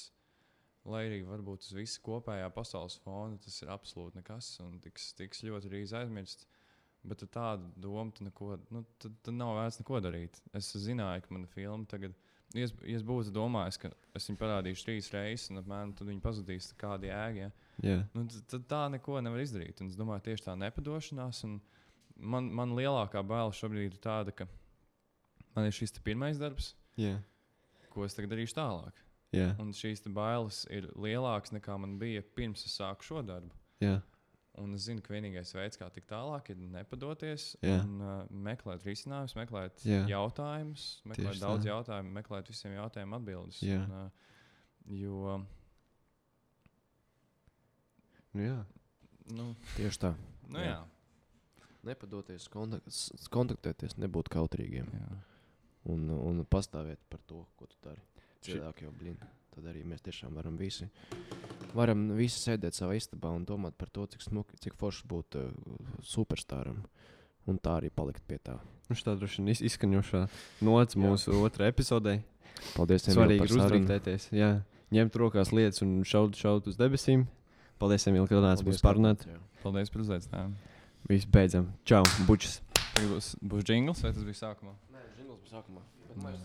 [0.86, 5.42] lai arī varbūt uz visu kopējā pasaules fona, tas ir absolūti nekas un tiks, tiks
[5.48, 6.46] ļoti drīz aizmirsts.
[7.06, 10.40] Bet ar tādu domu, tu neko, nu, tad, tad nav vērts neko darīt.
[10.58, 14.39] Es zināju, ka mana filma tagad, ja es, ja es būtu domājis, ka es viņu
[14.41, 17.39] parādīšu trīs reizes, un apmēram tad viņi pazudīs kādi jēgi.
[17.45, 17.51] Ja?
[17.85, 19.81] jā, Nu, tad, tad tā neko nevar izdarīt.
[19.85, 21.45] Un es domāju, tieši tā nepadošanās.
[21.45, 21.61] un
[22.16, 24.47] Man, man lielākā baila šobrīd ir tāda, ka
[25.55, 27.19] man ir šis pirmais darbs, jā,
[27.93, 29.03] ko es tagad darīšu tālāk.
[29.37, 33.53] jā, Un šīs bailes ir lielākas nekā man bija pirms es sāku šo darbu.
[33.85, 33.99] jā,
[34.57, 37.74] Un es zinu, ka vienīgais veids, kā tikt tālāk, ir nepadoties Jā.
[37.83, 38.12] un uh,
[38.47, 39.99] meklēt risinājumus, meklēt Jā.
[40.09, 41.69] jautājumus, meklēt Tieši daudz tā.
[41.74, 43.59] jautājumu, meklēt visiem jautājumiem atbildes.
[43.66, 43.83] Jā.
[43.85, 44.33] Un, uh,
[44.97, 45.37] jo,
[48.33, 48.59] nu, jā.
[49.37, 50.15] nu, Tieši tā.
[50.49, 50.73] nu, Jā.
[50.73, 50.83] jā.
[51.87, 52.89] Nepadoties, kontakt,
[53.31, 55.11] kontaktēties, nebūt kautrīgiem Jā.
[55.93, 58.03] un, un pastāvēt par to, ko tu dari.
[58.47, 59.20] Cilvēki jau blīn.
[59.55, 60.87] Tad arī mēs tiešām varam visi,
[61.77, 65.51] varam visi sēdēt savā istabā un domāt par to, cik, smuki, cik forši būt uh,
[66.03, 66.82] superstāram.
[67.47, 68.57] Un tā arī palikt pie tā.
[68.89, 70.24] Nu, šī droši vien iz- izskaņošā
[70.66, 72.16] nots mūsu otrajā epizodē.
[72.74, 74.27] Paldies, Emīl, Svarīgi par uzrunāties.
[74.35, 74.48] Jā,
[74.97, 77.27] ņemt rokās lietas un šaut, šaut uz debesīm.
[77.78, 79.27] Paldies, Emīl, ka nāc mums parunāt.
[79.28, 79.39] jā.
[79.62, 80.55] Paldies par uzaicinājumu.
[81.11, 81.69] Viss beidzam.
[81.86, 82.61] Čau, bučas!
[82.97, 84.73] Tagad būs, būs jingls, vai tas bija sākumā?
[84.90, 85.82] Nē, žingls bija sākumā.
[86.09, 86.40] Bet